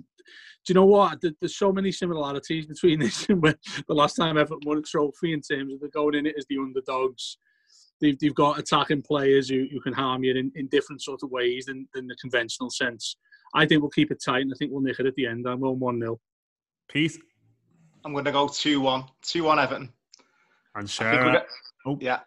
do 0.66 0.74
you 0.74 0.74
know 0.74 0.86
what? 0.86 1.20
There's 1.22 1.58
so 1.58 1.72
many 1.72 1.92
similarities 1.92 2.66
between 2.66 3.00
this 3.02 3.30
and 3.30 3.42
the 3.42 3.94
last 3.94 4.16
time 4.16 4.38
Everton 4.38 4.60
won 4.66 4.80
a 4.80 4.82
trophy 4.82 5.34
in 5.34 5.42
terms 5.42 5.74
of 5.74 5.80
the 5.80 5.90
going 5.90 6.16
in 6.16 6.26
it 6.26 6.36
as 6.38 6.46
the 6.50 6.58
underdogs. 6.58 7.38
They've, 8.00 8.18
they've 8.20 8.36
got 8.36 8.60
attacking 8.60 9.02
players 9.02 9.50
who, 9.50 9.66
who 9.72 9.80
can 9.82 9.94
harm 9.94 10.24
you 10.24 10.36
in, 10.36 10.52
in 10.54 10.68
different 10.68 11.02
sort 11.02 11.24
of 11.24 11.32
ways 11.32 11.66
than, 11.66 11.88
than 11.96 12.06
the 12.06 12.16
conventional 12.18 12.70
sense. 12.70 13.18
I 13.56 13.66
think 13.66 13.82
we'll 13.82 13.90
keep 13.90 14.12
it 14.12 14.22
tight 14.24 14.42
and 14.42 14.52
I 14.54 14.58
think 14.60 14.72
we'll 14.72 14.84
nick 14.84 15.00
it 15.00 15.08
at 15.08 15.16
the 15.16 15.26
end. 15.26 15.48
I'm 15.48 15.62
going 15.62 15.80
1 15.80 16.00
0. 16.00 16.20
Pete? 16.90 17.18
I'm 18.08 18.14
going 18.14 18.24
to 18.24 18.32
go 18.32 18.48
2 18.48 18.80
1. 18.80 19.04
2 19.22 19.44
1 19.44 19.60
Everton. 19.60 19.92
And 20.76 20.90
Sarah? 20.90 21.44
Oh. 21.86 21.98
Yeah, 22.00 22.20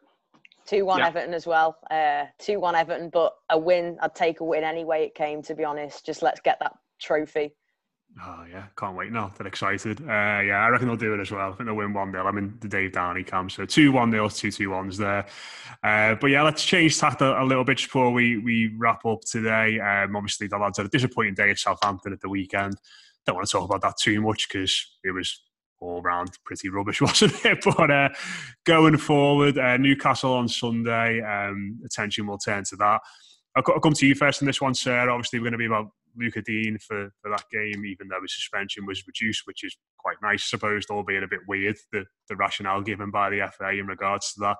Two 0.67 0.85
one 0.85 1.01
yeah. 1.01 1.09
Everton 1.09 1.35
as 1.35 1.47
well. 1.47 1.79
Uh, 1.91 2.27
Two 2.39 2.61
one 2.61 2.77
Everton, 2.77 3.11
but 3.11 3.35
a 3.51 3.59
win. 3.59 3.99
I'd 4.01 4.15
take 4.15 4.41
a 4.41 4.45
win 4.45 4.63
any 4.63 4.85
way 4.85 5.05
it 5.05 5.15
came. 5.15 5.43
To 5.43 5.55
be 5.55 5.65
honest, 5.65 6.07
just 6.07 6.23
let's 6.23 6.41
get 6.41 6.59
that 6.61 6.73
trophy. 7.01 7.53
Oh 8.25 8.45
yeah, 8.51 8.67
can't 8.77 8.97
wait 8.97 9.11
now. 9.11 9.33
They're 9.37 9.47
excited. 9.47 10.01
Uh, 10.01 10.05
yeah, 10.47 10.65
I 10.65 10.69
reckon 10.69 10.87
they'll 10.87 10.97
do 10.97 11.15
it 11.15 11.21
as 11.21 11.31
well. 11.31 11.53
I 11.53 11.57
think 11.57 11.67
they'll 11.67 11.75
win 11.75 11.93
one 11.93 12.13
0 12.13 12.27
I'm 12.27 12.39
in 12.39 12.57
the 12.61 12.69
Dave 12.69 12.93
Downey 12.93 13.25
camp, 13.25 13.51
so 13.51 13.65
two 13.65 13.93
one 13.93 14.13
0 14.13 14.29
two 14.29 14.53
two 14.53 14.71
ones 14.71 14.97
there. 14.97 15.27
Uh, 15.83 16.15
but 16.15 16.29
yeah, 16.29 16.43
let's 16.43 16.65
change 16.65 16.99
tack 16.99 17.21
a, 17.21 17.43
a, 17.43 17.45
little 17.45 17.65
bit 17.65 17.79
before 17.79 18.13
we 18.13 18.39
we 18.39 18.73
wrap 18.79 19.05
up 19.07 19.23
today. 19.23 19.81
Um, 19.81 20.15
obviously, 20.15 20.47
the 20.47 20.59
lads 20.59 20.79
had 20.79 20.87
a 20.87 20.91
disappointing 20.91 21.35
day 21.35 21.51
at 21.51 21.59
Southampton 21.59 22.13
at 22.13 22.21
the 22.21 22.29
weekend. 22.29 22.75
Don't 23.27 23.35
want 23.35 23.47
to 23.47 23.53
talk 23.53 23.69
about 23.69 23.83
that 23.83 23.97
too 23.97 24.21
much 24.21 24.49
because 24.49 24.87
it 25.05 25.11
was 25.11 25.41
all 25.81 26.03
round 26.03 26.31
pretty 26.45 26.69
rubbish, 26.69 27.01
wasn't 27.01 27.45
it? 27.45 27.59
But 27.65 27.91
uh, 27.91 28.09
going 28.65 28.97
forward, 28.97 29.59
uh, 29.59 29.77
Newcastle 29.77 30.35
on 30.35 30.49
Sunday, 30.49 31.21
um, 31.23 31.81
attention 31.85 32.27
will 32.27 32.39
turn 32.39 32.65
to 32.65 32.77
that. 32.77 33.01
I'll, 33.57 33.65
I'll, 33.67 33.81
come 33.81 33.95
to 33.95 34.07
you 34.07 34.15
first 34.15 34.43
in 34.43 34.47
this 34.47 34.61
one, 34.61 34.75
sir. 34.75 35.11
Obviously, 35.11 35.39
we're 35.39 35.45
going 35.45 35.53
to 35.53 35.59
be 35.59 35.67
about 35.67 35.91
Luca 36.17 36.43
Digne 36.43 36.79
for, 36.79 37.11
for 37.21 37.31
that 37.31 37.45
game, 37.51 37.85
even 37.85 38.09
though 38.09 38.21
his 38.23 38.35
suspension 38.35 38.87
was 38.87 39.07
reduced, 39.07 39.43
which 39.47 39.65
is 39.65 39.77
quite 39.99 40.17
nice, 40.23 40.43
I 40.45 40.57
suppose, 40.57 40.85
albeit 40.91 41.23
a 41.23 41.29
bit 41.29 41.41
weird, 41.49 41.77
the, 41.93 42.05
the 42.29 42.37
rationale 42.37 42.83
given 42.83 43.11
by 43.11 43.31
the 43.31 43.49
FA 43.57 43.71
in 43.71 43.87
regards 43.87 44.33
to 44.35 44.41
that. 44.41 44.57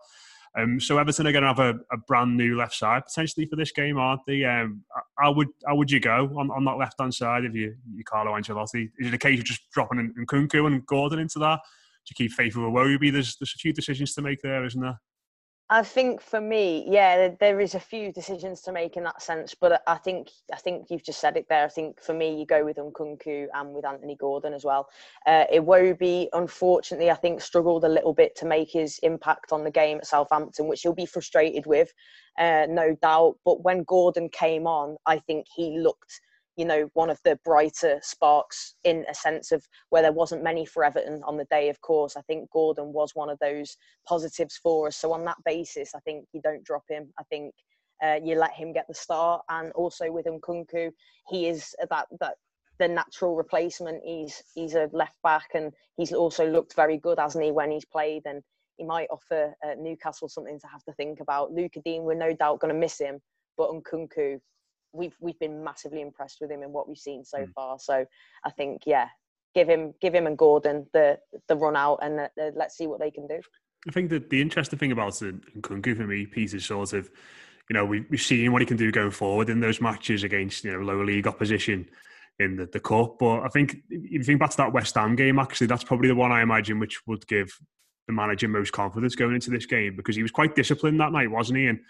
Um, 0.59 0.81
so 0.81 0.99
Everton 0.99 1.29
are 1.29 1.33
going 1.33 1.43
to 1.43 1.49
have 1.49 1.61
a, 1.61 1.79
a, 1.93 1.97
brand 1.97 2.37
new 2.37 2.57
left 2.57 2.75
side 2.75 3.05
potentially 3.07 3.47
for 3.47 3.55
this 3.55 3.71
game, 3.71 3.99
aren't 3.99 4.23
they? 4.27 4.43
Um, 4.45 4.83
how 5.17 5.33
would 5.33 5.47
how 5.65 5.77
would 5.77 5.91
you 5.91 6.01
go 6.01 6.33
on, 6.37 6.51
on 6.51 6.65
that 6.65 6.77
left 6.77 6.99
hand 6.99 7.15
side 7.15 7.45
if 7.45 7.55
you 7.55 7.77
you 7.95 8.03
Carlo 8.03 8.33
Ancelotti? 8.33 8.91
Is 8.99 9.07
it 9.07 9.15
a 9.15 9.19
case 9.19 9.39
of 9.39 9.45
just 9.45 9.71
dropping 9.71 10.01
in, 10.01 10.27
Nkounkou 10.27 10.67
and 10.67 10.85
Gordon 10.87 11.21
into 11.21 11.39
that? 11.39 11.61
You 12.09 12.15
keep 12.17 12.33
faith 12.33 12.57
with 12.57 12.65
Iwobi? 12.65 13.13
There's 13.13 13.37
there's 13.37 13.55
a 13.55 13.59
few 13.59 13.73
decisions 13.73 14.13
to 14.15 14.23
make 14.23 14.43
there, 14.43 14.65
isn't 14.65 14.81
there? 14.81 15.01
I 15.73 15.85
think 15.85 16.21
for 16.21 16.41
me, 16.41 16.85
yeah, 16.89 17.29
there 17.39 17.61
is 17.61 17.77
a 17.77 17.81
few 17.81 18.13
decisions 18.13 18.61
to 18.63 18.73
make 18.73 18.97
in 18.97 19.05
that 19.05 19.23
sense, 19.23 19.55
but 19.55 19.81
I 19.87 19.99
think 19.99 20.29
I 20.53 20.57
think 20.57 20.87
you've 20.91 21.05
just 21.05 21.21
said 21.21 21.37
it 21.37 21.47
there. 21.49 21.65
I 21.65 21.69
think 21.69 22.01
for 22.01 22.13
me, 22.13 22.37
you 22.37 22.45
go 22.45 22.65
with 22.65 22.77
Nkounkou 22.77 23.47
and 23.55 23.73
with 23.73 23.85
Anthony 23.85 24.17
Gordon 24.17 24.53
as 24.53 24.65
well. 24.65 24.89
Uh, 25.27 25.45
Iwobi, 25.55 26.27
unfortunately, 26.33 27.09
I 27.09 27.15
think 27.15 27.41
struggled 27.41 27.85
a 27.85 27.89
little 27.89 28.13
bit 28.13 28.35
to 28.39 28.47
make 28.47 28.69
his 28.73 28.99
impact 29.05 29.53
on 29.53 29.63
the 29.63 29.71
game 29.71 29.99
at 29.99 30.07
Southampton, 30.07 30.67
which 30.67 30.83
he'll 30.83 30.93
be 30.93 31.07
frustrated 31.07 31.67
with, 31.67 31.93
uh, 32.37 32.67
no 32.69 32.97
doubt. 33.01 33.37
But 33.45 33.63
when 33.63 33.85
Gordon 33.85 34.29
came 34.29 34.67
on, 34.67 34.97
I 35.07 35.19
think 35.21 35.47
he 35.55 35.79
looked 35.79 36.21
you 36.57 36.65
know, 36.65 36.91
one 36.95 37.11
of 37.11 37.19
the 37.25 37.39
brighter 37.45 38.01
sparks 38.03 38.75
in 38.85 39.05
a 39.09 39.15
sense 39.15 39.53
of 39.53 39.65
where 39.91 40.03
there 40.03 40.13
wasn't 40.13 40.43
many 40.43 40.67
for 40.67 40.85
Everton 40.85 41.23
on 41.25 41.37
the 41.37 41.47
day, 41.51 41.69
of 41.69 41.81
course. 41.81 42.17
I 42.17 42.23
think 42.23 42.51
Gordon 42.51 42.93
was 42.93 43.15
one 43.15 43.31
of 43.31 43.39
those 43.39 43.77
positives 44.07 44.59
for 44.63 44.89
us. 44.89 44.97
So 44.97 45.13
on 45.13 45.25
that 45.25 45.39
basis, 45.45 45.95
I 45.95 46.01
think 46.01 46.27
you 46.33 46.41
don't 46.43 46.65
drop 46.65 46.85
him. 46.89 47.13
I 47.19 47.23
think 47.25 47.55
uh, 48.03 48.19
you 48.23 48.37
let 48.37 48.53
him 48.53 48.73
get 48.73 48.87
the 48.89 48.95
start. 48.95 49.43
And 49.49 49.73
also 49.73 50.11
with 50.11 50.27
Nkounkou, 50.27 50.91
he 51.29 51.49
is 51.49 51.75
that 51.89 52.07
that 52.21 52.35
the 52.81 52.89
natural 52.89 53.37
replacement. 53.37 54.03
He's 54.05 54.43
he's 54.55 54.75
a 54.75 54.89
left 54.93 55.17
back, 55.23 55.51
and 55.55 55.73
he's 55.97 56.13
also 56.13 56.51
looked 56.51 56.75
very 56.75 56.97
good, 56.97 57.19
hasn't 57.19 57.45
he, 57.45 57.53
when 57.53 57.71
he's 57.71 57.85
played? 57.85 58.23
And 58.25 58.43
he 58.77 58.85
might 58.85 59.09
offer 59.11 59.55
uh, 59.65 59.75
Newcastle 59.79 60.29
something 60.29 60.59
to 60.59 60.67
have 60.67 60.83
to 60.85 60.93
think 60.95 61.21
about. 61.21 61.53
Lucas 61.53 61.83
Digne, 61.85 62.03
we're 62.03 62.15
no 62.15 62.35
doubt 62.35 62.59
going 62.59 62.73
to 62.75 62.81
miss 62.81 62.99
him, 62.99 63.21
but 63.57 63.71
Nkounkou, 63.71 64.41
we've 64.93 65.17
we've 65.21 65.39
been 65.39 65.63
massively 65.63 66.01
impressed 66.01 66.39
with 66.41 66.51
him 66.51 66.63
and 66.63 66.73
what 66.73 66.89
we've 66.89 66.99
seen 66.99 67.25
so 67.25 67.39
mm. 67.39 67.53
far. 67.55 67.79
So 67.79 68.05
I 68.45 68.51
think 68.51 68.83
yeah, 68.87 69.09
give 69.55 69.69
him 69.69 69.95
give 70.01 70.15
him 70.15 70.27
and 70.27 70.39
Gordon 70.39 70.87
the 70.93 71.19
the 71.49 71.57
run 71.57 71.77
out 71.77 71.99
and 72.03 72.21
uh, 72.21 72.29
let's 72.55 72.77
see 72.77 72.87
what 72.87 73.01
they 73.01 73.11
can 73.11 73.27
do. 73.27 73.41
I 73.89 73.93
think 73.93 74.11
that 74.11 74.31
the 74.31 74.41
interesting 74.41 74.79
thing 74.79 74.93
about 74.93 75.21
it, 75.23 75.37
Nkounkou 75.59 75.97
for 75.97 76.07
me, 76.07 76.27
Pete, 76.27 76.53
is 76.53 76.67
sort 76.67 76.93
of, 76.93 77.09
you 77.69 77.75
know, 77.75 77.87
we, 77.87 78.05
we've 78.11 78.21
seen 78.21 78.53
what 78.53 78.61
he 78.61 78.67
can 78.67 78.77
do 78.77 78.93
going 78.93 79.11
forward 79.11 79.49
in 79.49 79.61
those 79.61 79.81
matches 79.81 80.23
against, 80.23 80.65
you 80.65 80.73
know, 80.73 80.81
lower 80.81 81.05
league 81.05 81.27
opposition 81.27 81.89
in 82.39 82.57
the, 82.57 82.67
the 82.67 82.81
cup. 82.81 83.19
But 83.19 83.41
I 83.41 83.49
think 83.49 83.77
if 83.89 84.13
you 84.13 84.23
think 84.23 84.41
back 84.41 84.51
to 84.51 84.57
that 84.59 84.75
West 84.75 84.97
Ham 84.97 85.17
game, 85.17 85.39
actually, 85.39 85.67
that's 85.67 85.85
probably 85.85 86.09
the 86.09 86.15
one 86.15 86.31
I 86.31 86.43
imagine 86.43 86.79
which 86.79 87.01
would 87.07 87.27
give 87.27 87.59
the 88.07 88.13
manager 88.13 88.49
most 88.49 88.73
confidence 88.73 89.15
going 89.15 89.35
into 89.35 89.51
this 89.51 89.67
game 89.67 89.97
because 89.97 90.17
he 90.17 90.23
was 90.23 90.31
quite 90.31 90.55
disciplined 90.55 91.01
that 91.01 91.13
night, 91.13 91.31
wasn't 91.31 91.59
he? 91.59 91.67
And 91.67 91.81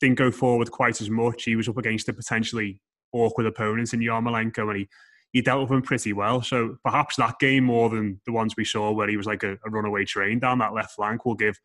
didn't 0.00 0.18
go 0.18 0.30
forward 0.30 0.70
quite 0.70 1.00
as 1.00 1.10
much. 1.10 1.44
He 1.44 1.56
was 1.56 1.68
up 1.68 1.78
against 1.78 2.08
a 2.08 2.12
potentially 2.12 2.80
awkward 3.12 3.46
opponent 3.46 3.92
in 3.94 4.00
Yarmolenko 4.00 4.68
and 4.68 4.78
he, 4.78 4.88
he 5.32 5.42
dealt 5.42 5.62
with 5.62 5.70
him 5.70 5.82
pretty 5.82 6.12
well. 6.12 6.42
So 6.42 6.76
perhaps 6.84 7.16
that 7.16 7.38
game 7.38 7.64
more 7.64 7.88
than 7.88 8.20
the 8.26 8.32
ones 8.32 8.54
we 8.56 8.64
saw 8.64 8.90
where 8.92 9.08
he 9.08 9.16
was 9.16 9.26
like 9.26 9.42
a, 9.42 9.52
a 9.64 9.70
runaway 9.70 10.04
train 10.04 10.38
down 10.38 10.58
that 10.58 10.74
left 10.74 10.92
flank 10.92 11.24
will 11.24 11.34
give 11.34 11.58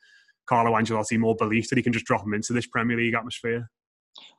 Carlo 0.47 0.71
Ancelotti 0.71 1.17
more 1.17 1.35
belief 1.35 1.69
that 1.69 1.77
he 1.77 1.83
can 1.83 1.93
just 1.93 2.05
drop 2.05 2.25
him 2.25 2.33
into 2.33 2.53
this 2.53 2.67
Premier 2.67 2.97
League 2.97 3.13
atmosphere. 3.13 3.69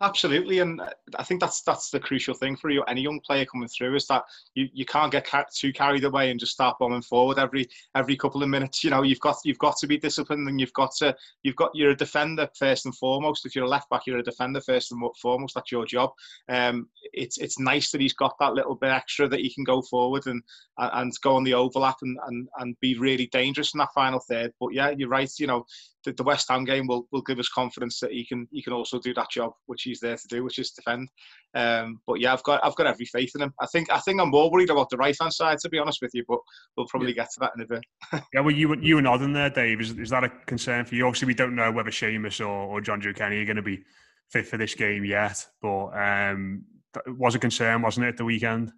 Absolutely, 0.02 0.58
and 0.58 0.82
I 1.16 1.22
think 1.22 1.40
that's 1.40 1.62
that's 1.62 1.90
the 1.90 2.00
crucial 2.00 2.34
thing 2.34 2.56
for 2.56 2.70
you, 2.70 2.82
any 2.84 3.02
young 3.02 3.20
player 3.20 3.46
coming 3.46 3.68
through 3.68 3.94
is 3.94 4.06
that 4.08 4.24
you, 4.54 4.68
you 4.72 4.84
can't 4.84 5.12
get 5.12 5.30
too 5.54 5.72
carried 5.72 6.04
away 6.04 6.30
and 6.30 6.40
just 6.40 6.52
start 6.52 6.78
bombing 6.78 7.02
forward 7.02 7.38
every 7.38 7.68
every 7.94 8.16
couple 8.16 8.42
of 8.42 8.48
minutes. 8.48 8.82
You 8.82 8.90
know, 8.90 9.02
you've 9.02 9.20
got 9.20 9.36
you've 9.44 9.58
got 9.58 9.76
to 9.78 9.86
be 9.86 9.96
disciplined, 9.96 10.48
and 10.48 10.60
you've 10.60 10.72
got 10.72 10.90
to 10.96 11.16
you've 11.44 11.56
got 11.56 11.70
you're 11.74 11.92
a 11.92 11.96
defender 11.96 12.48
first 12.58 12.84
and 12.84 12.94
foremost. 12.96 13.46
If 13.46 13.54
you're 13.54 13.64
a 13.64 13.68
left 13.68 13.88
back, 13.90 14.02
you're 14.06 14.18
a 14.18 14.22
defender 14.24 14.60
first 14.60 14.90
and 14.92 15.00
foremost. 15.20 15.54
That's 15.54 15.72
your 15.72 15.86
job. 15.86 16.10
Um, 16.48 16.88
it's 17.12 17.38
it's 17.38 17.58
nice 17.60 17.92
that 17.92 18.00
he's 18.00 18.14
got 18.14 18.34
that 18.40 18.54
little 18.54 18.74
bit 18.74 18.90
extra 18.90 19.28
that 19.28 19.40
he 19.40 19.54
can 19.54 19.64
go 19.64 19.82
forward 19.82 20.26
and 20.26 20.42
and 20.78 21.12
go 21.22 21.36
on 21.36 21.44
the 21.44 21.54
overlap 21.54 21.96
and 22.02 22.18
and, 22.26 22.48
and 22.58 22.76
be 22.80 22.98
really 22.98 23.28
dangerous 23.28 23.72
in 23.72 23.78
that 23.78 23.94
final 23.94 24.20
third. 24.20 24.52
But 24.60 24.74
yeah, 24.74 24.90
you're 24.90 25.08
right. 25.08 25.30
You 25.38 25.46
know, 25.46 25.64
the, 26.04 26.12
the 26.12 26.22
West 26.22 26.48
Ham 26.50 26.64
game 26.64 26.86
will, 26.86 27.06
will 27.12 27.22
give 27.22 27.38
us 27.38 27.48
confidence 27.48 28.00
that 28.00 28.12
he 28.12 28.24
can 28.24 28.48
he 28.50 28.62
can 28.62 28.72
also 28.72 28.98
do 28.98 29.14
that 29.14 29.30
job 29.30 29.52
which 29.66 29.82
he's 29.82 30.00
there 30.00 30.16
to 30.16 30.28
do, 30.28 30.44
which 30.44 30.58
is 30.58 30.70
defend. 30.70 31.08
Um, 31.54 32.00
but 32.06 32.20
yeah, 32.20 32.32
I've 32.32 32.42
got 32.42 32.64
I've 32.64 32.76
got 32.76 32.86
every 32.86 33.06
faith 33.06 33.32
in 33.34 33.42
him. 33.42 33.52
I 33.60 33.66
think 33.66 33.90
I 33.90 33.98
think 33.98 34.20
I'm 34.20 34.30
more 34.30 34.50
worried 34.50 34.70
about 34.70 34.90
the 34.90 34.96
right 34.96 35.16
hand 35.20 35.32
side 35.32 35.58
to 35.58 35.68
be 35.68 35.78
honest 35.78 36.00
with 36.02 36.12
you, 36.14 36.24
but 36.28 36.38
we'll 36.76 36.86
probably 36.86 37.10
yeah. 37.10 37.22
get 37.22 37.30
to 37.34 37.40
that 37.40 37.52
in 37.56 37.62
a 37.62 37.66
bit. 37.66 37.82
yeah, 38.34 38.40
well, 38.40 38.54
you 38.54 38.74
you 38.80 38.98
and 38.98 39.04
nodding 39.04 39.32
there, 39.32 39.50
Dave. 39.50 39.80
Is, 39.80 39.90
is 39.98 40.10
that 40.10 40.24
a 40.24 40.28
concern 40.46 40.84
for 40.84 40.94
you? 40.94 41.06
Obviously, 41.06 41.26
we 41.26 41.34
don't 41.34 41.54
know 41.54 41.70
whether 41.70 41.90
Seamus 41.90 42.40
or, 42.40 42.46
or 42.46 42.80
Jonjoe 42.80 43.16
Kenny 43.16 43.38
are 43.38 43.44
going 43.46 43.56
to 43.56 43.62
be 43.62 43.84
fit 44.30 44.46
for 44.46 44.56
this 44.56 44.74
game 44.74 45.04
yet, 45.04 45.44
but 45.60 45.88
um, 45.88 46.64
it 47.06 47.16
was 47.16 47.34
a 47.34 47.38
concern, 47.38 47.82
wasn't 47.82 48.06
it, 48.06 48.10
at 48.10 48.16
the 48.16 48.24
weekend? 48.24 48.72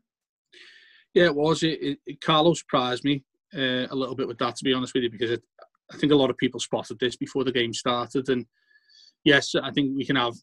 Yeah, 1.15 1.27
it 1.27 1.35
was. 1.35 1.63
It, 1.63 1.79
it, 1.81 1.99
it 2.07 2.21
Carlos 2.21 2.59
surprised 2.59 3.05
me 3.05 3.23
uh, 3.57 3.87
a 3.91 3.95
little 3.95 4.17
bit 4.17 4.29
with 4.29 4.39
that, 4.39 4.57
to 4.57 4.65
be 4.65 4.73
honest 4.73 4.95
with 4.95 5.05
you, 5.05 5.11
because 5.11 5.31
it, 5.31 5.43
I 5.93 5.97
think 5.97 6.13
a 6.13 6.17
lot 6.17 6.31
of 6.31 6.37
people 6.37 6.61
spotted 6.61 6.99
this 6.99 7.17
before 7.17 7.45
the 7.45 7.53
game 7.53 7.73
started. 7.73 8.29
And 8.29 8.47
yes, 9.25 9.55
I 9.55 9.71
think 9.71 9.97
we 9.97 10.05
can 10.05 10.17
have 10.17 10.35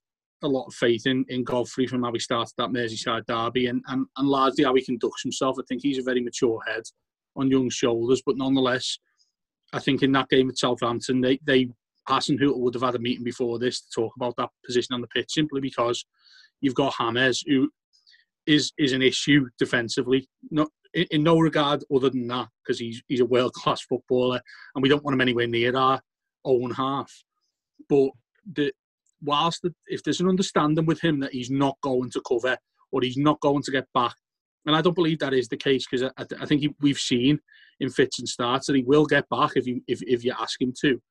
a 0.44 0.48
lot 0.48 0.66
of 0.68 0.74
faith 0.74 1.06
in, 1.06 1.26
in 1.30 1.44
Godfrey 1.44 1.88
from 1.88 2.04
how 2.04 2.12
he 2.12 2.20
started 2.20 2.54
that 2.58 2.70
Merseyside 2.70 3.26
derby 3.28 3.68
and, 3.68 3.84
and, 3.88 4.06
and 4.18 4.28
largely 4.28 4.64
how 4.64 4.74
he 4.74 4.84
conducts 4.84 5.22
himself. 5.22 5.58
I 5.60 5.64
think 5.68 5.82
he's 5.82 6.00
a 6.00 6.04
very 6.04 6.22
mature 6.22 6.60
head 6.68 6.84
on 7.36 7.52
young 7.52 7.70
shoulders, 7.70 8.22
but 8.26 8.38
nonetheless, 8.38 8.98
I 9.74 9.80
think 9.80 10.04
in 10.04 10.12
that 10.14 10.30
game 10.30 10.50
at 10.50 10.58
Southampton, 10.58 11.22
they, 11.22 11.40
they 11.46 11.70
Hasenhüttl 12.10 12.60
would 12.60 12.74
have 12.74 12.84
had 12.84 12.96
a 12.96 13.00
meeting 13.00 13.24
before 13.24 13.60
this 13.60 13.82
to 13.82 13.88
talk 13.94 14.14
about 14.16 14.36
that 14.38 14.50
position 14.66 14.94
on 14.94 15.02
the 15.02 15.08
pitch 15.08 15.32
simply 15.32 15.62
because 15.62 16.04
you've 16.60 16.76
got 16.76 16.94
James 16.94 17.44
who 17.48 17.70
is 18.48 18.72
is 18.78 18.94
an 18.94 19.02
issue 19.02 19.48
defensively. 19.60 20.28
Not 20.50 20.70
in, 20.94 21.06
in 21.12 21.24
no 21.24 21.40
regard 21.40 21.84
other 21.94 22.10
than 22.10 22.28
that 22.28 22.50
because 22.64 22.80
he's 22.80 23.02
he's 23.08 23.20
a 23.20 23.26
world 23.26 23.54
class 23.54 23.82
footballer 23.82 24.42
and 24.76 24.82
we 24.82 24.90
don't 24.90 25.04
want 25.04 25.14
him 25.14 25.22
anywhere 25.22 25.48
near 25.48 25.76
our 25.76 26.02
own 26.44 26.72
half. 26.72 27.12
But 27.88 28.10
the 28.52 28.72
whilst 29.22 29.62
the, 29.62 29.74
if 29.88 30.04
there's 30.04 30.22
an 30.22 30.30
understanding 30.30 30.86
with 30.86 31.02
him 31.02 31.20
that 31.20 31.34
he's 31.34 31.52
not 31.52 31.78
going 31.82 32.10
to 32.12 32.22
cover 32.28 32.58
or 32.92 33.02
he's 33.02 33.18
not 33.18 33.40
going 33.42 33.64
to 33.64 33.72
get 33.72 33.86
back, 33.94 34.16
and 34.66 34.76
I 34.76 34.82
don't 34.82 34.96
believe 34.96 35.20
that 35.20 35.34
is 35.34 35.48
the 35.48 35.58
case 35.58 35.86
because 35.90 36.12
I, 36.18 36.26
I, 36.40 36.46
think 36.46 36.62
he, 36.62 36.76
we've 36.82 36.98
seen 36.98 37.40
in 37.80 37.90
fits 37.90 38.20
and 38.20 38.30
starts 38.30 38.68
that 38.68 38.76
he 38.76 38.84
will 38.84 39.06
get 39.06 39.28
back 39.30 39.52
if 39.56 39.66
you 39.66 39.82
if, 39.88 40.02
if 40.04 40.24
you 40.24 40.34
ask 40.40 40.62
him 40.62 40.74
to. 40.82 41.02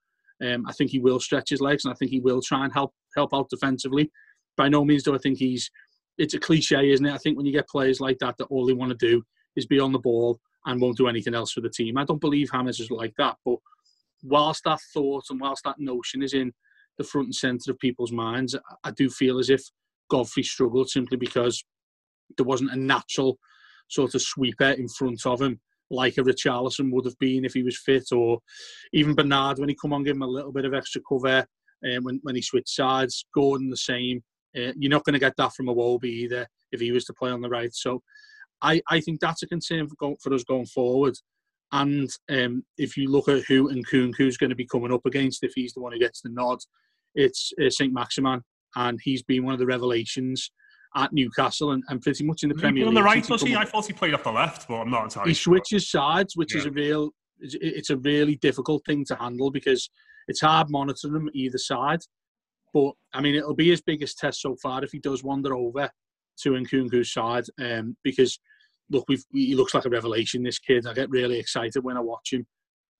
Um, 0.42 0.64
I 0.66 0.72
think 0.72 0.90
he 0.90 1.00
will 1.00 1.20
stretch 1.20 1.50
his 1.50 1.60
legs 1.60 1.84
and 1.84 1.92
I 1.92 1.96
think 1.96 2.10
he 2.10 2.20
will 2.20 2.40
try 2.40 2.64
and 2.64 2.72
help 2.72 2.92
help 3.16 3.34
out 3.34 3.50
defensively. 3.50 4.10
By 4.56 4.68
no 4.68 4.84
means 4.84 5.02
do 5.02 5.14
I 5.14 5.18
think 5.18 5.38
he's. 5.38 5.70
It's 6.18 6.34
a 6.34 6.38
cliche, 6.38 6.90
isn't 6.90 7.06
it? 7.06 7.14
I 7.14 7.18
think 7.18 7.36
when 7.36 7.46
you 7.46 7.52
get 7.52 7.68
players 7.68 8.00
like 8.00 8.18
that, 8.18 8.36
that 8.38 8.46
all 8.46 8.66
they 8.66 8.74
want 8.74 8.90
to 8.90 9.06
do 9.06 9.22
is 9.56 9.66
be 9.66 9.80
on 9.80 9.92
the 9.92 9.98
ball 9.98 10.38
and 10.66 10.80
won't 10.80 10.98
do 10.98 11.08
anything 11.08 11.34
else 11.34 11.52
for 11.52 11.62
the 11.62 11.70
team. 11.70 11.96
I 11.96 12.04
don't 12.04 12.20
believe 12.20 12.50
James 12.52 12.78
is 12.78 12.90
like 12.90 13.14
that, 13.16 13.36
but 13.44 13.56
whilst 14.22 14.64
that 14.64 14.80
thought 14.92 15.24
and 15.30 15.40
whilst 15.40 15.64
that 15.64 15.78
notion 15.78 16.22
is 16.22 16.34
in 16.34 16.52
the 17.00 17.04
front 17.04 17.28
and 17.28 17.34
centre 17.34 17.70
of 17.70 17.78
people's 17.78 18.12
minds, 18.12 18.54
I 18.84 18.90
do 18.90 19.08
feel 19.08 19.38
as 19.38 19.48
if 19.48 19.62
Godfrey 20.10 20.42
struggled 20.42 20.90
simply 20.90 21.16
because 21.16 21.64
there 22.36 22.44
wasn't 22.44 22.72
a 22.72 22.76
natural 22.76 23.38
sort 23.88 24.14
of 24.14 24.20
sweeper 24.20 24.72
in 24.72 24.86
front 24.86 25.24
of 25.24 25.40
him 25.40 25.60
like 25.90 26.18
a 26.18 26.20
Richarlison 26.20 26.92
would 26.92 27.06
have 27.06 27.18
been 27.18 27.46
if 27.46 27.54
he 27.54 27.62
was 27.62 27.80
fit, 27.80 28.12
or 28.12 28.38
even 28.92 29.14
Bernard 29.14 29.58
when 29.58 29.70
he 29.70 29.74
come 29.74 29.94
on, 29.94 30.04
give 30.04 30.14
him 30.14 30.22
a 30.22 30.26
little 30.26 30.52
bit 30.52 30.66
of 30.66 30.74
extra 30.74 31.00
cover 31.08 31.46
um, 31.84 32.04
when, 32.04 32.20
when 32.22 32.36
he 32.36 32.42
switched 32.42 32.68
sides. 32.68 33.24
Gordon 33.34 33.70
the 33.70 33.76
same. 33.76 34.22
Uh, 34.54 34.72
you're 34.76 34.90
not 34.90 35.04
going 35.04 35.14
to 35.14 35.18
get 35.18 35.36
that 35.38 35.54
from 35.54 35.66
Iwobi 35.66 36.04
either 36.04 36.46
if 36.70 36.80
he 36.80 36.92
was 36.92 37.06
to 37.06 37.14
play 37.14 37.30
on 37.30 37.40
the 37.40 37.48
right. 37.48 37.74
So 37.74 38.02
I, 38.62 38.82
I 38.88 39.00
think 39.00 39.20
that's 39.20 39.42
a 39.42 39.46
concern 39.46 39.88
for, 39.88 40.14
for 40.20 40.34
us 40.34 40.44
going 40.44 40.66
forward. 40.66 41.14
And 41.72 42.10
um, 42.28 42.64
if 42.78 42.96
you 42.96 43.08
look 43.08 43.28
at 43.28 43.44
who 43.44 43.68
and 43.68 43.84
who's 43.88 44.36
going 44.36 44.50
to 44.50 44.56
be 44.56 44.66
coming 44.66 44.92
up 44.92 45.06
against, 45.06 45.44
if 45.44 45.52
he's 45.54 45.72
the 45.72 45.80
one 45.80 45.92
who 45.92 45.98
gets 45.98 46.20
the 46.20 46.30
nod, 46.30 46.58
it's 47.14 47.52
uh, 47.64 47.70
St. 47.70 47.92
Maximin. 47.92 48.42
And 48.76 48.98
he's 49.02 49.22
been 49.22 49.44
one 49.44 49.52
of 49.52 49.58
the 49.58 49.66
revelations 49.66 50.50
at 50.96 51.12
Newcastle 51.12 51.72
and, 51.72 51.82
and 51.88 52.00
pretty 52.00 52.24
much 52.24 52.42
in 52.42 52.48
the 52.48 52.54
Premier 52.54 52.82
League. 52.84 52.88
on 52.88 52.94
the 52.94 53.02
right, 53.02 53.24
does 53.24 53.42
he? 53.42 53.56
I 53.56 53.64
thought 53.64 53.86
he 53.86 53.92
played 53.92 54.14
off 54.14 54.24
the 54.24 54.32
left, 54.32 54.68
but 54.68 54.76
I'm 54.76 54.90
not 54.90 55.04
entirely 55.04 55.30
He 55.30 55.34
sure. 55.34 55.54
switches 55.54 55.90
sides, 55.90 56.36
which 56.36 56.54
yeah. 56.54 56.60
is 56.60 56.66
a 56.66 56.70
real, 56.70 57.10
it's 57.40 57.90
a 57.90 57.96
really 57.96 58.36
difficult 58.36 58.82
thing 58.86 59.04
to 59.06 59.14
handle 59.16 59.50
because 59.50 59.88
it's 60.28 60.40
hard 60.40 60.68
monitoring 60.70 61.14
him 61.14 61.30
either 61.32 61.58
side. 61.58 62.00
But, 62.72 62.92
I 63.12 63.20
mean, 63.20 63.34
it'll 63.34 63.54
be 63.54 63.70
his 63.70 63.82
biggest 63.82 64.18
test 64.18 64.40
so 64.40 64.56
far 64.62 64.84
if 64.84 64.92
he 64.92 65.00
does 65.00 65.24
wander 65.24 65.54
over 65.54 65.90
to 66.42 66.50
Nkounkou's 66.50 67.12
side 67.12 67.44
um, 67.60 67.96
because 68.04 68.38
look, 68.90 69.04
we've, 69.08 69.24
he 69.32 69.54
looks 69.54 69.74
like 69.74 69.84
a 69.84 69.90
revelation. 69.90 70.42
This 70.42 70.58
kid, 70.58 70.86
I 70.86 70.94
get 70.94 71.10
really 71.10 71.38
excited 71.38 71.82
when 71.82 71.96
I 71.96 72.00
watch 72.00 72.32
him. 72.32 72.46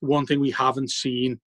One 0.01 0.27
thing 0.27 0.41
we 0.41 0.51
haven't 0.51 0.91
seen 0.91 1.41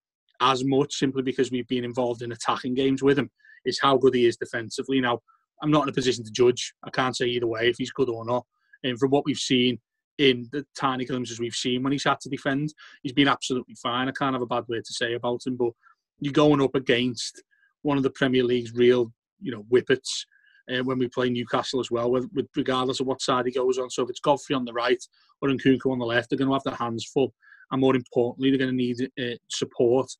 as 0.42 0.64
much, 0.66 0.96
simply 0.96 1.22
because 1.22 1.52
we've 1.52 1.68
been 1.68 1.86
involved 1.86 2.22
in 2.22 2.32
attacking 2.32 2.74
games 2.74 3.02
with 3.02 3.18
him, 3.18 3.30
is 3.66 3.80
how 3.80 3.98
good 3.98 4.16
he 4.16 4.26
is 4.26 4.38
defensively. 4.38 5.00
Now, 5.00 5.20
I'm 5.62 5.72
not 5.72 5.84
in 5.84 5.90
a 5.90 5.94
position 5.94 6.24
to 6.26 6.32
judge. 6.32 6.74
I 6.84 6.90
can't 6.90 7.16
say 7.16 7.28
either 7.28 7.48
way 7.48 7.70
if 7.70 7.76
he's 7.78 7.92
good 7.92 8.10
or 8.10 8.26
not. 8.26 8.46
And 8.84 8.98
from 8.98 9.12
what 9.12 9.26
we've 9.26 9.38
seen 9.38 9.80
in 10.18 10.48
the 10.52 10.66
tiny 10.80 11.06
glimpses 11.06 11.40
we've 11.40 11.54
seen 11.54 11.84
when 11.84 11.92
he's 11.92 12.04
had 12.04 12.20
to 12.22 12.30
defend, 12.30 12.74
he's 13.04 13.14
been 13.14 13.28
absolutely 13.28 13.76
fine. 13.76 14.08
I 14.08 14.12
can't 14.12 14.34
have 14.34 14.42
a 14.42 14.48
bad 14.48 14.66
word 14.68 14.84
to 14.86 14.94
say 14.94 15.14
about 15.14 15.46
him. 15.46 15.56
But 15.56 15.72
you're 16.20 16.34
going 16.34 16.62
up 16.62 16.76
against 16.76 17.44
one 17.84 17.98
of 17.98 18.04
the 18.04 18.10
Premier 18.10 18.44
League's 18.44 18.74
real, 18.74 19.12
you 19.40 19.52
know, 19.52 19.64
whippets 19.70 20.26
uh, 20.72 20.84
when 20.84 20.98
we 20.98 21.08
play 21.08 21.30
Newcastle 21.30 21.80
as 21.80 21.92
well, 21.92 22.12
with, 22.12 22.28
with, 22.34 22.48
regardless 22.56 23.00
of 23.00 23.08
what 23.08 23.22
side 23.22 23.46
he 23.46 23.52
goes 23.52 23.78
on. 23.78 23.90
So 23.90 24.04
if 24.04 24.10
it's 24.10 24.20
Godfrey 24.20 24.56
on 24.56 24.66
the 24.66 24.74
right 24.74 25.04
or 25.42 25.50
Nkounkou 25.50 25.92
on 25.92 26.00
the 26.00 26.06
left, 26.06 26.30
they're 26.30 26.38
going 26.38 26.50
to 26.50 26.54
have 26.54 26.64
their 26.64 26.76
hands 26.76 27.06
full. 27.06 27.34
And 27.72 27.82
more 27.82 27.96
importantly, 27.96 28.50
they're 28.50 28.60
going 28.60 28.72
to 28.72 28.76
need 28.76 29.10
uh, 29.20 29.38
support 29.50 30.12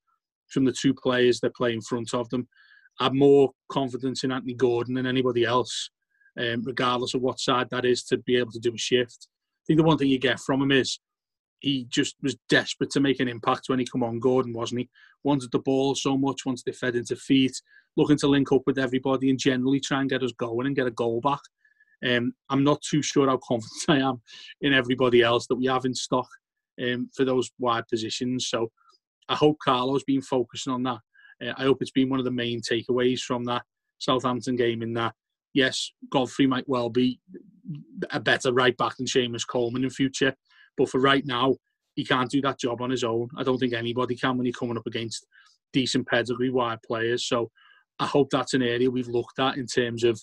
from 0.52 0.66
the 0.66 0.72
two 0.74 0.94
players 0.94 1.40
they 1.40 1.50
play 1.50 1.74
in 1.74 1.82
front 1.82 2.14
of 2.14 2.30
them. 2.30 2.48
I 3.00 3.06
have 3.06 3.14
more 3.14 3.52
confidence 3.70 4.24
in 4.24 4.32
Anthony 4.32 4.54
Gordon 4.54 4.96
than 4.96 5.08
anybody 5.08 5.46
else, 5.46 5.90
um, 6.40 6.62
regardless 6.64 7.14
of 7.14 7.22
what 7.22 7.40
side 7.40 7.70
that 7.72 7.86
is, 7.86 8.04
to 8.06 8.18
be 8.18 8.38
able 8.38 8.52
to 8.52 8.60
do 8.60 8.74
a 8.74 8.78
shift. 8.78 9.28
I 9.30 9.64
think 9.66 9.78
the 9.78 9.84
one 9.84 9.98
thing 9.98 10.10
you 10.10 10.20
get 10.20 10.40
from 10.40 10.62
him 10.62 10.72
is 10.72 11.00
he 11.60 11.86
just 11.90 12.16
was 12.22 12.36
desperate 12.50 12.90
to 12.92 13.00
make 13.00 13.20
an 13.20 13.28
impact 13.28 13.70
when 13.70 13.80
he 13.80 13.86
come 13.86 14.04
on. 14.04 14.20
Gordon 14.20 14.54
wasn't 14.54 14.82
he? 14.82 14.90
Wanted 15.24 15.52
the 15.52 15.60
ball 15.60 15.96
so 15.96 16.18
much, 16.18 16.46
wanted 16.46 16.66
to 16.66 16.74
fed 16.74 16.96
into 16.96 17.16
feet, 17.16 17.62
looking 17.96 18.18
to 18.18 18.28
link 18.28 18.52
up 18.52 18.64
with 18.66 18.80
everybody 18.80 19.30
and 19.30 19.40
generally 19.40 19.80
try 19.80 20.02
and 20.02 20.10
get 20.10 20.24
us 20.24 20.32
going 20.34 20.68
and 20.68 20.76
get 20.76 20.88
a 20.88 20.92
goal 20.92 21.22
back. 21.22 21.40
Um, 22.04 22.34
I'm 22.50 22.64
not 22.64 22.82
too 22.82 23.04
sure 23.04 23.28
how 23.28 23.38
confident 23.48 23.86
I 23.88 23.98
am 23.98 24.22
in 24.62 24.74
everybody 24.74 25.22
else 25.22 25.48
that 25.48 25.56
we 25.56 25.68
have 25.68 25.86
in 25.86 25.94
stock 25.94 26.28
um, 26.82 27.10
for 27.16 27.26
those 27.26 27.52
wide 27.60 27.88
positions. 27.88 28.48
So 28.48 28.72
I 29.32 29.36
hope 29.36 29.58
Carlo's 29.66 30.04
been 30.04 30.22
focusing 30.22 30.74
on 30.74 30.84
that. 30.84 31.00
Uh, 31.42 31.54
I 31.58 31.64
hope 31.64 31.82
it's 31.82 31.92
been 31.92 32.10
one 32.10 32.20
of 32.20 32.26
the 32.26 32.32
main 32.32 32.62
takeaways 32.62 33.22
from 33.22 33.46
that 33.46 33.64
Southampton 33.98 34.58
game 34.58 34.82
in 34.82 34.94
that, 34.96 35.14
yes, 35.54 35.92
Godfrey 36.10 36.48
might 36.48 36.68
well 36.68 36.90
be 36.90 37.20
a 38.12 38.20
better 38.20 38.52
right 38.52 38.76
back 38.76 38.98
than 38.98 39.06
Seamus 39.06 39.48
Coleman 39.48 39.86
in 39.86 39.90
future. 39.90 40.36
But 40.78 40.90
for 40.90 41.00
right 41.00 41.26
now, 41.26 41.56
he 41.96 42.04
can't 42.04 42.30
do 42.30 42.42
that 42.42 42.60
job 42.60 42.82
on 42.82 42.90
his 42.90 43.06
own. 43.06 43.30
I 43.38 43.44
don't 43.44 43.58
think 43.58 43.74
anybody 43.74 44.16
can 44.16 44.38
when 44.38 44.46
you're 44.46 44.54
coming 44.54 44.78
up 44.78 44.88
against 44.88 45.26
decent 45.72 46.08
pedigree 46.08 46.50
wide 46.50 46.80
players. 46.86 47.26
So 47.26 47.50
I 48.00 48.08
hope 48.08 48.30
that's 48.32 48.54
an 48.54 48.62
area 48.62 48.92
we've 48.92 49.08
looked 49.08 49.40
at 49.40 49.58
in 49.58 49.66
terms 49.66 50.04
of 50.04 50.22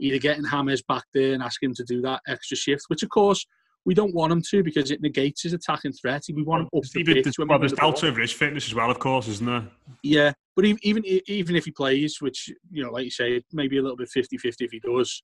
either 0.00 0.18
getting 0.18 0.44
Hammers 0.44 0.82
back 0.82 1.04
there 1.14 1.32
and 1.34 1.42
asking 1.42 1.70
him 1.70 1.74
to 1.76 1.84
do 1.84 2.00
that 2.02 2.22
extra 2.26 2.56
shift, 2.56 2.84
which 2.88 3.02
of 3.04 3.10
course 3.10 3.46
we 3.88 3.94
don't 3.94 4.14
want 4.14 4.30
him 4.30 4.42
to 4.42 4.62
because 4.62 4.90
it 4.90 5.00
negates 5.00 5.44
his 5.44 5.54
attacking 5.54 5.94
threat. 5.94 6.22
We 6.28 6.42
want 6.42 6.60
him 6.60 6.68
up 6.76 6.84
the 6.92 7.02
pitch. 7.02 7.24
There's, 7.24 7.38
well, 7.38 7.58
there's 7.58 7.72
doubts 7.72 8.04
over 8.04 8.20
his 8.20 8.30
fitness 8.30 8.66
as 8.66 8.74
well, 8.74 8.90
of 8.90 8.98
course, 8.98 9.28
isn't 9.28 9.46
there? 9.46 9.66
Yeah, 10.02 10.32
but 10.54 10.66
even 10.66 11.02
even 11.06 11.56
if 11.56 11.64
he 11.64 11.70
plays, 11.70 12.18
which 12.20 12.50
you 12.70 12.84
know, 12.84 12.92
like 12.92 13.04
you 13.04 13.10
say, 13.10 13.42
maybe 13.50 13.78
a 13.78 13.82
little 13.82 13.96
bit 13.96 14.10
50-50 14.14 14.56
if 14.60 14.72
he 14.72 14.80
does, 14.80 15.22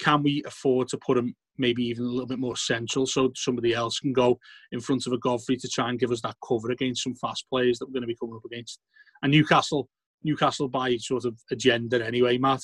can 0.00 0.22
we 0.22 0.42
afford 0.46 0.88
to 0.88 0.96
put 0.96 1.18
him 1.18 1.34
maybe 1.58 1.84
even 1.84 2.06
a 2.06 2.08
little 2.08 2.26
bit 2.26 2.38
more 2.38 2.56
central 2.56 3.06
so 3.06 3.30
somebody 3.36 3.74
else 3.74 4.00
can 4.00 4.14
go 4.14 4.38
in 4.72 4.80
front 4.80 5.06
of 5.06 5.12
a 5.12 5.18
Godfrey 5.18 5.58
to 5.58 5.68
try 5.68 5.90
and 5.90 6.00
give 6.00 6.10
us 6.10 6.22
that 6.22 6.36
cover 6.42 6.70
against 6.70 7.04
some 7.04 7.14
fast 7.16 7.44
players 7.50 7.78
that 7.78 7.86
we're 7.86 7.92
going 7.92 8.00
to 8.00 8.06
be 8.06 8.16
coming 8.16 8.34
up 8.34 8.46
against. 8.46 8.80
And 9.22 9.30
Newcastle, 9.30 9.90
Newcastle 10.22 10.68
by 10.68 10.96
sort 10.96 11.26
of 11.26 11.38
agenda 11.52 12.02
anyway, 12.02 12.38
Matt. 12.38 12.62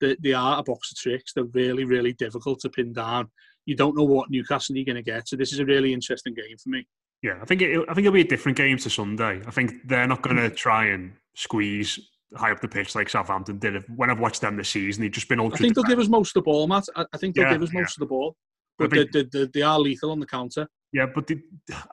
They, 0.00 0.16
they 0.22 0.32
are 0.32 0.60
a 0.60 0.62
box 0.62 0.92
of 0.92 0.96
tricks. 0.96 1.32
They're 1.34 1.44
really, 1.44 1.84
really 1.84 2.12
difficult 2.12 2.60
to 2.60 2.70
pin 2.70 2.92
down. 2.92 3.30
You 3.70 3.76
don't 3.76 3.96
know 3.96 4.02
what 4.02 4.28
Newcastle 4.30 4.74
you're 4.74 4.84
going 4.84 4.96
to 4.96 5.02
get. 5.02 5.28
So 5.28 5.36
this 5.36 5.52
is 5.52 5.60
a 5.60 5.64
really 5.64 5.92
interesting 5.92 6.34
game 6.34 6.56
for 6.60 6.70
me. 6.70 6.88
Yeah, 7.22 7.38
I 7.40 7.44
think 7.44 7.62
it, 7.62 7.78
I 7.88 7.94
think 7.94 8.04
it'll 8.04 8.14
be 8.14 8.22
a 8.22 8.24
different 8.24 8.58
game 8.58 8.78
to 8.78 8.90
Sunday. 8.90 9.40
I 9.46 9.50
think 9.52 9.86
they're 9.86 10.08
not 10.08 10.22
going 10.22 10.38
to 10.38 10.50
mm. 10.50 10.56
try 10.56 10.86
and 10.86 11.12
squeeze 11.36 12.00
high 12.34 12.50
up 12.50 12.60
the 12.60 12.66
pitch 12.66 12.96
like 12.96 13.08
Southampton 13.08 13.60
did. 13.60 13.84
When 13.94 14.10
I've 14.10 14.18
watched 14.18 14.40
them 14.40 14.56
this 14.56 14.70
season, 14.70 15.02
they've 15.02 15.12
just 15.12 15.28
been 15.28 15.38
ultra. 15.38 15.54
I 15.54 15.60
think 15.60 15.76
they'll 15.76 15.84
give 15.84 16.00
us 16.00 16.08
most 16.08 16.30
of 16.30 16.42
the 16.42 16.50
ball, 16.50 16.66
Matt. 16.66 16.82
I, 16.96 17.16
think 17.16 17.36
they'll 17.36 17.44
yeah, 17.44 17.52
give 17.52 17.62
us 17.62 17.72
most 17.72 17.90
yeah. 17.90 17.94
of 17.94 17.98
the 18.00 18.06
ball, 18.06 18.34
but 18.76 18.90
they, 18.90 19.06
they, 19.12 19.28
they, 19.32 19.46
they, 19.54 19.62
are 19.62 19.78
lethal 19.78 20.10
on 20.10 20.18
the 20.18 20.26
counter. 20.26 20.66
Yeah, 20.92 21.06
but 21.14 21.28
they, 21.28 21.36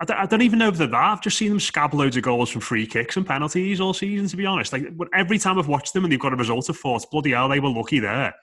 I, 0.01 0.05
don't, 0.05 0.17
I 0.17 0.25
don't 0.25 0.41
even 0.41 0.57
know 0.57 0.69
if 0.69 0.78
they're 0.78 0.88
that. 0.88 0.95
I've 0.95 1.21
just 1.21 1.38
seen 1.38 1.49
them 1.49 1.59
scab 1.59 1.93
loads 1.93 2.17
of 2.17 2.23
goals 2.23 2.49
from 2.49 2.61
free 2.61 2.88
kicks 2.88 3.17
and 3.17 3.28
penalties 3.28 3.80
all 3.80 3.93
season. 3.93 4.28
To 4.28 4.36
be 4.38 4.47
honest, 4.47 4.73
like 4.73 4.88
every 5.13 5.38
time 5.38 5.59
I've 5.59 5.67
watched 5.67 5.93
them 5.93 6.05
and 6.05 6.11
they've 6.11 6.19
got 6.19 6.34
a 6.34 6.38
result 6.38 6.69
of 6.69 6.78
fourth, 6.78 7.07
bloody 7.11 7.34
hell, 7.34 7.49
they 7.49 7.59
were 7.59 7.69
lucky 7.69 7.99
there. 7.99 8.34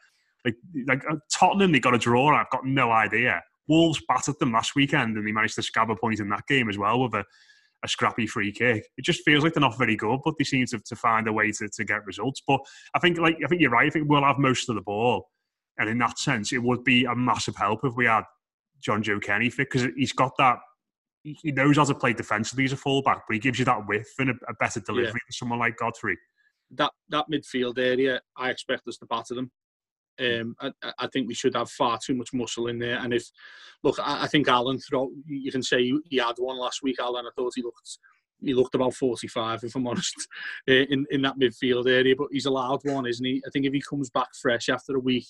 Like 0.45 0.57
like 0.87 1.03
uh, 1.11 1.17
Tottenham, 1.33 1.73
they 1.73 1.81
got 1.81 1.95
a 1.95 1.99
draw. 1.99 2.35
I've 2.35 2.51
got 2.51 2.67
no 2.67 2.91
idea. 2.91 3.43
Wolves 3.69 4.03
battered 4.07 4.39
them 4.39 4.53
last 4.53 4.75
weekend 4.75 5.17
and 5.17 5.27
they 5.27 5.33
managed 5.33 5.55
to 5.55 5.63
scab 5.63 5.91
a 5.91 5.97
point 5.97 6.21
in 6.21 6.29
that 6.29 6.47
game 6.47 6.69
as 6.69 6.77
well 6.77 7.01
with 7.01 7.15
a, 7.15 7.25
a 7.83 7.89
scrappy 7.89 8.27
free 8.27 8.53
kick. 8.53 8.87
It 8.99 9.05
just 9.05 9.23
feels 9.25 9.43
like 9.43 9.55
they're 9.55 9.61
not 9.61 9.79
very 9.79 9.97
good, 9.97 10.21
but 10.25 10.35
they 10.39 10.45
seem 10.45 10.67
to, 10.67 10.79
to 10.79 10.97
find 10.97 11.27
a 11.29 11.33
way 11.33 11.51
to, 11.53 11.69
to 11.69 11.85
get 11.85 12.05
results. 12.05 12.43
But 12.47 12.61
I 12.95 12.99
think 12.99 13.19
like 13.19 13.37
I 13.45 13.49
think 13.49 13.61
you're 13.61 13.71
right. 13.71 13.87
I 13.87 13.91
think 13.91 14.09
we'll 14.09 14.23
have 14.23 14.39
most 14.39 14.69
of 14.69 14.75
the 14.75 14.83
ball, 14.83 15.29
and 15.79 15.89
in 15.89 15.99
that 15.99 16.19
sense, 16.19 16.53
it 16.53 16.63
would 16.63 16.85
be 16.85 17.05
a 17.05 17.15
massive 17.15 17.57
help 17.57 17.81
if 17.85 17.95
we 17.97 18.07
had 18.07 18.25
Jonjoe 18.87 19.23
Kenny 19.23 19.51
fit 19.51 19.69
because 19.71 19.89
he's 19.97 20.13
got 20.13 20.33
that. 20.39 20.59
He 21.23 21.53
knows 21.53 21.79
how 21.79 21.85
to 21.85 21.95
play 21.95 22.13
defensively 22.13 22.67
as 22.67 22.73
a 22.73 22.77
fullback, 22.77 23.23
but 23.27 23.33
he 23.33 23.41
gives 23.41 23.59
you 23.59 23.65
that 23.65 23.87
width 23.89 24.13
and 24.19 24.29
a, 24.29 24.35
a 24.47 24.55
better 24.61 24.81
delivery 24.81 25.07
yeah. 25.07 25.13
than 25.13 25.33
someone 25.33 25.59
like 25.59 25.79
Godfrey. 25.79 26.19
That 26.73 26.93
that 27.09 27.27
midfield 27.33 27.79
area, 27.79 28.21
I 28.37 28.51
expect 28.51 28.87
us 28.89 28.99
to 28.99 29.07
batter 29.07 29.35
them. 29.35 29.51
Um, 30.21 30.55
I, 30.61 30.71
I, 30.99 31.07
think 31.09 31.27
we 31.27 31.35
should 31.35 31.57
have 31.57 31.71
far 31.71 31.99
too 31.99 32.15
much 32.15 32.33
muscle 32.33 32.69
in 32.69 32.79
there. 32.79 32.99
And 32.99 33.13
if 33.13 33.29
look, 33.83 33.99
I, 33.99 34.25
I 34.25 34.27
think 34.29 34.49
Allan 34.49 34.79
throw 34.79 35.11
you 35.27 35.51
can 35.51 35.63
say 35.63 35.93
he 36.05 36.19
had 36.19 36.37
one 36.39 36.59
last 36.59 36.83
week. 36.83 36.97
Allan, 37.01 37.27
I 37.27 37.31
thought 37.37 37.53
he 37.57 37.63
looked 37.63 37.99
he 38.41 38.55
looked 38.55 38.75
about 38.75 38.95
45, 38.95 39.65
if 39.65 39.75
I'm 39.75 39.87
honest, 39.89 40.29
in, 40.67 41.07
in 41.11 41.23
that 41.23 41.39
midfield 41.39 41.89
area. 41.89 42.15
But 42.17 42.29
he's 42.31 42.47
a 42.47 42.51
loud 42.51 42.81
one, 42.85 43.07
isn't 43.07 43.25
he? 43.25 43.43
I 43.47 43.51
think 43.51 43.67
if 43.67 43.73
he 43.73 43.83
comes 43.89 44.11
back 44.11 44.29
fresh 44.41 44.69
after 44.69 44.97
a 44.97 45.01
week 45.01 45.27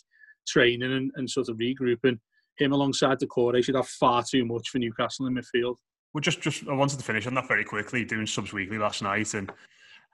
training 0.47 0.93
and, 0.93 1.11
and 1.17 1.31
sort 1.31 1.49
of 1.49 1.57
regrouping, 1.57 2.19
him 2.57 2.73
alongside 2.73 3.19
Doucouré, 3.19 3.55
they 3.55 3.63
should 3.63 3.75
have 3.75 3.89
far 3.89 4.23
too 4.23 4.45
much 4.45 4.69
for 4.69 4.79
Newcastle 4.79 5.27
in 5.27 5.35
midfield. 5.35 5.77
Well, 6.13 6.21
just, 6.21 6.41
just 6.41 6.67
I 6.69 6.73
wanted 6.73 6.99
to 6.99 7.05
finish 7.05 7.27
on 7.27 7.35
that 7.35 7.49
very 7.49 7.65
quickly. 7.65 8.05
Doing 8.05 8.27
subs 8.27 8.53
weekly 8.53 8.79
last 8.79 9.03
night, 9.03 9.35
and 9.35 9.53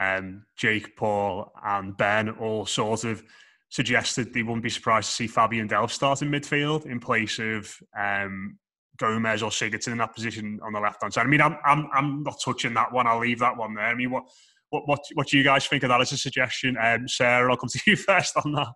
um, 0.01 0.47
Jake, 0.57 0.97
Paul, 0.97 1.53
and 1.63 1.95
Ben 1.97 2.31
all 2.31 2.65
sort 2.65 3.05
of 3.05 3.23
suggested 3.71 4.35
they 4.35 4.43
wouldn't 4.43 4.63
be 4.63 4.71
surprised 4.71 5.09
to 5.09 5.15
see 5.15 5.27
Fabian 5.27 5.69
Delph 5.69 5.91
start 5.91 6.23
in 6.23 6.31
midfield 6.31 6.87
in 6.87 7.01
place 7.01 7.39
of 7.39 7.75
um, 7.99 8.59
Gomes 8.99 9.43
or 9.43 9.51
Sigurdsson 9.51 9.93
in 9.93 9.99
that 9.99 10.15
position 10.15 10.61
on 10.63 10.73
the 10.73 10.81
left 10.81 11.03
hand 11.03 11.15
side. 11.15 11.27
I 11.27 11.29
mean, 11.29 11.41
I'm, 11.41 11.57
I'm, 11.65 11.89
I'm 11.95 12.23
not 12.23 12.41
touching 12.45 12.75
that 12.75 12.93
one. 12.93 13.07
I'll 13.07 13.21
leave 13.21 13.39
that 13.39 13.57
one 13.57 13.75
there. 13.75 13.87
I 13.87 13.95
mean, 13.95 14.11
what, 14.11 14.25
what, 14.71 14.87
what, 14.87 15.01
what 15.15 15.29
do 15.29 15.39
you 15.39 15.45
guys 15.45 15.67
think 15.67 15.85
of 15.85 15.89
that 15.89 16.01
as 16.01 16.13
a 16.13 16.19
suggestion? 16.19 16.77
Um, 16.81 17.09
Sarah, 17.09 17.51
I'll 17.51 17.57
come 17.57 17.69
to 17.71 17.81
you 17.87 17.97
first 17.97 18.37
on 18.37 18.53
that. 18.53 18.69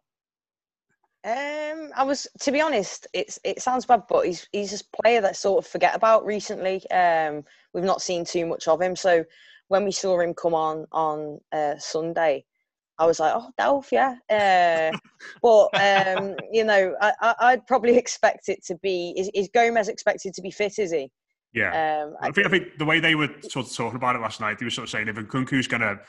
Um, 1.26 1.90
I 1.96 2.04
was, 2.04 2.26
to 2.40 2.52
be 2.52 2.60
honest, 2.60 3.06
it's 3.14 3.38
it 3.44 3.62
sounds 3.62 3.86
bad, 3.86 4.02
but 4.10 4.26
he's 4.26 4.46
he's 4.52 4.78
a 4.78 5.02
player 5.02 5.22
that 5.22 5.30
I 5.30 5.32
sort 5.32 5.64
of 5.64 5.70
forget 5.70 5.96
about 5.96 6.26
recently. 6.26 6.88
Um, 6.90 7.44
we've 7.72 7.82
not 7.82 8.02
seen 8.02 8.26
too 8.26 8.44
much 8.44 8.68
of 8.68 8.82
him, 8.82 8.94
so 8.94 9.24
when 9.68 9.84
we 9.84 9.90
saw 9.90 10.20
him 10.20 10.34
come 10.34 10.52
on 10.52 10.84
on 10.92 11.40
uh, 11.50 11.78
Sunday, 11.78 12.44
I 12.98 13.06
was 13.06 13.18
like, 13.18 13.34
oh, 13.34 13.50
Delph, 13.58 13.90
yeah. 13.90 14.16
Uh, 14.30 14.96
but 15.42 16.16
um, 16.18 16.34
you 16.52 16.64
know, 16.64 16.94
I, 17.00 17.54
would 17.54 17.66
probably 17.66 17.96
expect 17.98 18.48
it 18.48 18.64
to 18.66 18.76
be. 18.76 19.14
Is, 19.16 19.30
is, 19.34 19.48
Gomes 19.52 19.88
expected 19.88 20.34
to 20.34 20.42
be 20.42 20.50
fit? 20.50 20.78
Is 20.78 20.92
he? 20.92 21.10
Yeah. 21.52 22.04
Um, 22.04 22.14
I, 22.20 22.30
think, 22.30 22.46
I 22.46 22.50
think 22.50 22.78
the 22.78 22.84
way 22.84 23.00
they 23.00 23.14
were 23.14 23.28
sort 23.48 23.66
of 23.66 23.72
talking 23.74 23.96
about 23.96 24.16
it 24.16 24.20
last 24.20 24.40
night, 24.40 24.58
they 24.58 24.66
were 24.66 24.70
sort 24.70 24.84
of 24.84 24.90
saying 24.90 25.08
if 25.08 25.16
Nkounkou's 25.16 25.68
going 25.68 25.82
to 25.82 26.00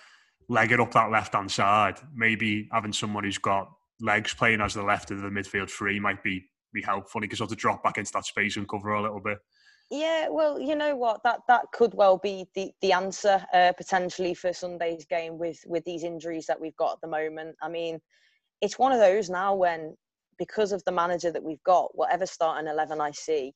leg 0.50 0.72
it 0.72 0.80
up 0.80 0.92
that 0.92 1.12
left 1.12 1.34
hand 1.34 1.52
side, 1.52 1.98
maybe 2.16 2.68
having 2.72 2.94
someone 2.94 3.24
who's 3.24 3.38
got 3.38 3.70
legs 4.02 4.34
playing 4.34 4.62
as 4.62 4.74
the 4.74 4.84
left 4.84 5.12
of 5.12 5.22
the 5.22 5.30
midfield 5.30 5.70
three 5.70 6.00
might 6.00 6.24
be 6.24 6.44
be 6.74 6.82
helpful. 6.82 7.22
He 7.22 7.28
can 7.28 7.38
sort 7.38 7.52
of 7.52 7.58
drop 7.58 7.84
back 7.84 7.98
into 7.98 8.12
that 8.14 8.26
space 8.26 8.58
and 8.58 8.68
cover 8.68 8.94
a 8.94 9.02
little 9.02 9.22
bit. 9.22 9.40
Yeah, 9.92 10.30
well, 10.30 10.60
you 10.60 10.76
know 10.76 10.96
what 10.96 11.22
that 11.24 11.42
that 11.48 11.66
could 11.72 11.94
well 11.94 12.18
be 12.18 12.48
the 12.56 12.72
the 12.82 12.92
answer 12.92 13.46
uh, 13.54 13.72
potentially 13.78 14.34
for 14.34 14.52
Sunday's 14.52 15.06
game 15.06 15.38
with 15.38 15.60
with 15.68 15.84
these 15.86 16.04
injuries 16.04 16.48
that 16.48 16.60
we've 16.60 16.76
got 16.76 16.94
at 16.94 17.02
the 17.02 17.08
moment. 17.08 17.56
I 17.62 17.70
mean, 17.70 18.00
it's 18.62 18.80
one 18.80 18.92
of 18.92 19.00
those 19.00 19.30
now 19.30 19.56
when 19.56 19.96
because 20.40 20.72
of 20.72 20.84
the 20.86 20.92
manager 20.92 21.32
that 21.32 21.44
we've 21.44 21.64
got, 21.64 21.96
whatever 21.98 22.26
starting 22.26 22.68
eleven 22.70 23.00
I 23.02 23.12
see, 23.12 23.54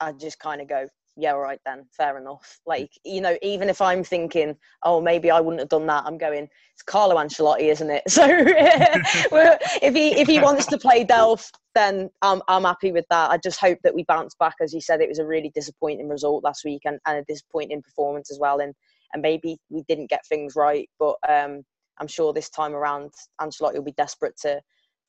I 0.00 0.12
just 0.12 0.38
kind 0.40 0.60
of 0.62 0.68
go, 0.68 0.88
yeah, 1.20 1.32
all 1.32 1.40
right 1.40 1.58
then, 1.66 1.84
fair 1.90 2.16
enough. 2.16 2.60
Like, 2.64 2.92
you 3.04 3.20
know, 3.20 3.36
even 3.42 3.68
if 3.68 3.82
I'm 3.82 4.04
thinking, 4.04 4.56
oh, 4.84 5.00
maybe 5.00 5.32
I 5.32 5.40
wouldn't 5.40 5.58
have 5.58 5.68
done 5.68 5.86
that, 5.88 6.04
I'm 6.06 6.16
going, 6.16 6.44
it's 6.44 6.82
Carlo 6.86 7.16
Ancelotti, 7.16 7.70
isn't 7.72 7.90
it? 7.90 8.02
So 8.08 8.24
if 9.82 9.94
he 9.94 10.20
if 10.20 10.28
he 10.28 10.38
wants 10.38 10.66
to 10.66 10.78
play 10.78 11.04
Delph, 11.04 11.50
then 11.74 12.08
I'm 12.22 12.40
I'm 12.46 12.62
happy 12.62 12.92
with 12.92 13.04
that. 13.10 13.30
I 13.30 13.38
just 13.38 13.58
hope 13.58 13.78
that 13.82 13.94
we 13.94 14.04
bounce 14.04 14.36
back. 14.38 14.54
As 14.60 14.72
you 14.72 14.80
said, 14.80 15.00
it 15.00 15.08
was 15.08 15.18
a 15.18 15.26
really 15.26 15.50
disappointing 15.54 16.08
result 16.08 16.44
last 16.44 16.64
week 16.64 16.82
and, 16.84 17.00
and 17.06 17.18
a 17.18 17.24
disappointing 17.24 17.82
performance 17.82 18.30
as 18.30 18.38
well. 18.38 18.60
And 18.60 18.72
and 19.12 19.20
maybe 19.20 19.58
we 19.70 19.82
didn't 19.88 20.10
get 20.10 20.24
things 20.26 20.54
right, 20.54 20.88
but 21.00 21.16
um, 21.28 21.62
I'm 21.98 22.06
sure 22.06 22.32
this 22.32 22.50
time 22.50 22.74
around 22.74 23.10
Ancelotti 23.40 23.74
will 23.74 23.82
be 23.82 23.92
desperate 23.92 24.36
to 24.42 24.60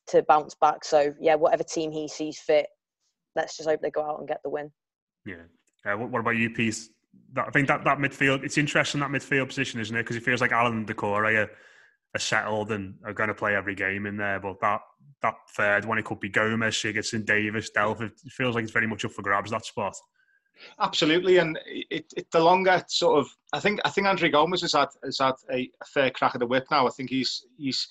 to 0.08 0.22
bounce 0.24 0.56
back. 0.60 0.84
So 0.84 1.14
yeah, 1.20 1.36
whatever 1.36 1.62
team 1.62 1.92
he 1.92 2.08
sees 2.08 2.40
fit, 2.40 2.66
let's 3.36 3.56
just 3.56 3.68
hope 3.68 3.80
they 3.80 3.90
go 3.92 4.02
out 4.02 4.18
and 4.18 4.26
get 4.26 4.40
the 4.42 4.50
win. 4.50 4.72
Yeah, 5.24 5.44
uh, 5.84 5.96
what, 5.96 6.10
what, 6.10 6.20
about 6.20 6.36
you? 6.36 6.48
That, 7.32 7.48
I 7.48 7.50
think 7.50 7.68
that, 7.68 7.84
that 7.84 7.98
midfield, 7.98 8.44
it's 8.44 8.58
interesting 8.58 9.00
that 9.00 9.10
midfield 9.10 9.48
position, 9.48 9.80
isn't 9.80 9.94
it? 9.94 10.02
Because 10.02 10.16
it 10.16 10.22
feels 10.22 10.40
like 10.40 10.52
Allan 10.52 10.78
and 10.78 10.86
Doucouré 10.86 11.46
are, 11.46 11.50
are 12.14 12.20
settled 12.20 12.72
and 12.72 12.94
are 13.04 13.12
going 13.12 13.28
to 13.28 13.34
play 13.34 13.54
every 13.54 13.74
game 13.74 14.06
in 14.06 14.16
there. 14.16 14.40
But 14.40 14.60
that 14.60 14.80
that 15.22 15.34
third 15.54 15.84
one, 15.84 15.98
it 15.98 16.04
could 16.04 16.20
be 16.20 16.28
Gomes, 16.28 16.74
Sigurdsson, 16.74 17.24
Davies, 17.24 17.70
Delph. 17.76 18.00
It 18.00 18.12
feels 18.30 18.54
like 18.54 18.64
it's 18.64 18.72
very 18.72 18.86
much 18.86 19.04
up 19.04 19.12
for 19.12 19.22
grabs, 19.22 19.50
that 19.50 19.66
spot. 19.66 19.94
Absolutely, 20.78 21.38
and 21.38 21.58
it, 21.66 22.12
it, 22.16 22.30
the 22.30 22.40
longer 22.40 22.82
sort 22.88 23.18
of, 23.18 23.28
I 23.52 23.60
think 23.60 23.80
I 23.84 23.90
think 23.90 24.06
Andre 24.06 24.28
Gomes 24.28 24.62
has 24.62 24.72
had 24.72 24.88
has 25.04 25.18
had 25.18 25.34
a, 25.50 25.70
a, 25.80 25.84
fair 25.86 26.10
crack 26.10 26.34
at 26.34 26.40
the 26.40 26.46
whip 26.46 26.66
now. 26.70 26.86
I 26.86 26.90
think 26.90 27.10
he's 27.10 27.46
he's 27.56 27.88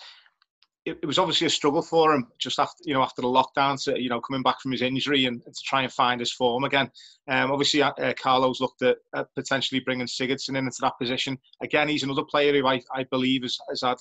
it, 0.89 0.99
it, 1.03 1.05
was 1.05 1.19
obviously 1.19 1.47
a 1.47 1.49
struggle 1.49 1.81
for 1.81 2.13
him 2.13 2.27
just 2.37 2.59
after 2.59 2.83
you 2.85 2.93
know 2.93 3.01
after 3.01 3.21
the 3.21 3.27
lockdown 3.27 3.81
to 3.83 4.01
you 4.01 4.09
know 4.09 4.19
coming 4.19 4.41
back 4.41 4.59
from 4.61 4.71
his 4.71 4.81
injury 4.81 5.25
and, 5.25 5.41
and 5.45 5.55
to 5.55 5.61
try 5.63 5.83
and 5.83 5.91
find 5.91 6.19
his 6.19 6.31
form 6.31 6.63
again. 6.63 6.89
Um, 7.27 7.51
obviously, 7.51 7.81
uh, 7.81 7.91
uh, 7.91 8.13
Carlo's 8.13 8.59
looked 8.59 8.81
at, 8.81 8.97
at, 9.15 9.27
potentially 9.35 9.81
bringing 9.81 10.07
Sigurdsson 10.07 10.49
in 10.49 10.57
into 10.57 10.77
that 10.81 10.97
position. 10.99 11.37
Again, 11.61 11.87
he's 11.87 12.03
another 12.03 12.23
player 12.23 12.53
who 12.53 12.67
I, 12.67 12.81
I 12.93 13.03
believe 13.03 13.43
has, 13.43 13.57
has 13.69 13.81
had 13.81 13.97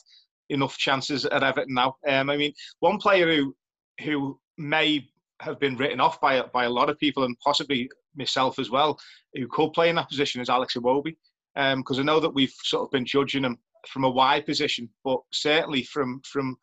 enough 0.48 0.78
chances 0.78 1.24
at 1.26 1.42
Everton 1.42 1.74
now. 1.74 1.96
Um, 2.06 2.30
I 2.30 2.36
mean, 2.36 2.52
one 2.80 2.98
player 2.98 3.34
who 3.34 3.54
who 4.02 4.38
may 4.56 5.08
have 5.40 5.60
been 5.60 5.76
written 5.76 6.00
off 6.00 6.20
by 6.20 6.42
by 6.42 6.64
a 6.64 6.70
lot 6.70 6.90
of 6.90 6.98
people 6.98 7.24
and 7.24 7.38
possibly 7.40 7.90
myself 8.16 8.58
as 8.58 8.70
well, 8.70 8.98
who 9.34 9.46
could 9.48 9.72
play 9.72 9.88
in 9.90 9.96
that 9.96 10.08
position 10.08 10.40
is 10.40 10.48
Alex 10.48 10.74
Iwobi. 10.74 11.16
Because 11.54 11.98
um, 11.98 12.02
I 12.02 12.04
know 12.04 12.20
that 12.20 12.34
we've 12.34 12.54
sort 12.62 12.84
of 12.84 12.90
been 12.92 13.04
judging 13.04 13.42
him 13.42 13.58
from 13.88 14.04
a 14.04 14.10
wide 14.10 14.46
position, 14.46 14.88
but 15.04 15.20
certainly 15.32 15.82
from 15.82 16.20
from 16.24 16.56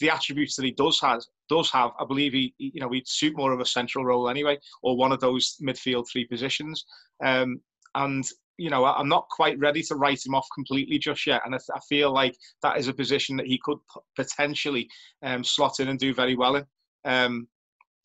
the 0.00 0.10
attributes 0.10 0.56
that 0.56 0.64
he 0.64 0.72
does 0.72 1.00
has 1.00 1.26
does 1.48 1.70
have, 1.70 1.90
I 1.98 2.04
believe 2.04 2.32
he, 2.32 2.54
you 2.58 2.80
know 2.80 2.90
he'd 2.90 3.08
suit 3.08 3.36
more 3.36 3.52
of 3.52 3.60
a 3.60 3.66
central 3.66 4.04
role 4.04 4.28
anyway, 4.28 4.58
or 4.82 4.96
one 4.96 5.12
of 5.12 5.20
those 5.20 5.56
midfield 5.62 6.06
three 6.10 6.26
positions. 6.26 6.84
Um, 7.24 7.60
and 7.94 8.24
you 8.58 8.70
know 8.70 8.84
I'm 8.84 9.08
not 9.08 9.28
quite 9.30 9.58
ready 9.58 9.82
to 9.84 9.96
write 9.96 10.24
him 10.24 10.34
off 10.34 10.46
completely 10.54 10.98
just 10.98 11.26
yet, 11.26 11.42
and 11.44 11.54
I, 11.54 11.58
I 11.74 11.80
feel 11.88 12.12
like 12.12 12.36
that 12.62 12.78
is 12.78 12.88
a 12.88 12.94
position 12.94 13.36
that 13.36 13.46
he 13.46 13.58
could 13.62 13.78
potentially 14.16 14.88
um, 15.22 15.42
slot 15.42 15.80
in 15.80 15.88
and 15.88 15.98
do 15.98 16.14
very 16.14 16.36
well 16.36 16.56
in. 16.56 16.66
Um, 17.04 17.48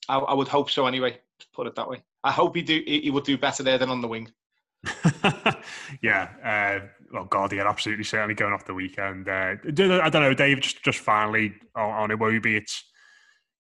I, 0.09 0.18
I, 0.18 0.34
would 0.34 0.47
hope 0.47 0.70
so 0.70 0.86
anyway. 0.86 1.18
Put 1.53 1.68
it 1.68 1.76
that 1.76 1.89
way. 1.89 2.03
I 2.24 2.32
hope 2.32 2.55
he 2.55 2.61
do 2.61 2.82
he 2.86 3.09
would 3.09 3.26
do 3.26 3.38
better 3.38 3.64
there 3.64 3.78
than 3.78 3.89
on 3.89 4.01
the 4.01 4.07
wing. 4.07 4.32
yeah, 6.01 6.30
uh, 6.43 6.88
well, 7.14 7.26
God, 7.26 7.53
yeah, 7.53 7.70
absolutely, 7.70 8.03
certainly 8.03 8.34
going 8.34 8.53
off 8.53 8.66
the 8.66 8.74
weekend. 8.74 9.30
Uh, 9.30 9.55
I 9.66 10.09
don't 10.09 10.24
know, 10.24 10.34
Dave. 10.34 10.59
Just, 10.61 10.84
just 10.84 10.99
finally 10.99 11.53
on, 11.76 12.09
on 12.11 12.18
Iwobi, 12.18 12.57
it's 12.57 12.84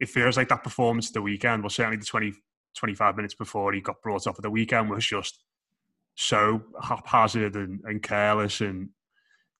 it 0.00 0.08
feels 0.08 0.38
like 0.38 0.48
that 0.48 0.64
performance 0.64 1.10
the 1.10 1.20
weekend. 1.20 1.62
Well, 1.62 1.70
certainly 1.70 1.98
the 1.98 2.06
20, 2.06 2.32
25 2.76 3.14
minutes 3.14 3.34
before 3.34 3.72
he 3.74 3.82
got 3.82 4.00
brought 4.02 4.26
off 4.26 4.38
at 4.38 4.42
the 4.42 4.50
weekend 4.50 4.90
was 4.90 5.06
just 5.06 5.44
so 6.14 6.62
haphazard 6.82 7.54
and, 7.54 7.80
and 7.84 8.02
careless 8.02 8.62
and 8.62 8.88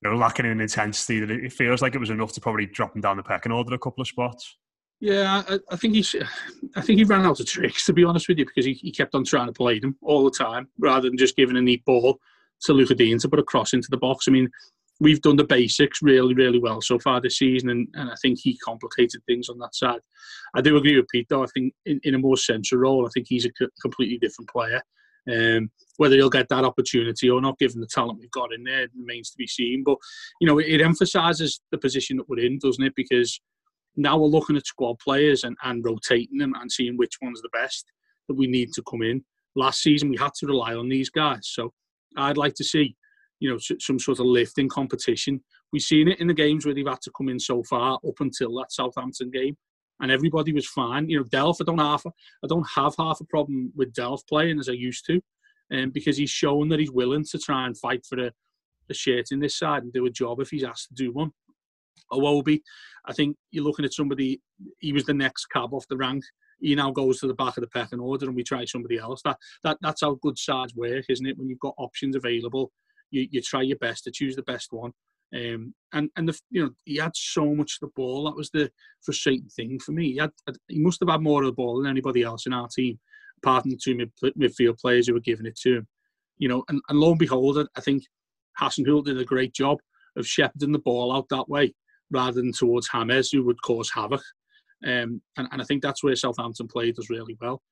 you 0.03 0.11
know, 0.11 0.17
lacking 0.17 0.47
in 0.47 0.61
intensity 0.61 1.21
that 1.21 1.31
it 1.31 1.53
feels 1.53 1.83
like 1.83 1.95
it 1.95 1.99
was 1.99 2.11
enough 2.11 2.33
to 2.33 2.41
probably 2.41 2.67
drop 2.67 2.97
him 2.97 3.03
down 3.03 3.19
the 3.19 3.23
pecking 3.23 3.53
order 3.53 3.75
a 3.75 3.79
couple 3.79 4.01
of 4.01 4.09
spots. 4.09 4.57
Yeah, 5.01 5.43
I, 5.49 5.59
I, 5.71 5.77
think 5.77 5.95
he's. 5.95 6.15
I 6.77 6.81
think 6.81 6.99
he 6.99 7.05
ran 7.05 7.27
out 7.27 7.41
of 7.41 7.47
tricks 7.47 7.85
to 7.87 7.93
be 7.93 8.05
honest 8.05 8.29
with 8.29 8.39
you 8.39 8.47
because 8.47 8.65
he, 8.65 8.73
he 8.73 8.91
kept 8.91 9.15
on 9.15 9.25
trying 9.25 9.47
to 9.49 9.53
play 9.53 9.79
them 9.79 9.97
all 10.01 10.25
the 10.25 10.31
time 10.31 10.69
rather 10.79 11.09
than 11.09 11.19
just 11.19 11.37
giving 11.37 11.57
a 11.57 11.61
neat 11.61 11.85
ball 11.85 12.19
to 12.63 12.73
Lucas 12.73 12.97
Digne 12.97 13.19
to 13.19 13.29
put 13.29 13.39
a 13.39 13.45
cross 13.45 13.73
into 13.73 13.89
the 13.91 13.97
box. 13.97 14.27
I 14.29 14.31
mean, 14.31 14.49
we've 15.01 15.21
done 15.21 15.37
the 15.37 15.45
basics 15.45 16.01
really, 16.01 16.35
really 16.35 16.59
well 16.59 16.81
so 16.81 16.99
far 16.99 17.21
this 17.21 17.39
season, 17.39 17.71
and, 17.71 17.89
and 17.95 18.11
I 18.11 18.15
think 18.23 18.39
he 18.39 18.57
complicated 18.59 19.21
things 19.27 19.49
on 19.49 19.59
that 19.59 19.75
side. 19.75 20.01
I 20.55 20.61
do 20.61 20.77
agree 20.77 20.97
with 20.97 21.09
Pete 21.09 21.27
though. 21.29 21.43
I 21.43 21.49
think 21.55 21.75
in, 21.87 22.01
in 22.05 22.15
a 22.15 22.19
more 22.19 22.37
central 22.37 22.81
role, 22.81 23.07
I 23.07 23.11
think 23.13 23.27
he's 23.29 23.47
a 23.47 23.51
completely 23.81 24.19
different 24.19 24.49
player. 24.49 24.81
Um, 25.31 25.71
whether 25.99 26.17
he'll 26.17 26.31
get 26.31 26.49
that 26.49 26.65
opportunity 26.65 27.31
or 27.31 27.41
not, 27.41 27.59
given 27.59 27.81
the 27.81 27.87
talent 27.87 28.19
we've 28.19 28.31
got 28.33 28.53
in 28.53 28.65
there, 28.65 28.89
remains 28.97 29.31
to 29.31 29.37
be 29.39 29.47
seen. 29.47 29.83
But 29.85 29.99
you 30.41 30.47
know, 30.47 30.59
it, 30.59 30.67
it 30.67 30.81
emphasises 30.81 31.61
the 31.71 31.79
position 31.79 32.17
that 32.17 32.29
we're 32.29 32.45
in, 32.45 32.59
doesn't 32.59 32.85
it? 32.85 32.95
Because 32.97 33.41
now 33.97 34.19
we're 34.19 34.27
looking 34.27 34.57
at 34.57 34.67
squad 34.67 34.99
players 34.99 35.45
and, 35.45 35.57
and 35.65 35.85
rotating 35.85 36.39
them 36.39 36.55
and 36.61 36.71
seeing 36.71 36.97
which 36.97 37.19
one's 37.21 37.43
the 37.43 37.51
best 37.53 37.87
that 38.29 38.35
we 38.35 38.47
need 38.47 38.73
to 38.73 38.83
come 38.89 39.03
in. 39.03 39.25
Last 39.55 39.83
season 39.83 40.09
we 40.09 40.17
had 40.17 40.33
to 40.39 40.47
rely 40.47 40.75
on 40.75 40.89
these 40.89 41.11
guys, 41.11 41.41
so 41.43 41.73
I'd 42.17 42.37
like 42.37 42.55
to 42.55 42.65
see, 42.65 42.97
you 43.41 43.51
know, 43.51 43.59
some 43.81 43.99
sort 43.99 44.21
of 44.21 44.27
lift 44.27 44.59
in 44.59 44.69
competition. 44.69 45.43
We've 45.73 45.83
seen 45.83 46.09
it 46.09 46.21
in 46.21 46.27
the 46.27 46.35
games 46.35 46.65
where 46.65 46.75
they've 46.75 46.87
had 46.87 47.01
to 47.03 47.13
come 47.17 47.29
in 47.29 47.41
so 47.41 47.63
far 47.63 47.99
up 48.07 48.21
until 48.21 48.55
that 48.57 48.73
Southampton 48.73 49.31
game, 49.31 49.57
and 50.01 50.11
everybody 50.11 50.53
was 50.53 50.69
fine. 50.69 51.09
You 51.09 51.19
know, 51.19 51.25
Delph, 51.25 51.57
I 51.61 51.65
don't 51.65 51.79
have, 51.79 52.03
I 52.07 52.47
don't 52.47 52.69
have 52.77 52.95
half 52.99 53.21
a 53.21 53.25
problem 53.25 53.73
with 53.75 53.93
Delph 53.95 54.27
playing 54.29 54.59
as 54.59 54.69
I 54.69 54.73
used 54.73 55.07
to, 55.07 55.21
um, 55.73 55.91
because 55.91 56.17
he's 56.17 56.31
shown 56.31 56.69
that 56.69 56.81
he's 56.81 56.93
willing 56.93 57.25
to 57.31 57.39
try 57.39 57.67
and 57.67 57.77
fight 57.79 58.05
for 58.07 58.19
a, 58.19 58.33
a 58.91 58.95
shirt 58.95 59.27
in 59.31 59.41
this 59.41 59.59
side 59.59 59.83
and 59.83 59.93
do 59.93 60.07
a 60.07 60.11
job 60.11 60.41
if 60.41 60.51
he's 60.51 60.65
asked 60.65 60.89
to 60.89 60.95
do 60.95 61.13
one. 61.13 61.31
Iwobi, 62.13 62.61
I 63.07 63.13
think 63.13 63.37
you're 63.51 63.65
looking 63.65 63.85
at 63.85 63.95
somebody. 63.95 64.41
He 64.81 64.93
was 64.93 65.05
the 65.05 65.15
next 65.15 65.47
cab 65.47 65.73
off 65.73 65.89
the 65.89 65.97
rank. 65.97 66.23
He 66.63 66.75
now 66.75 66.91
goes 66.91 67.19
to 67.21 67.27
the 67.27 67.35
back 67.35 67.57
of 67.57 67.63
the 67.63 67.67
pecking 67.69 68.01
order, 68.01 68.27
and 68.27 68.37
we 68.37 68.45
try 68.45 68.65
somebody 68.65 68.99
else. 68.99 69.21
That 69.25 69.37
that 69.65 69.79
that's 69.81 70.01
how 70.01 70.15
good 70.23 70.39
sides 70.39 70.75
work, 70.75 71.05
isn't 71.09 71.27
it? 71.27 71.37
When 71.37 71.49
you've 71.49 71.59
got 71.59 71.75
options 71.77 72.17
available, 72.17 72.73
you, 73.11 73.27
you 73.31 73.43
try 73.43 73.63
your 73.63 73.79
best 73.79 74.05
to 74.05 74.11
choose 74.11 74.37
the 74.37 74.43
best 74.43 74.73
one. 74.73 74.93
Um, 75.35 75.75
and 75.93 76.11
and 76.17 76.29
the 76.29 76.39
you 76.51 76.65
know 76.65 76.71
he 76.85 76.97
had 76.97 77.17
so 77.17 77.55
much 77.55 77.79
of 77.81 77.89
the 77.89 77.93
ball. 77.97 78.25
That 78.25 78.37
was 78.37 78.51
the 78.51 78.71
frustrating 79.03 79.49
thing 79.49 79.79
for 79.79 79.93
me. 79.93 80.13
He 80.13 80.19
had 80.19 80.31
he 80.69 80.79
must 80.79 81.01
have 81.01 81.09
had 81.09 81.23
more 81.23 81.43
of 81.43 81.47
the 81.47 81.53
ball 81.53 81.79
than 81.79 81.91
anybody 81.91 82.23
else 82.23 82.47
in 82.47 82.53
our 82.53 82.69
team, 82.69 82.99
apart 83.43 83.63
from 83.63 83.73
the 83.73 83.81
two 83.83 83.97
mid, 83.97 84.13
midfield 84.39 84.79
players 84.79 85.09
who 85.09 85.15
were 85.15 85.21
giving 85.21 85.47
it 85.47 85.59
to 85.61 85.79
him. 85.79 85.89
You 86.39 86.49
know, 86.49 86.65
and, 86.69 86.81
and 86.89 86.99
lo 86.99 87.11
and 87.11 87.19
behold, 87.19 87.67
I 87.77 87.81
think 87.81 88.05
Hasenhüttl 88.61 89.05
did 89.05 89.21
a 89.21 89.25
great 89.25 89.55
job 89.55 89.79
of 90.17 90.27
shepherding 90.27 90.73
the 90.73 90.79
ball 90.79 91.13
out 91.13 91.29
that 91.31 91.49
way 91.49 91.75
rather 92.11 92.41
than 92.41 92.53
towards 92.53 92.89
James, 92.93 93.31
who 93.31 93.43
would 93.45 93.63
cause 93.63 93.91
havoc. 93.91 94.23
Um, 94.85 95.23
and, 95.37 95.49
and 95.53 95.63
I 95.63 95.65
think 95.65 95.83
that's 95.83 96.03
where 96.03 96.17
Southampton 96.17 96.69
played 96.69 96.99
us 96.99 97.11
really 97.11 97.37
well. 97.41 97.63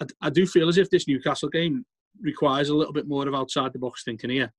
I, 0.00 0.06
I, 0.20 0.30
do 0.30 0.46
feel 0.46 0.68
as 0.68 0.76
if 0.76 0.90
this 0.90 1.08
Newcastle 1.08 1.48
game 1.48 1.84
requires 2.20 2.68
a 2.68 2.74
little 2.74 2.92
bit 2.92 3.08
more 3.08 3.26
of 3.26 3.34
outside 3.34 3.72
the 3.72 3.78
box 3.78 4.02
thinking 4.04 4.30
here. 4.30 4.52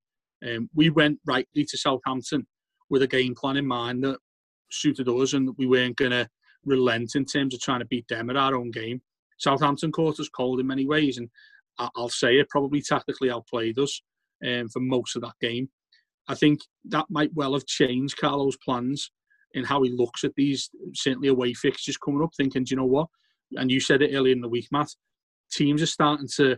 Um, 0.47 0.69
we 0.73 0.89
went 0.89 1.19
rightly 1.25 1.63
to 1.65 1.77
Southampton 1.77 2.47
with 2.89 3.03
a 3.03 3.07
game 3.07 3.35
plan 3.35 3.57
in 3.57 3.67
mind 3.67 4.03
that 4.03 4.17
suited 4.71 5.07
us, 5.07 5.33
and 5.33 5.51
we 5.57 5.67
weren't 5.67 5.97
going 5.97 6.11
to 6.11 6.27
relent 6.65 7.15
in 7.15 7.25
terms 7.25 7.53
of 7.53 7.61
trying 7.61 7.79
to 7.79 7.85
beat 7.85 8.07
them 8.07 8.29
at 8.29 8.37
our 8.37 8.55
own 8.55 8.71
game. 8.71 9.01
Southampton 9.37 9.91
caught 9.91 10.19
us 10.19 10.29
cold 10.29 10.59
in 10.59 10.67
many 10.67 10.85
ways, 10.85 11.17
and 11.17 11.29
I'll 11.77 12.09
say 12.09 12.37
it 12.37 12.49
probably 12.49 12.81
tactically 12.81 13.31
outplayed 13.31 13.79
us 13.79 14.01
um, 14.45 14.69
for 14.69 14.79
most 14.79 15.15
of 15.15 15.21
that 15.23 15.33
game. 15.41 15.69
I 16.27 16.35
think 16.35 16.61
that 16.85 17.05
might 17.09 17.33
well 17.33 17.53
have 17.53 17.65
changed 17.65 18.17
Carlo's 18.17 18.57
plans 18.57 19.11
in 19.53 19.63
how 19.63 19.83
he 19.83 19.91
looks 19.91 20.23
at 20.23 20.33
these 20.35 20.69
certainly 20.93 21.27
away 21.27 21.53
fixtures 21.53 21.97
coming 21.97 22.23
up, 22.23 22.31
thinking, 22.35 22.63
do 22.63 22.71
you 22.71 22.77
know 22.77 22.85
what? 22.85 23.07
And 23.57 23.69
you 23.69 23.79
said 23.79 24.01
it 24.01 24.15
earlier 24.15 24.33
in 24.33 24.41
the 24.41 24.49
week, 24.49 24.67
Matt. 24.71 24.89
Teams 25.51 25.81
are 25.81 25.87
starting 25.87 26.29
to 26.37 26.57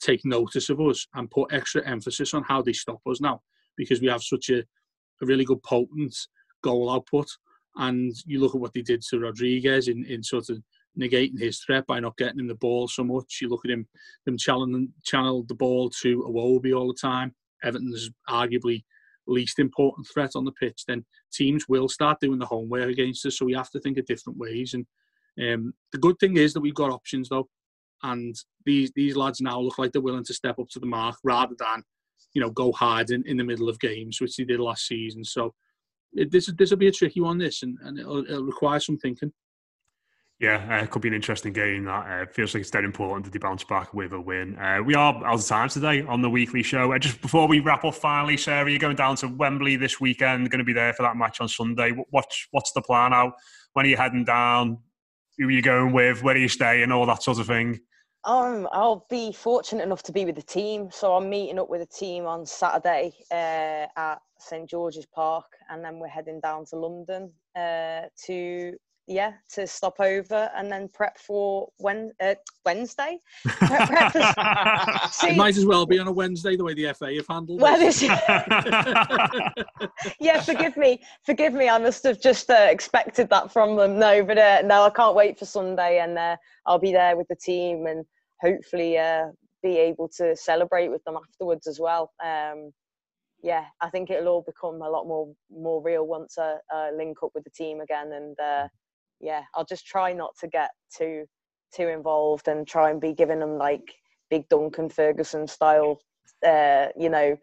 take 0.00 0.24
notice 0.24 0.68
of 0.68 0.80
us 0.80 1.06
and 1.14 1.30
put 1.30 1.52
extra 1.52 1.86
emphasis 1.88 2.34
on 2.34 2.42
how 2.42 2.60
they 2.60 2.72
stop 2.72 3.00
us 3.06 3.20
now 3.20 3.40
because 3.76 4.00
we 4.00 4.08
have 4.08 4.22
such 4.22 4.50
a, 4.50 4.58
a 4.58 5.26
really 5.26 5.44
good 5.44 5.62
potent 5.62 6.14
goal 6.62 6.90
output. 6.90 7.26
And 7.76 8.14
you 8.26 8.40
look 8.40 8.54
at 8.54 8.60
what 8.60 8.72
they 8.74 8.82
did 8.82 9.02
to 9.08 9.18
Rodriguez 9.18 9.88
in, 9.88 10.04
in 10.04 10.22
sort 10.22 10.50
of 10.50 10.62
negating 10.98 11.38
his 11.38 11.58
threat 11.60 11.86
by 11.86 12.00
not 12.00 12.16
getting 12.16 12.38
him 12.38 12.46
the 12.46 12.54
ball 12.54 12.86
so 12.86 13.02
much. 13.02 13.38
You 13.40 13.48
look 13.48 13.64
at 13.64 13.70
him 13.70 13.86
them 14.26 14.38
channeling 14.38 14.90
channel 15.04 15.44
the 15.48 15.54
ball 15.54 15.90
to 16.02 16.22
Iwobi 16.22 16.76
all 16.76 16.88
the 16.88 16.98
time. 17.00 17.34
Everton's 17.64 18.10
arguably 18.28 18.84
least 19.26 19.58
important 19.58 20.06
threat 20.12 20.32
on 20.34 20.44
the 20.44 20.52
pitch, 20.52 20.84
then 20.86 21.04
teams 21.32 21.68
will 21.68 21.88
start 21.88 22.20
doing 22.20 22.38
the 22.38 22.46
homework 22.46 22.88
against 22.88 23.24
us. 23.26 23.38
So 23.38 23.44
we 23.44 23.54
have 23.54 23.70
to 23.70 23.80
think 23.80 23.98
of 23.98 24.06
different 24.06 24.38
ways. 24.38 24.74
And 24.74 24.86
um, 25.42 25.74
the 25.92 25.98
good 25.98 26.18
thing 26.18 26.36
is 26.36 26.52
that 26.52 26.60
we've 26.60 26.74
got 26.74 26.90
options 26.90 27.28
though, 27.28 27.48
and 28.02 28.34
these 28.64 28.92
these 28.94 29.16
lads 29.16 29.40
now 29.40 29.58
look 29.60 29.78
like 29.78 29.92
they're 29.92 30.02
willing 30.02 30.24
to 30.24 30.34
step 30.34 30.58
up 30.58 30.68
to 30.70 30.78
the 30.78 30.86
mark 30.86 31.16
rather 31.24 31.54
than 31.58 31.82
you 32.34 32.40
know 32.40 32.50
go 32.50 32.72
hard 32.72 33.10
in, 33.10 33.26
in 33.26 33.36
the 33.36 33.44
middle 33.44 33.68
of 33.68 33.80
games, 33.80 34.20
which 34.20 34.36
they 34.36 34.44
did 34.44 34.60
last 34.60 34.86
season. 34.86 35.24
So 35.24 35.54
it, 36.12 36.30
this 36.30 36.52
this 36.58 36.70
will 36.70 36.78
be 36.78 36.88
a 36.88 36.92
tricky 36.92 37.20
one, 37.20 37.38
this, 37.38 37.62
and, 37.62 37.78
and 37.82 37.98
it'll, 37.98 38.24
it'll 38.24 38.44
require 38.44 38.80
some 38.80 38.98
thinking. 38.98 39.32
Yeah, 40.40 40.66
uh, 40.68 40.82
it 40.82 40.90
could 40.90 41.02
be 41.02 41.08
an 41.08 41.14
interesting 41.14 41.52
game. 41.52 41.84
That 41.84 42.22
uh, 42.22 42.26
feels 42.26 42.54
like 42.54 42.62
it's 42.62 42.70
dead 42.70 42.84
important 42.84 43.24
that 43.24 43.32
they 43.32 43.38
bounce 43.38 43.62
back 43.62 43.94
with 43.94 44.12
a 44.12 44.20
win. 44.20 44.58
Uh, 44.58 44.82
we 44.84 44.94
are 44.94 45.14
out 45.24 45.38
of 45.38 45.46
time 45.46 45.68
today 45.68 46.02
on 46.02 46.22
the 46.22 46.30
weekly 46.30 46.62
show. 46.62 46.92
Uh, 46.92 46.98
just 46.98 47.20
before 47.22 47.46
we 47.46 47.60
wrap 47.60 47.84
up, 47.84 47.94
finally, 47.94 48.36
Sarah, 48.36 48.68
you're 48.68 48.80
going 48.80 48.96
down 48.96 49.14
to 49.16 49.28
Wembley 49.28 49.76
this 49.76 50.00
weekend. 50.00 50.50
Going 50.50 50.58
to 50.58 50.64
be 50.64 50.72
there 50.72 50.92
for 50.92 51.04
that 51.04 51.16
match 51.16 51.40
on 51.40 51.48
Sunday. 51.48 51.92
What's 52.10 52.48
what's 52.50 52.72
the 52.72 52.82
plan 52.82 53.12
out? 53.12 53.34
When 53.74 53.86
are 53.86 53.88
you 53.88 53.96
heading 53.96 54.24
down? 54.24 54.78
Who 55.38 55.46
are 55.46 55.52
you 55.52 55.62
going 55.62 55.92
with? 55.92 56.22
Where 56.22 56.34
are 56.34 56.38
you 56.38 56.48
staying? 56.48 56.90
All 56.90 57.06
that 57.06 57.22
sort 57.22 57.38
of 57.38 57.46
thing. 57.46 57.80
Um, 58.24 58.66
I'll 58.72 59.06
be 59.10 59.32
fortunate 59.32 59.82
enough 59.82 60.02
to 60.04 60.12
be 60.12 60.24
with 60.24 60.36
the 60.36 60.42
team, 60.42 60.88
so 60.90 61.14
I'm 61.14 61.28
meeting 61.28 61.58
up 61.58 61.68
with 61.68 61.80
the 61.80 61.86
team 61.86 62.24
on 62.24 62.46
Saturday 62.46 63.12
uh, 63.30 63.86
at 63.96 64.16
St 64.38 64.68
George's 64.68 65.06
Park, 65.06 65.44
and 65.68 65.84
then 65.84 65.98
we're 65.98 66.08
heading 66.08 66.40
down 66.40 66.64
to 66.66 66.76
London 66.76 67.30
uh, 67.54 68.02
to 68.26 68.72
yeah, 69.06 69.32
to 69.52 69.66
stop 69.66 70.00
over 70.00 70.50
and 70.56 70.72
then 70.72 70.88
prep 70.88 71.18
for 71.18 71.68
when, 71.76 72.12
uh, 72.22 72.34
Wednesday. 72.64 73.18
Prep, 73.44 73.88
prep 74.12 74.12
for, 74.12 74.18
it 75.26 75.36
might 75.36 75.56
as 75.56 75.66
well 75.66 75.84
be 75.84 75.98
on 75.98 76.06
a 76.06 76.12
Wednesday 76.12 76.56
the 76.56 76.64
way 76.64 76.74
the 76.74 76.92
FA 76.94 77.14
have 77.14 77.26
handled 77.28 77.60
well, 77.60 77.76
it. 77.78 78.02
yeah, 80.20 80.40
forgive 80.40 80.76
me, 80.76 81.02
forgive 81.24 81.52
me. 81.52 81.68
I 81.68 81.78
must 81.78 82.02
have 82.04 82.20
just 82.20 82.48
uh, 82.48 82.68
expected 82.70 83.28
that 83.30 83.52
from 83.52 83.76
them. 83.76 83.98
No, 83.98 84.24
but 84.24 84.38
uh, 84.38 84.62
no, 84.64 84.84
I 84.84 84.90
can't 84.90 85.14
wait 85.14 85.38
for 85.38 85.44
Sunday, 85.44 85.98
and 85.98 86.18
uh, 86.18 86.36
I'll 86.66 86.78
be 86.78 86.92
there 86.92 87.16
with 87.16 87.28
the 87.28 87.36
team 87.36 87.86
and 87.86 88.04
hopefully 88.40 88.96
uh, 88.96 89.26
be 89.62 89.76
able 89.76 90.08
to 90.16 90.34
celebrate 90.34 90.88
with 90.88 91.04
them 91.04 91.16
afterwards 91.16 91.66
as 91.66 91.78
well. 91.78 92.12
Um, 92.24 92.72
yeah, 93.42 93.64
I 93.82 93.90
think 93.90 94.08
it'll 94.08 94.28
all 94.28 94.44
become 94.46 94.80
a 94.80 94.88
lot 94.88 95.06
more 95.06 95.30
more 95.54 95.82
real 95.82 96.06
once 96.06 96.38
I 96.38 96.56
link 96.96 97.18
up 97.22 97.32
with 97.34 97.44
the 97.44 97.50
team 97.50 97.82
again 97.82 98.12
and 98.12 98.40
uh, 98.40 98.68
yeah, 99.24 99.44
I'll 99.54 99.64
just 99.64 99.86
try 99.86 100.12
not 100.12 100.36
to 100.40 100.48
get 100.48 100.70
too 100.96 101.24
too 101.74 101.88
involved 101.88 102.46
and 102.46 102.68
try 102.68 102.90
and 102.90 103.00
be 103.00 103.12
giving 103.12 103.40
them 103.40 103.58
like 103.58 103.94
big 104.30 104.48
Duncan 104.48 104.88
Ferguson 104.88 105.48
style, 105.48 105.98
uh, 106.46 106.88
you 106.96 107.08
know, 107.08 107.36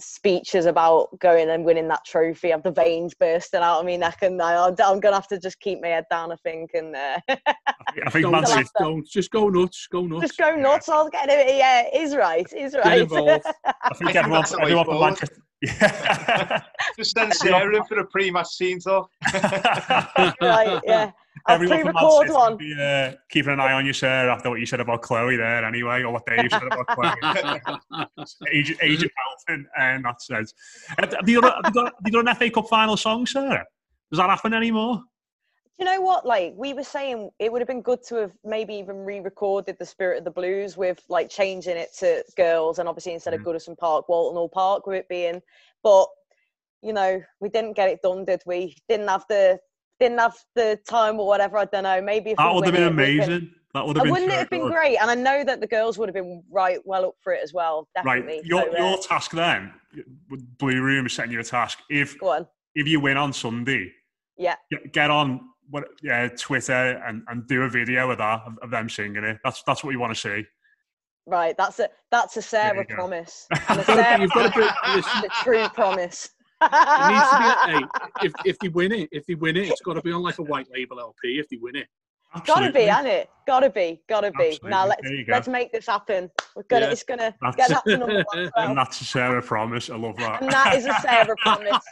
speeches 0.00 0.66
about 0.66 1.08
going 1.18 1.50
and 1.50 1.64
winning 1.64 1.88
that 1.88 2.04
trophy. 2.04 2.52
I've 2.52 2.62
the 2.62 2.70
veins 2.70 3.14
bursting 3.14 3.60
out 3.60 3.80
of 3.80 3.86
me 3.86 3.96
neck 3.96 4.18
and 4.22 4.40
I, 4.40 4.68
I'm 4.68 5.00
gonna 5.00 5.14
have 5.14 5.28
to 5.28 5.38
just 5.38 5.58
keep 5.60 5.80
my 5.80 5.88
head 5.88 6.04
down. 6.10 6.32
I 6.32 6.36
think 6.36 6.70
and 6.74 6.94
uh, 6.94 7.20
I 7.28 8.10
think 8.10 8.24
don't, 8.24 8.46
just, 8.46 8.72
go, 8.78 9.02
just 9.02 9.30
go 9.30 9.48
nuts, 9.48 9.88
go 9.90 10.02
nuts, 10.06 10.22
just 10.22 10.38
go 10.38 10.54
nuts. 10.54 10.88
I'll 10.88 11.08
get 11.08 11.28
it. 11.28 11.56
Yeah, 11.56 11.84
is 11.94 12.14
right, 12.14 12.46
is 12.56 12.74
right. 12.74 13.08
I 13.64 13.94
think 13.94 14.14
everyone, 14.14 14.44
everyone 14.60 14.84
from 14.84 15.00
Manchester. 15.00 15.36
Yeah. 15.60 16.62
Just 16.96 17.16
send 17.16 17.34
Sarah 17.34 17.76
in 17.76 17.82
for 17.82 17.98
a 17.98 18.06
pre-match 18.06 18.46
scene 18.46 18.78
talk. 18.78 19.10
right, 20.40 20.80
yeah. 20.84 21.10
I'll 21.48 21.54
Everyone 21.54 21.80
pre-record 21.80 22.30
one. 22.30 22.56
Be, 22.58 22.74
uh, 22.78 23.12
keeping 23.30 23.54
an 23.54 23.60
eye 23.60 23.72
on 23.72 23.86
you, 23.86 23.94
sir, 23.94 24.28
after 24.28 24.50
what 24.50 24.60
you 24.60 24.66
said 24.66 24.80
about 24.80 25.00
Chloe 25.00 25.36
there, 25.36 25.64
anyway, 25.64 26.02
or 26.02 26.12
what 26.12 26.26
Dave 26.26 26.50
said 26.50 26.62
about 26.62 26.86
Chloe. 26.88 28.06
age, 28.52 28.76
age 28.82 29.02
of 29.02 29.10
health, 29.16 29.64
and 29.78 30.04
that 30.04 30.20
says. 30.20 30.52
Have 30.98 31.26
you, 31.26 31.40
got, 31.40 31.64
have, 31.64 31.74
you 31.74 31.82
got, 31.82 31.94
have 31.94 32.02
you 32.04 32.12
got 32.12 32.28
an 32.28 32.34
FA 32.34 32.50
Cup 32.50 32.68
final 32.68 32.98
song, 32.98 33.24
sir? 33.24 33.64
Does 34.10 34.18
that 34.18 34.28
happen 34.28 34.52
anymore? 34.52 35.02
you 35.78 35.84
know 35.84 36.00
what 36.00 36.26
like 36.26 36.52
we 36.56 36.74
were 36.74 36.82
saying 36.82 37.30
it 37.38 37.52
would 37.52 37.60
have 37.60 37.68
been 37.68 37.82
good 37.82 38.02
to 38.02 38.16
have 38.16 38.32
maybe 38.44 38.74
even 38.74 39.04
re-recorded 39.04 39.76
the 39.78 39.86
spirit 39.86 40.18
of 40.18 40.24
the 40.24 40.30
blues 40.30 40.76
with 40.76 41.00
like 41.08 41.30
changing 41.30 41.76
it 41.76 41.94
to 41.96 42.24
girls 42.36 42.80
and 42.80 42.88
obviously 42.88 43.14
instead 43.14 43.32
mm. 43.32 43.36
of 43.36 43.42
goodison 43.42 43.78
park 43.78 44.08
walton 44.08 44.36
hall 44.36 44.48
park 44.48 44.86
with 44.86 44.96
it 44.96 45.08
being 45.08 45.40
but 45.84 46.06
you 46.82 46.92
know 46.92 47.22
we 47.40 47.48
didn't 47.48 47.74
get 47.74 47.88
it 47.88 48.02
done 48.02 48.24
did 48.24 48.42
we 48.44 48.76
didn't 48.88 49.06
have 49.06 49.24
the 49.28 49.56
didn't 50.00 50.18
have 50.18 50.36
the 50.54 50.78
time 50.88 51.18
or 51.18 51.26
whatever 51.26 51.58
i 51.58 51.64
don't 51.64 51.84
know 51.84 52.00
maybe 52.00 52.30
if 52.30 52.36
that 52.36 52.54
would 52.54 52.64
have 52.64 52.74
been 52.74 52.84
amazing 52.84 53.50
that 53.74 53.86
would 53.86 53.96
have 53.96 54.04
been 54.04 54.12
wouldn't 54.12 54.32
it 54.32 54.38
have 54.38 54.50
been 54.50 54.68
great 54.68 54.96
and 54.96 55.10
i 55.10 55.14
know 55.14 55.44
that 55.44 55.60
the 55.60 55.66
girls 55.66 55.98
would 55.98 56.08
have 56.08 56.14
been 56.14 56.42
right 56.50 56.78
well 56.84 57.06
up 57.06 57.14
for 57.20 57.32
it 57.32 57.42
as 57.42 57.52
well 57.52 57.88
definitely 57.94 58.36
right 58.36 58.44
your, 58.44 58.64
so, 58.72 58.94
uh, 58.94 58.96
task 59.02 59.30
then 59.32 59.72
blue 60.58 60.82
room 60.82 61.06
is 61.06 61.12
setting 61.12 61.32
you 61.32 61.40
a 61.40 61.44
task 61.44 61.78
if 61.90 62.16
if 62.74 62.86
you 62.86 63.00
win 63.00 63.16
on 63.16 63.32
sunday 63.32 63.90
yeah 64.36 64.54
get 64.92 65.10
on 65.10 65.40
what 65.70 65.84
yeah 66.02 66.28
Twitter 66.28 67.02
and, 67.06 67.22
and 67.28 67.46
do 67.46 67.62
a 67.62 67.68
video 67.68 68.10
of 68.10 68.18
that 68.18 68.42
of, 68.46 68.58
of 68.62 68.70
them 68.70 68.88
singing 68.88 69.24
it. 69.24 69.38
That's 69.44 69.62
that's 69.64 69.84
what 69.84 69.92
you 69.92 70.00
want 70.00 70.14
to 70.14 70.20
see. 70.20 70.46
Right, 71.26 71.54
that's 71.56 71.78
a 71.78 71.88
that's 72.10 72.36
a 72.36 72.42
Sarah 72.42 72.84
promise. 72.86 73.46
And 73.68 73.80
a 73.80 73.84
Sarah 73.84 74.20
You've 74.20 74.30
got 74.30 74.52
to 74.54 74.60
be 74.60 75.00
the 75.20 75.30
true 75.42 75.68
promise. 75.68 76.30
It 76.60 77.10
needs 77.10 77.30
to 77.30 77.38
be. 77.38 77.72
Hey, 77.72 77.86
if 78.26 78.32
if 78.44 78.58
they 78.58 78.68
win 78.68 78.92
it, 78.92 79.08
if 79.12 79.26
they 79.26 79.34
win 79.34 79.56
it, 79.56 79.68
it's 79.68 79.80
got 79.80 79.94
to 79.94 80.02
be 80.02 80.12
on 80.12 80.22
like 80.22 80.38
a 80.38 80.42
white 80.42 80.66
label 80.74 81.00
LP. 81.00 81.38
If 81.38 81.48
they 81.48 81.58
win 81.60 81.76
it, 81.76 81.88
Absolutely. 82.34 82.62
Gotta 82.62 82.72
be, 82.74 82.84
hasn't 82.84 83.08
it? 83.08 83.30
Gotta 83.46 83.70
be, 83.70 84.00
gotta 84.06 84.30
be. 84.32 84.48
Absolutely. 84.48 84.70
Now 84.70 84.86
let's 84.86 85.08
let's 85.28 85.48
make 85.48 85.72
this 85.72 85.86
happen. 85.86 86.30
We're 86.54 86.62
gonna, 86.64 86.86
yeah. 86.86 86.92
it's 86.92 87.02
gonna 87.02 87.34
that's, 87.40 87.56
get 87.56 87.68
that 87.70 87.86
number 87.98 88.22
one. 88.32 88.50
And 88.56 88.76
that's 88.76 89.00
a 89.00 89.04
Sarah 89.04 89.42
promise. 89.42 89.88
I 89.88 89.96
love 89.96 90.16
that. 90.18 90.42
And 90.42 90.52
that 90.52 90.76
is 90.76 90.84
a 90.84 90.92
Sarah 91.00 91.34
promise. 91.42 91.82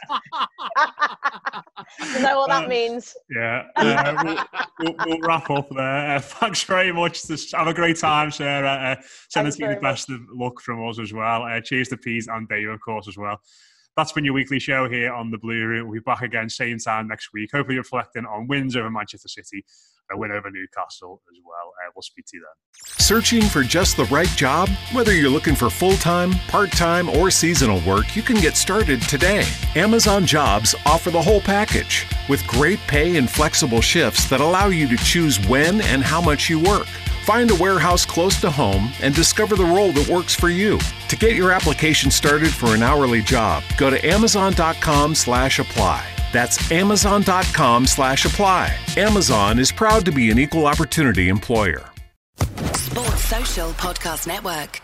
you 2.13 2.21
know 2.21 2.37
what 2.37 2.49
that 2.49 2.65
uh, 2.65 2.67
means? 2.67 3.15
Yeah. 3.35 3.63
Uh, 3.75 4.23
we'll, 4.23 4.45
we'll, 4.79 4.95
we'll, 5.07 5.19
wrap 5.21 5.49
up 5.49 5.69
there. 5.71 6.17
Uh, 6.17 6.19
thanks 6.19 6.63
very 6.63 6.91
much. 6.91 7.23
This, 7.23 7.51
have 7.53 7.67
a 7.67 7.73
great 7.73 7.97
time, 7.97 8.29
Sarah. 8.29 8.95
Uh, 8.99 9.01
sending 9.29 9.53
you 9.57 9.73
the 9.73 9.81
best 9.81 10.07
much. 10.07 10.19
of 10.19 10.27
luck 10.31 10.61
from 10.61 10.87
us 10.87 10.99
as 10.99 11.13
well. 11.13 11.43
Uh, 11.43 11.61
cheers 11.61 11.87
to 11.89 11.97
Peas 11.97 12.27
and 12.27 12.47
Dave, 12.47 12.69
of 12.69 12.79
course, 12.81 13.07
as 13.07 13.17
well 13.17 13.41
that's 13.97 14.11
been 14.11 14.23
your 14.23 14.35
weekly 14.35 14.59
show 14.59 14.87
here 14.87 15.11
on 15.11 15.31
the 15.31 15.39
Blue 15.39 15.65
Room. 15.65 15.87
We'll 15.87 15.95
be 15.95 15.99
back 15.99 16.21
again 16.21 16.49
same 16.49 16.77
time 16.77 17.07
next 17.07 17.33
week. 17.33 17.49
Hopefully 17.51 17.79
reflecting 17.79 18.27
on 18.27 18.45
wins 18.45 18.75
over 18.75 18.91
Manchester 18.91 19.27
City 19.27 19.65
a 20.11 20.17
win 20.17 20.31
over 20.31 20.49
Newcastle 20.49 21.21
as 21.31 21.39
well. 21.45 21.73
Uh, 21.85 21.91
we'll 21.95 22.01
speak 22.01 22.25
to 22.27 22.37
you 22.37 22.43
then. 22.43 22.55
Searching 22.99 23.43
for 23.43 23.63
just 23.63 23.97
the 23.97 24.05
right 24.05 24.27
job? 24.29 24.69
Whether 24.93 25.13
you're 25.13 25.29
looking 25.29 25.55
for 25.55 25.69
full 25.69 25.97
time, 25.97 26.31
part 26.47 26.71
time, 26.71 27.09
or 27.09 27.29
seasonal 27.29 27.81
work, 27.81 28.15
you 28.15 28.21
can 28.21 28.37
get 28.37 28.55
started 28.55 29.01
today. 29.03 29.43
Amazon 29.75 30.25
Jobs 30.25 30.73
offer 30.85 31.11
the 31.11 31.21
whole 31.21 31.41
package 31.41 32.05
with 32.29 32.45
great 32.47 32.79
pay 32.87 33.17
and 33.17 33.29
flexible 33.29 33.81
shifts 33.81 34.29
that 34.29 34.39
allow 34.41 34.67
you 34.67 34.87
to 34.87 34.97
choose 34.97 35.45
when 35.47 35.81
and 35.81 36.03
how 36.03 36.21
much 36.21 36.49
you 36.49 36.59
work. 36.59 36.87
Find 37.25 37.51
a 37.51 37.55
warehouse 37.55 38.05
close 38.05 38.39
to 38.39 38.49
home 38.49 38.89
and 39.01 39.13
discover 39.13 39.55
the 39.55 39.65
role 39.65 39.91
that 39.91 40.07
works 40.07 40.33
for 40.33 40.49
you. 40.49 40.79
To 41.09 41.17
get 41.17 41.35
your 41.35 41.51
application 41.51 42.09
started 42.09 42.53
for 42.53 42.73
an 42.73 42.81
hourly 42.81 43.21
job, 43.21 43.63
go 43.77 43.89
to 43.89 44.05
amazon.com/apply. 44.05 46.16
That's 46.31 46.71
amazon.com 46.71 47.85
slash 47.87 48.25
apply. 48.25 48.75
Amazon 48.97 49.59
is 49.59 49.71
proud 49.71 50.05
to 50.05 50.11
be 50.11 50.29
an 50.31 50.39
equal 50.39 50.65
opportunity 50.67 51.29
employer. 51.29 51.89
Sports 52.73 53.23
Social 53.25 53.69
Podcast 53.71 54.27
Network. 54.27 54.81